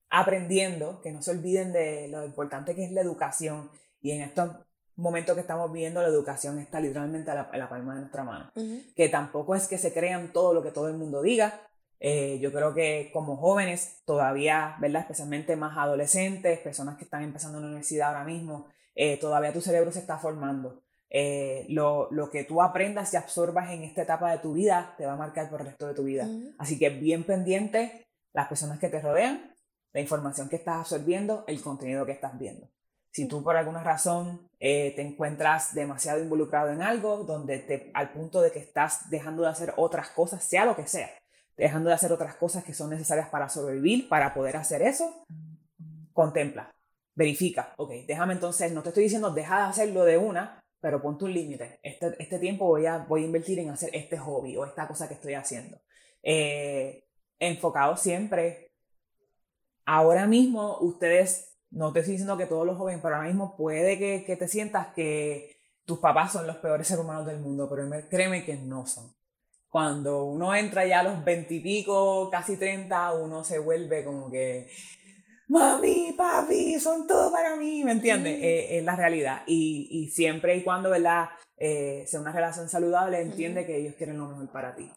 aprendiendo, 0.09 1.01
que 1.01 1.11
no 1.11 1.21
se 1.21 1.31
olviden 1.31 1.73
de 1.73 2.07
lo 2.07 2.25
importante 2.25 2.75
que 2.75 2.85
es 2.85 2.91
la 2.91 3.01
educación. 3.01 3.69
Y 4.01 4.11
en 4.11 4.21
estos 4.21 4.51
momentos 4.97 5.35
que 5.35 5.41
estamos 5.41 5.71
viviendo, 5.71 6.01
la 6.01 6.07
educación 6.07 6.59
está 6.59 6.79
literalmente 6.79 7.31
a 7.31 7.35
la, 7.35 7.69
palma 7.69 7.93
de 7.93 8.01
nuestra 8.01 8.23
mano. 8.23 8.51
Que 8.95 9.09
tampoco 9.09 9.55
es 9.55 9.67
que 9.67 9.77
se 9.77 9.93
crean 9.93 10.33
todo 10.33 10.53
lo 10.53 10.61
que 10.61 10.71
todo 10.71 10.89
el 10.89 10.97
mundo 10.97 11.21
diga, 11.21 11.61
eh, 11.99 12.37
yo 12.39 12.51
creo 12.51 12.73
que 12.73 13.09
como 13.13 13.37
jóvenes 13.37 14.01
todavía, 14.05 14.75
¿verdad? 14.79 15.01
Especialmente 15.01 15.55
más 15.55 15.77
adolescentes, 15.77 16.59
personas 16.59 16.97
que 16.97 17.05
están 17.05 17.23
empezando 17.23 17.57
en 17.57 17.63
la 17.63 17.67
universidad 17.69 18.09
ahora 18.09 18.23
mismo, 18.23 18.67
eh, 18.95 19.17
todavía 19.17 19.53
tu 19.53 19.61
cerebro 19.61 19.91
se 19.91 19.99
está 19.99 20.17
formando. 20.17 20.83
Eh, 21.09 21.65
lo, 21.69 22.09
lo, 22.11 22.29
que 22.29 22.43
tú 22.43 22.61
aprendas 22.61 23.13
y 23.13 23.17
absorbas 23.17 23.71
en 23.71 23.83
esta 23.83 24.01
etapa 24.01 24.29
de 24.29 24.39
tu 24.39 24.53
vida 24.53 24.93
te 24.97 25.05
va 25.05 25.13
a 25.13 25.17
marcar 25.17 25.49
por 25.49 25.61
el 25.61 25.67
resto 25.67 25.87
de 25.87 25.93
tu 25.93 26.03
vida. 26.03 26.27
Así 26.57 26.77
que 26.77 26.89
bien 26.89 27.23
pendiente 27.23 28.07
las 28.33 28.47
personas 28.47 28.77
que 28.77 28.89
te 28.89 28.99
rodean, 28.99 29.55
la 29.93 30.01
información 30.01 30.49
que 30.49 30.57
estás 30.57 30.79
absorbiendo, 30.79 31.45
el 31.47 31.61
contenido 31.61 32.05
que 32.05 32.11
estás 32.11 32.37
viendo. 32.37 32.69
Si 33.17 33.27
tú 33.27 33.41
por 33.43 33.57
alguna 33.57 33.81
razón 33.81 34.47
te 34.59 35.01
encuentras 35.01 35.73
demasiado 35.73 36.21
involucrado 36.21 36.69
en 36.69 36.83
algo, 36.83 37.23
donde 37.23 37.57
te, 37.57 37.89
al 37.95 38.11
punto 38.11 38.41
de 38.41 38.51
que 38.51 38.59
estás 38.59 39.09
dejando 39.09 39.41
de 39.41 39.49
hacer 39.49 39.73
otras 39.75 40.09
cosas, 40.09 40.43
sea 40.43 40.65
lo 40.65 40.75
que 40.75 40.85
sea, 40.85 41.09
dejando 41.57 41.89
de 41.89 41.95
hacer 41.95 42.11
otras 42.11 42.35
cosas 42.35 42.63
que 42.63 42.75
son 42.75 42.91
necesarias 42.91 43.27
para 43.29 43.49
sobrevivir, 43.49 44.07
para 44.07 44.35
poder 44.35 44.55
hacer 44.55 44.83
eso, 44.83 45.25
contempla, 46.13 46.75
verifica, 47.15 47.73
ok, 47.77 48.05
déjame 48.05 48.33
entonces, 48.33 48.71
no 48.71 48.83
te 48.83 48.89
estoy 48.89 49.05
diciendo 49.05 49.31
deja 49.31 49.63
de 49.63 49.69
hacerlo 49.69 50.05
de 50.05 50.19
una, 50.19 50.63
pero 50.79 51.01
ponte 51.01 51.25
un 51.25 51.33
límite. 51.33 51.79
Este, 51.81 52.15
este 52.19 52.37
tiempo 52.37 52.67
voy 52.67 52.85
a, 52.85 52.99
voy 52.99 53.23
a 53.23 53.25
invertir 53.25 53.57
en 53.57 53.71
hacer 53.71 53.89
este 53.93 54.19
hobby 54.19 54.57
o 54.57 54.63
esta 54.63 54.87
cosa 54.87 55.07
que 55.07 55.15
estoy 55.15 55.33
haciendo. 55.33 55.81
Eh, 56.21 57.03
enfocado 57.39 57.97
siempre. 57.97 58.69
Ahora 59.87 60.27
mismo, 60.27 60.77
ustedes, 60.81 61.56
no 61.71 61.91
te 61.91 61.99
estoy 61.99 62.13
diciendo 62.13 62.37
que 62.37 62.45
todos 62.45 62.65
los 62.65 62.77
jóvenes, 62.77 63.01
pero 63.01 63.15
ahora 63.15 63.27
mismo 63.27 63.55
puede 63.55 63.97
que, 63.97 64.23
que 64.25 64.35
te 64.35 64.47
sientas 64.47 64.87
que 64.93 65.57
tus 65.85 65.99
papás 65.99 66.33
son 66.33 66.45
los 66.45 66.57
peores 66.57 66.87
seres 66.87 67.03
humanos 67.03 67.25
del 67.25 67.39
mundo, 67.39 67.69
pero 67.69 67.89
créeme 68.09 68.43
que 68.43 68.55
no 68.57 68.85
son. 68.85 69.15
Cuando 69.69 70.25
uno 70.25 70.55
entra 70.55 70.85
ya 70.85 70.99
a 70.99 71.03
los 71.03 71.23
veintipico, 71.23 72.29
casi 72.29 72.57
treinta, 72.57 73.13
uno 73.13 73.43
se 73.43 73.59
vuelve 73.59 74.03
como 74.03 74.29
que, 74.29 74.69
mami, 75.47 76.13
papi, 76.17 76.79
son 76.79 77.07
todo 77.07 77.31
para 77.31 77.55
mí, 77.55 77.83
¿me 77.83 77.91
entiendes? 77.91 78.39
Eh, 78.41 78.77
es 78.77 78.83
la 78.83 78.95
realidad. 78.95 79.43
Y, 79.47 79.87
y, 79.91 80.09
siempre 80.09 80.55
y 80.55 80.63
cuando, 80.63 80.89
¿verdad? 80.89 81.29
Eh, 81.59 82.03
sea 82.05 82.19
una 82.19 82.31
relación 82.31 82.69
saludable, 82.69 83.19
entiende 83.19 83.65
que 83.65 83.77
ellos 83.77 83.95
quieren 83.95 84.17
lo 84.17 84.27
mejor 84.27 84.47
para 84.51 84.75
ti. 84.75 84.91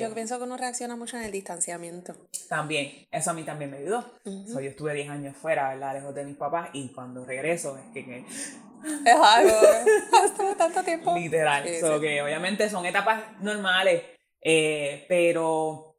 yo 0.00 0.12
pienso 0.12 0.38
que 0.38 0.44
uno 0.44 0.56
reacciona 0.56 0.96
mucho 0.96 1.16
en 1.16 1.22
el 1.22 1.30
distanciamiento. 1.30 2.16
También, 2.48 3.06
eso 3.12 3.30
a 3.30 3.34
mí 3.34 3.44
también 3.44 3.70
me 3.70 3.76
ayudó. 3.76 4.04
yo 4.24 4.58
estuve 4.60 4.94
10 4.94 5.10
años 5.10 5.36
fuera, 5.36 5.68
¿verdad? 5.68 5.94
Lejos 5.94 6.14
de 6.14 6.24
mis 6.24 6.36
papás 6.36 6.70
y 6.72 6.88
cuando 6.88 7.24
regreso 7.24 7.78
es 7.78 7.92
que 7.92 8.24
es 9.06 9.14
algo. 9.14 9.54
Estuve 10.24 10.54
tanto 10.56 10.82
tiempo. 10.82 11.16
Literal. 11.16 11.62
que 11.62 12.22
obviamente 12.22 12.68
son 12.68 12.84
etapas 12.86 13.40
normales, 13.40 14.02
eh, 14.40 15.04
pero 15.08 15.93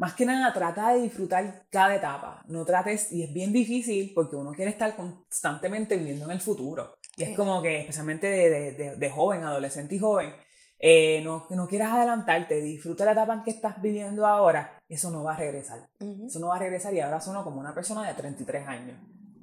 más 0.00 0.14
que 0.14 0.24
nada 0.24 0.50
trata 0.50 0.94
de 0.94 1.02
disfrutar 1.02 1.66
cada 1.68 1.94
etapa. 1.94 2.42
No 2.48 2.64
trates, 2.64 3.12
y 3.12 3.22
es 3.22 3.34
bien 3.34 3.52
difícil 3.52 4.12
porque 4.14 4.34
uno 4.34 4.52
quiere 4.52 4.70
estar 4.70 4.96
constantemente 4.96 5.98
viviendo 5.98 6.24
en 6.24 6.30
el 6.30 6.40
futuro. 6.40 6.96
Y 7.18 7.24
es 7.24 7.36
como 7.36 7.60
que, 7.60 7.80
especialmente 7.80 8.26
de, 8.26 8.72
de, 8.72 8.96
de 8.96 9.10
joven, 9.10 9.44
adolescente 9.44 9.96
y 9.96 9.98
joven, 9.98 10.32
eh, 10.78 11.20
no, 11.22 11.46
no 11.50 11.68
quieras 11.68 11.92
adelantarte, 11.92 12.62
disfruta 12.62 13.04
la 13.04 13.12
etapa 13.12 13.34
en 13.34 13.42
que 13.42 13.50
estás 13.50 13.82
viviendo 13.82 14.26
ahora, 14.26 14.80
eso 14.88 15.10
no 15.10 15.22
va 15.22 15.34
a 15.34 15.36
regresar. 15.36 15.86
Eso 16.26 16.38
no 16.38 16.46
va 16.46 16.56
a 16.56 16.60
regresar 16.60 16.94
y 16.94 17.00
ahora 17.00 17.20
sueno 17.20 17.44
como 17.44 17.60
una 17.60 17.74
persona 17.74 18.08
de 18.08 18.14
33 18.14 18.66
años. 18.66 18.96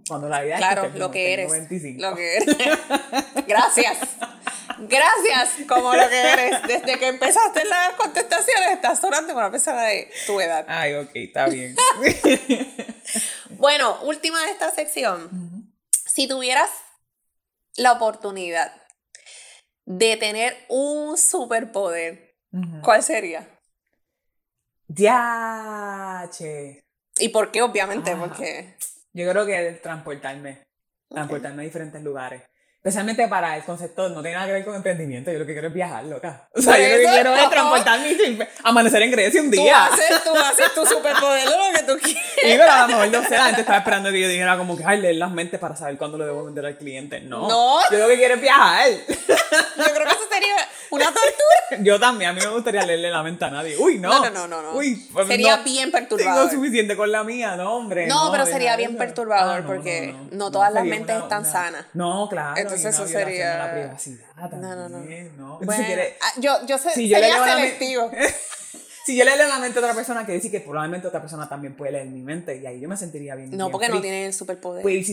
Cuando 0.09 0.27
la 0.27 0.41
vida 0.41 0.57
claro, 0.57 0.85
es 0.85 0.93
que 0.93 0.99
lo 0.99 1.11
que 1.11 1.33
eres. 1.33 1.51
Lo 1.99 2.15
que 2.15 2.37
eres. 2.37 2.57
Gracias. 3.47 3.99
Gracias, 4.79 5.67
como 5.67 5.93
lo 5.93 6.09
que 6.09 6.19
eres. 6.19 6.61
Desde 6.67 6.99
que 6.99 7.07
empezaste 7.07 7.65
las 7.65 7.93
contestaciones, 7.93 8.71
estás 8.71 8.99
sonando 8.99 9.33
con 9.33 9.43
una 9.43 9.51
persona 9.51 9.83
de 9.83 10.11
tu 10.25 10.39
edad. 10.39 10.65
Ay, 10.67 10.93
ok, 10.95 11.11
está 11.13 11.47
bien. 11.47 11.75
bueno, 13.51 13.99
última 14.03 14.41
de 14.43 14.51
esta 14.51 14.71
sección. 14.71 15.73
Si 15.91 16.27
tuvieras 16.27 16.69
la 17.75 17.93
oportunidad 17.93 18.71
de 19.85 20.17
tener 20.17 20.57
un 20.69 21.17
superpoder, 21.17 22.35
¿cuál 22.83 23.03
sería? 23.03 23.47
Ya, 24.87 26.29
che. 26.31 26.83
¿Y 27.19 27.29
por 27.29 27.51
qué? 27.51 27.61
Obviamente, 27.61 28.15
porque 28.15 28.77
yo 29.13 29.29
creo 29.31 29.45
que 29.45 29.71
transportarme, 29.81 30.67
transportarme 31.09 31.63
a 31.63 31.65
diferentes 31.65 32.01
lugares. 32.03 32.43
Especialmente 32.87 33.27
para 33.27 33.57
el 33.57 33.65
concepto, 33.65 34.07
no 34.07 34.21
tiene 34.21 34.35
nada 34.35 34.47
que 34.47 34.53
ver 34.53 34.63
con 34.63 34.73
emprendimiento, 34.73 35.29
yo 35.29 35.39
lo 35.39 35.45
que 35.45 35.51
quiero 35.51 35.67
es 35.67 35.73
viajar, 35.73 36.05
loca. 36.05 36.47
O 36.55 36.61
sea, 36.61 36.77
yo 36.77 36.87
lo 36.87 37.01
que 37.01 37.15
quiero 37.15 37.35
es 37.35 37.49
transportarme 37.49 38.11
y 38.13 38.39
amanecer 38.63 39.01
en 39.01 39.11
Grecia 39.11 39.41
un 39.41 39.51
día. 39.51 39.89
Tú 39.89 39.93
haces, 39.93 40.23
tú 40.23 40.33
haces 40.33 40.73
tu 40.73 40.85
superpoder 40.85 41.49
lo 41.49 41.77
que 41.77 41.83
tú 41.83 41.99
quieres. 42.01 42.23
Y 42.37 42.57
pero 42.57 42.71
a 42.71 42.81
lo 42.83 42.87
mejor 42.87 43.07
no 43.09 43.23
sé, 43.27 43.35
la 43.35 43.45
gente 43.47 43.59
estaba 43.59 43.79
esperando 43.79 44.09
que 44.09 44.21
yo 44.21 44.29
dijera 44.29 44.57
como 44.57 44.77
que, 44.77 44.85
ay, 44.85 45.01
leer 45.01 45.17
las 45.17 45.31
mentes 45.31 45.59
para 45.59 45.75
saber 45.75 45.97
cuándo 45.97 46.17
lo 46.17 46.25
debo 46.25 46.45
vender 46.45 46.65
al 46.65 46.77
cliente. 46.77 47.19
No. 47.19 47.49
No. 47.49 47.79
Yo 47.91 47.97
lo 47.97 48.07
que 48.07 48.15
quiero 48.15 48.35
es 48.35 48.41
viajar. 48.41 48.89
yo 49.07 49.13
creo 49.25 50.05
que 50.05 50.13
eso 50.13 50.29
sería 50.31 50.55
una 50.89 51.05
tortura. 51.07 51.27
Yo 51.83 51.99
también, 51.99 52.29
a 52.29 52.33
mí 52.33 52.39
me 52.39 52.47
gustaría 52.47 52.85
leerle 52.85 53.09
la 53.09 53.21
mente 53.21 53.43
a 53.43 53.49
nadie. 53.49 53.75
Uy, 53.77 53.99
no. 53.99 54.09
No, 54.09 54.29
no, 54.29 54.47
no, 54.47 54.61
no. 54.61 54.71
Uy, 54.77 54.95
pues 55.11 55.27
sería 55.27 55.57
bien 55.57 55.91
perturbador. 55.91 56.47
Tengo 56.47 56.49
suficiente 56.49 56.95
con 56.95 57.11
la 57.11 57.25
mía, 57.25 57.57
no, 57.57 57.75
hombre. 57.75 58.07
No, 58.07 58.31
pero 58.31 58.45
sería 58.45 58.77
bien 58.77 58.95
perturbador 58.95 59.61
ah, 59.63 59.67
porque 59.67 60.15
no, 60.31 60.51
todas 60.51 60.71
las 60.71 60.85
mentes 60.85 61.17
están 61.17 61.45
sanas. 61.45 61.85
No, 61.93 62.29
claro. 62.29 62.55
Entonces 62.55 62.76
eso 62.85 63.07
sería. 63.07 63.57
La 63.57 63.71
privacidad 63.71 64.49
también, 64.49 65.35
no, 65.37 65.49
no, 65.49 65.59
no. 65.59 65.65
Bueno, 65.65 65.83
ah, 66.21 66.33
yo, 66.37 66.65
yo, 66.65 66.77
sé, 66.77 66.91
si 66.91 67.07
yo 67.07 67.17
sería 67.17 67.43
selectivo. 67.43 68.11
si 69.05 69.15
yo 69.15 69.23
leo 69.23 69.35
la 69.47 69.59
mente 69.59 69.79
a 69.79 69.81
otra 69.81 69.93
persona, 69.93 70.25
quiere 70.25 70.35
decir 70.35 70.51
que 70.51 70.59
probablemente 70.59 71.07
otra 71.07 71.21
persona 71.21 71.47
también 71.47 71.75
puede 71.75 71.93
leer 71.93 72.07
mi 72.07 72.21
mente 72.21 72.57
y 72.57 72.65
ahí 72.65 72.79
yo 72.79 72.89
me 72.89 72.97
sentiría 72.97 73.35
bien. 73.35 73.55
No, 73.55 73.71
porque 73.71 73.89
no 73.89 74.01
tiene 74.01 74.25
el 74.25 74.33
superpoder. 74.33 74.83
Pues, 74.83 75.09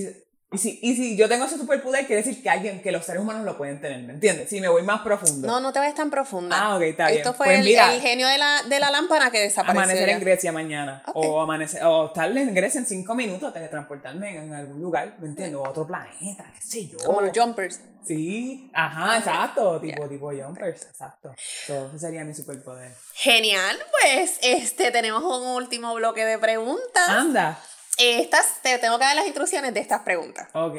y 0.52 0.58
si, 0.58 0.78
y 0.82 0.94
si 0.94 1.16
yo 1.16 1.28
tengo 1.28 1.46
ese 1.46 1.56
superpoder, 1.56 2.06
quiere 2.06 2.22
decir 2.22 2.40
que 2.40 2.48
alguien, 2.48 2.80
que 2.80 2.92
los 2.92 3.04
seres 3.04 3.22
humanos 3.22 3.44
lo 3.44 3.56
pueden 3.56 3.80
tener, 3.80 4.00
¿me 4.02 4.12
entiendes? 4.12 4.48
Si 4.48 4.60
me 4.60 4.68
voy 4.68 4.82
más 4.82 5.00
profundo. 5.00 5.48
No, 5.48 5.58
no 5.60 5.72
te 5.72 5.80
vayas 5.80 5.96
tan 5.96 6.10
profunda. 6.10 6.56
Ah, 6.56 6.76
ok, 6.76 6.82
está 6.82 7.06
bien. 7.06 7.18
Esto 7.18 7.34
fue 7.34 7.46
pues 7.46 7.66
el, 7.66 8.00
genio 8.00 8.28
de 8.28 8.38
la, 8.38 8.62
de 8.62 8.78
la 8.78 8.90
lámpara 8.90 9.30
que 9.30 9.40
desapareció. 9.40 9.82
Amanecer 9.82 10.08
en 10.10 10.20
Grecia 10.20 10.52
mañana. 10.52 11.02
O 11.14 11.40
amanecer, 11.40 11.82
o 11.84 12.06
estar 12.06 12.36
en 12.36 12.54
Grecia 12.54 12.78
en 12.78 12.86
cinco 12.86 13.14
minutos, 13.16 13.52
teletransportarme 13.52 14.36
en 14.36 14.52
algún 14.52 14.80
lugar, 14.80 15.16
¿me 15.18 15.28
entiendes? 15.28 15.56
O 15.56 15.68
otro 15.68 15.86
planeta, 15.86 16.44
qué 16.54 16.62
sé 16.62 16.86
yo. 16.86 16.98
Como 16.98 17.20
los 17.20 17.36
jumpers. 17.36 17.80
Sí, 18.06 18.70
ajá, 18.74 19.18
exacto, 19.18 19.80
tipo, 19.80 20.06
tipo 20.08 20.30
jumpers, 20.30 20.82
exacto. 20.82 21.32
ese 21.32 21.98
sería 21.98 22.22
mi 22.22 22.34
superpoder. 22.34 22.92
Genial, 23.14 23.78
pues 23.90 24.38
este 24.42 24.90
tenemos 24.90 25.22
un 25.24 25.48
último 25.56 25.94
bloque 25.94 26.24
de 26.24 26.38
preguntas. 26.38 27.08
Anda. 27.08 27.58
Estas, 27.98 28.60
te 28.62 28.78
tengo 28.78 28.98
que 28.98 29.04
dar 29.04 29.16
las 29.16 29.26
instrucciones 29.26 29.72
de 29.74 29.80
estas 29.80 30.00
preguntas. 30.00 30.48
Ok. 30.52 30.76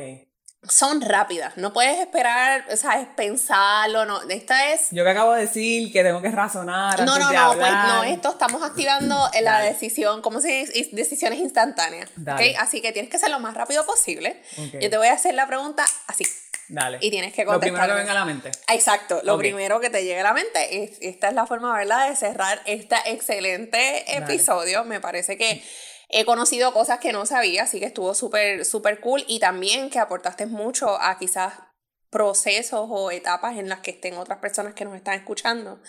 son 0.68 0.99
rápidas. 1.01 1.57
No 1.57 1.74
puedes 1.74 1.99
esperar, 1.99 2.66
¿sabes? 2.78 3.07
Pensarlo, 3.16 4.05
no. 4.05 4.22
Esta 4.30 4.74
es. 4.74 4.88
Yo 4.91 5.03
que 5.03 5.09
acabo 5.11 5.34
de 5.34 5.41
decir 5.41 5.91
que 5.93 6.03
tengo 6.03 6.22
que 6.22 6.32
razonar. 6.32 6.99
No, 7.05 7.13
antes 7.13 7.28
no, 7.28 7.30
de 7.30 7.38
no, 7.38 7.53
pues 7.53 7.72
no, 7.72 8.03
esto 8.03 8.30
estamos 8.32 8.63
activando 8.63 9.16
la 9.41 9.51
Dale. 9.51 9.68
decisión, 9.68 10.22
¿cómo 10.22 10.41
se 10.41 10.47
dice? 10.49 10.89
Decisiones 10.91 11.39
instantáneas. 11.39 12.09
¿ok? 12.09 12.16
Dale. 12.18 12.57
Así 12.57 12.82
que 12.82 12.91
tienes 12.91 13.11
que 13.11 13.20
ser 13.20 13.30
lo 13.30 13.39
más 13.39 13.53
rápido 13.53 13.86
posible. 13.86 14.41
Ok. 14.57 14.82
Yo 14.82 14.89
te 14.89 14.97
voy 14.97 15.07
a 15.07 15.13
hacer 15.13 15.36
la 15.36 15.45
pregunta 15.47 15.86
así. 16.07 16.26
Dale. 16.68 16.97
Y 16.99 17.11
tienes 17.11 17.32
que 17.32 17.45
Lo 17.45 17.59
primero 17.59 17.86
que 17.86 17.93
venga 17.93 18.11
a 18.13 18.16
la 18.16 18.26
mente. 18.26 18.49
Exacto, 18.70 19.22
lo 19.24 19.38
primero 19.38 19.80
que 19.80 19.91
te 19.91 20.03
llegue 20.03 20.22
a 20.22 20.24
la 20.24 20.34
mente 20.34 20.84
es, 20.84 20.97
esta 20.99 21.28
es 21.28 21.36
la 21.36 21.45
forma, 21.45 21.78
¿verdad?, 21.78 22.09
de 22.09 22.16
cerrar 22.16 22.59
este 22.66 22.95
excelente 23.05 24.18
episodio. 24.18 24.84
Me 24.84 24.99
parece 24.99 25.38
que 25.38 25.63
he 26.18 26.24
conocido 26.26 26.72
cosas 26.74 26.99
que 26.99 27.11
no 27.11 27.26
sabía, 27.26 27.63
así 27.63 27.80
que 27.80 27.86
estuvo 27.88 28.13
súper, 28.13 28.63
súper 28.66 28.99
cool 29.01 29.24
y 29.28 29.39
también 29.39 29.89
que 29.89 29.99
aportaste 29.99 30.45
mucho 30.45 30.99
a 31.01 31.18
quizás 31.20 31.53
procesos 32.09 32.88
o 32.89 33.11
etapas 33.11 33.57
en 33.57 33.68
las 33.68 33.82
que 33.82 33.91
estén 33.91 34.16
otras 34.16 34.39
personas 34.39 34.74
que 34.74 34.86
nos 34.86 34.95
están 34.95 35.16
escuchando 35.16 35.82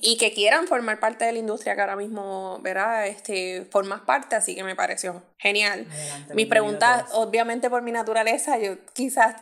y 0.00 0.16
que 0.16 0.32
quieran 0.32 0.66
formar 0.66 0.98
parte 1.00 1.26
de 1.26 1.32
la 1.32 1.38
industria 1.38 1.74
que 1.74 1.82
ahora 1.82 1.96
mismo, 1.96 2.58
¿verdad? 2.62 3.06
Este, 3.06 3.66
formas 3.70 4.00
parte, 4.00 4.36
así 4.36 4.54
que 4.54 4.64
me 4.64 4.74
pareció 4.74 5.22
genial. 5.38 5.86
Adelante, 5.90 6.34
Mi 6.34 6.44
bienvenido 6.44 6.48
pregunta, 6.48 6.94
a 6.94 7.04
todos. 7.04 7.26
obviamente 7.28 7.68
por 7.68 7.82
mi 7.82 7.92
naturaleza, 7.92 8.56
yo 8.58 8.82
quizás, 8.94 9.34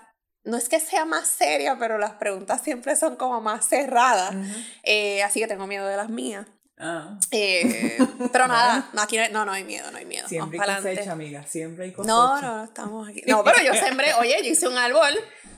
no 0.43 0.57
es 0.57 0.68
que 0.68 0.80
sea 0.80 1.05
más 1.05 1.28
seria, 1.28 1.76
pero 1.78 1.99
las 1.99 2.14
preguntas 2.14 2.61
siempre 2.62 2.97
son 2.97 3.14
como 3.14 3.41
más 3.41 3.68
cerradas, 3.68 4.35
Eh, 4.82 5.22
así 5.22 5.39
que 5.39 5.47
tengo 5.47 5.68
miedo 5.68 5.87
de 5.87 5.97
las 5.97 6.09
mías. 6.09 6.47
Ah, 6.77 7.18
Eh, 7.31 7.99
pero 8.33 8.49
nada, 8.49 8.91
no, 8.93 9.03
aquí 9.03 9.16
no, 9.16 9.29
no, 9.31 9.45
no 9.45 9.53
hay 9.53 9.64
miedo, 9.64 9.91
no 9.93 9.99
hay 9.99 10.05
miedo. 10.07 10.27
siempre 10.29 10.59
Vamos 10.59 10.77
hay 10.77 10.83
cosecha, 10.95 11.12
amiga. 11.12 11.47
Siempre 11.47 11.85
hay 11.87 11.93
cosecha. 11.93 12.12
No, 12.14 12.41
no, 12.41 12.57
no, 12.57 12.64
estamos 12.64 13.09
aquí. 13.09 13.22
No, 13.27 13.45
pero 13.45 13.62
yo 13.62 13.75
sembré, 13.75 14.12
oye, 14.18 14.37
yo 14.43 14.51
hice 14.51 14.66
un 14.68 14.77
árbol 14.77 15.14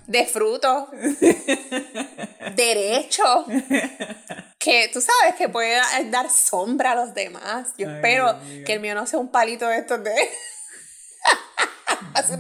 de 0.07 0.25
frutos 0.27 0.89
derecho 2.55 3.45
que 4.59 4.89
tú 4.93 5.01
sabes 5.01 5.35
que 5.37 5.49
puede 5.49 5.81
dar 6.11 6.31
sombra 6.31 6.93
a 6.93 6.95
los 6.95 7.14
demás. 7.14 7.73
Yo 7.77 7.89
Ay, 7.89 7.95
espero 7.97 8.39
que 8.64 8.75
el 8.75 8.81
mío 8.81 8.95
no 8.95 9.07
sea 9.07 9.19
un 9.19 9.31
palito 9.31 9.67
de 9.67 9.79
estos 9.79 10.03
de. 10.05 10.12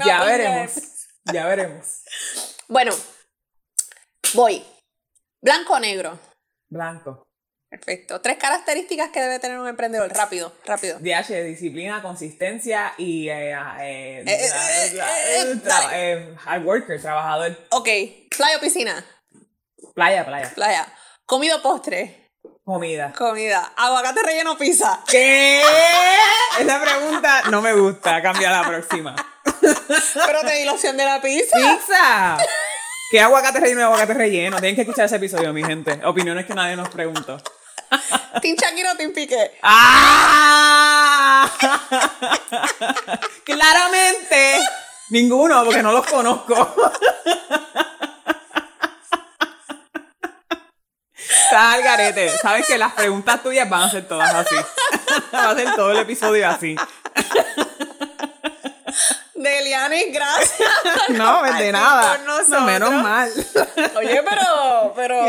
Ya 0.04 0.24
de- 0.24 0.30
veremos. 0.36 0.72
Ya 1.32 1.46
veremos. 1.46 2.02
Bueno, 2.68 2.92
voy. 4.34 4.64
Blanco 5.42 5.74
o 5.74 5.80
negro. 5.80 6.18
Blanco. 6.68 7.25
Perfecto. 7.78 8.20
Tres 8.22 8.38
características 8.38 9.10
que 9.10 9.20
debe 9.20 9.38
tener 9.38 9.58
un 9.58 9.68
emprendedor. 9.68 10.10
Rápido, 10.10 10.52
rápido. 10.64 10.98
DH, 10.98 11.44
disciplina, 11.44 12.00
consistencia 12.00 12.94
y 12.96 13.28
eh, 13.28 13.52
eh, 13.80 14.24
eh, 15.92 16.36
hard 16.44 16.64
worker, 16.64 17.00
trabajador. 17.00 17.56
Ok. 17.70 17.88
Playa 18.34 18.56
o 18.56 18.60
piscina. 18.60 19.04
Playa, 19.94 20.24
playa. 20.24 20.52
Playa. 20.54 20.86
Comida 21.26 21.56
o 21.56 21.62
postre. 21.62 22.32
Comida. 22.64 23.12
Comida. 23.12 23.72
Aguacate 23.76 24.22
relleno 24.22 24.52
o 24.52 24.58
pizza. 24.58 25.02
¿Qué? 25.06 25.60
Esa 26.58 26.80
pregunta 26.80 27.42
no 27.50 27.60
me 27.60 27.74
gusta. 27.74 28.22
Cambia 28.22 28.50
la 28.50 28.66
próxima. 28.66 29.14
Pero 29.60 30.40
te 30.40 30.54
di 30.54 30.64
la 30.64 30.72
opción 30.72 30.96
de 30.96 31.04
la 31.04 31.20
pizza. 31.20 31.56
¡Pizza! 31.56 32.38
¿Qué 33.10 33.20
aguacate 33.20 33.60
relleno 33.60 33.82
y 33.82 33.84
aguacate 33.84 34.14
relleno? 34.14 34.58
Tienen 34.58 34.74
que 34.74 34.82
escuchar 34.82 35.04
ese 35.04 35.16
episodio, 35.16 35.52
mi 35.52 35.62
gente. 35.62 36.00
Opiniones 36.04 36.46
que 36.46 36.54
nadie 36.54 36.74
nos 36.74 36.88
preguntó. 36.88 37.38
Team 38.42 38.56
Shakira 38.56 38.92
o 38.92 38.96
Team 38.96 39.12
Piqué. 39.12 39.58
¡Ah! 39.62 41.50
Claramente. 43.44 44.58
Ninguno, 45.10 45.64
porque 45.64 45.82
no 45.82 45.92
los 45.92 46.06
conozco. 46.06 46.74
Estás 51.16 51.74
al 51.74 51.82
garete. 51.82 52.36
Sabes 52.38 52.66
que 52.66 52.76
las 52.76 52.92
preguntas 52.92 53.42
tuyas 53.42 53.68
van 53.70 53.84
a 53.84 53.90
ser 53.90 54.08
todas 54.08 54.34
así. 54.34 54.56
Va 55.34 55.50
a 55.50 55.54
ser 55.54 55.74
todo 55.76 55.92
el 55.92 55.98
episodio 55.98 56.48
así. 56.48 56.76
Deliani, 59.50 60.04
gracias. 60.10 60.68
No, 61.08 61.34
Compartir 61.36 61.66
de 61.66 61.72
nada. 61.72 62.18
No, 62.48 62.60
menos 62.62 62.92
mal. 62.92 63.32
Oye, 63.96 64.22
pero, 64.28 64.92
pero 64.96 65.24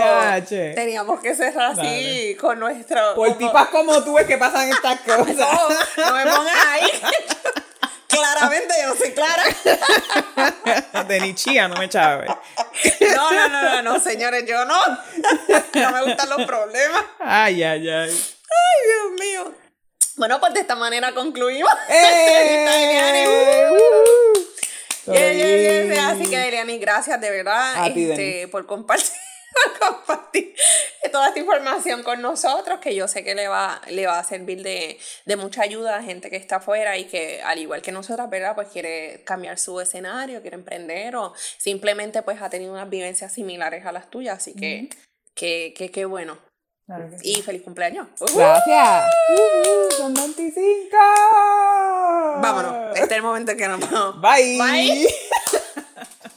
che. 0.48 0.74
teníamos 0.74 1.20
que 1.22 1.36
cerrar 1.36 1.72
así 1.74 1.78
Dale. 1.82 2.38
con 2.38 2.60
nuestro. 2.60 3.14
Por 3.16 3.28
como- 3.28 3.38
tipas 3.38 3.68
como 3.70 4.04
tú 4.04 4.18
es 4.18 4.26
que 4.26 4.38
pasan 4.38 4.70
estas 4.70 5.00
cosas. 5.06 5.36
No, 5.38 5.70
no 6.06 6.14
me 6.16 6.26
pongas 6.26 6.66
ahí. 6.68 6.90
Claramente 8.08 8.74
yo 8.84 8.96
soy 8.96 9.12
clara. 9.12 9.44
De 11.08 11.20
ni 11.20 11.36
chía, 11.36 11.68
no 11.68 11.76
me 11.76 11.88
chaves. 11.88 12.30
No, 13.16 13.32
no, 13.32 13.48
no, 13.50 13.62
no, 13.62 13.82
no, 13.84 14.00
señores, 14.00 14.44
yo 14.48 14.66
no. 14.66 14.80
No 14.88 15.92
me 15.92 16.02
gustan 16.04 16.30
los 16.30 16.46
problemas. 16.48 17.04
Ay, 17.20 17.64
ay, 17.64 17.88
ay. 17.90 18.10
Ay, 18.10 18.80
Dios 18.88 19.12
mío. 19.20 19.54
Bueno, 20.16 20.40
pues 20.40 20.52
de 20.56 20.62
esta 20.62 20.76
manera 20.76 21.14
concluimos. 21.14 21.72
¡Eh! 21.90 23.78
Yeah, 25.08 25.34
yeah, 25.34 25.94
yeah. 25.94 26.10
Así 26.10 26.30
que, 26.30 26.48
Eliani, 26.48 26.78
gracias 26.80 27.20
de 27.22 27.30
verdad 27.30 27.88
este, 27.96 28.48
por 28.48 28.66
compartir, 28.66 29.12
compartir 29.80 30.54
toda 31.12 31.30
esta 31.30 31.40
información 31.40 32.04
con 32.04 32.22
nosotros, 32.22 32.80
que 32.80 32.94
yo 32.94 33.08
sé 33.08 33.24
que 33.24 33.36
le 33.36 33.48
va, 33.48 33.82
le 33.90 34.06
va 34.06 34.20
a 34.20 34.24
servir 34.24 34.62
de, 34.64 35.00
de 35.26 35.36
mucha 35.36 35.62
ayuda 35.64 35.98
a 35.98 36.04
gente 36.04 36.30
que 36.30 36.36
está 36.36 36.58
afuera 36.58 36.98
y 36.98 37.06
que, 37.06 37.42
al 37.42 37.60
igual 37.60 37.82
que 37.82 37.92
nosotras, 37.92 38.30
¿verdad? 38.30 38.56
Pues 38.56 38.68
quiere 38.68 39.24
cambiar 39.26 39.58
su 39.58 39.80
escenario, 39.80 40.42
quiere 40.42 40.56
emprender 40.56 41.16
o 41.16 41.34
simplemente 41.58 42.22
pues 42.22 42.42
ha 42.42 42.50
tenido 42.50 42.74
unas 42.74 42.90
vivencias 42.90 43.34
similares 43.34 43.86
a 43.86 43.92
las 43.92 44.10
tuyas. 44.10 44.38
Así 44.38 44.54
que, 44.54 44.90
que, 45.34 45.74
que, 45.76 45.92
qué 45.92 46.06
bueno. 46.06 46.38
Claro 46.88 47.10
que 47.10 47.20
sí. 47.20 47.32
Y 47.32 47.42
feliz 47.42 47.62
cumpleaños. 47.64 48.08
Gracias. 48.34 49.04
Uh, 49.30 49.92
son 49.92 50.14
25. 50.14 50.98
Vámonos. 52.42 52.96
Este 52.96 53.04
es 53.04 53.12
el 53.12 53.24
momento 53.24 53.52
en 53.52 53.58
que 53.58 53.68
nos 53.68 53.80
vamos. 53.82 54.22
Bye. 54.22 54.58
Bye. 54.58 55.08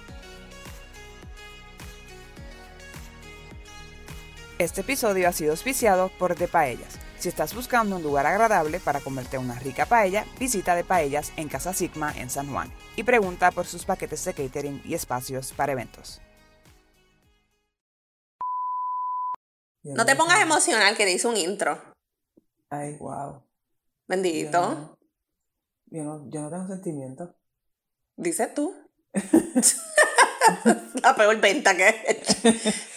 Este 4.61 4.81
episodio 4.81 5.27
ha 5.27 5.31
sido 5.31 5.53
auspiciado 5.53 6.11
por 6.19 6.37
De 6.37 6.47
Paellas. 6.47 6.99
Si 7.17 7.29
estás 7.29 7.55
buscando 7.55 7.95
un 7.95 8.03
lugar 8.03 8.27
agradable 8.27 8.79
para 8.79 8.99
comerte 8.99 9.39
una 9.39 9.57
rica 9.57 9.87
paella, 9.87 10.23
visita 10.39 10.75
De 10.75 10.83
Paellas 10.83 11.33
en 11.35 11.49
Casa 11.49 11.73
Sigma 11.73 12.13
en 12.15 12.29
San 12.29 12.47
Juan 12.51 12.71
y 12.95 13.01
pregunta 13.01 13.49
por 13.49 13.65
sus 13.65 13.85
paquetes 13.85 14.23
de 14.23 14.35
catering 14.35 14.79
y 14.85 14.93
espacios 14.93 15.51
para 15.53 15.71
eventos. 15.71 16.21
No 19.81 20.05
te 20.05 20.15
pongas 20.15 20.39
emocional 20.39 20.95
que 20.95 21.05
te 21.05 21.13
hice 21.13 21.27
un 21.27 21.37
intro. 21.37 21.81
Ay, 22.69 22.97
wow. 22.99 23.41
Bendito. 24.07 24.95
Yo 25.87 26.03
no, 26.03 26.29
yo 26.29 26.41
no 26.41 26.51
tengo 26.51 26.67
sentimientos. 26.67 27.31
Dices 28.15 28.53
tú. 28.53 28.75
La 31.03 31.15
peor 31.15 31.39
venta 31.39 31.75
que 31.75 31.87
he 31.87 32.11
hecho. 32.11 32.33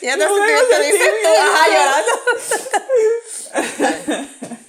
Ya 0.01 0.17
te 0.17 0.25
No 0.25 0.35
sentí, 0.35 0.53
tengo 0.53 0.69
te 0.69 0.83
dices 0.83 1.11
tú, 1.23 1.29
ajá, 1.41 1.63
llorando. 3.55 4.59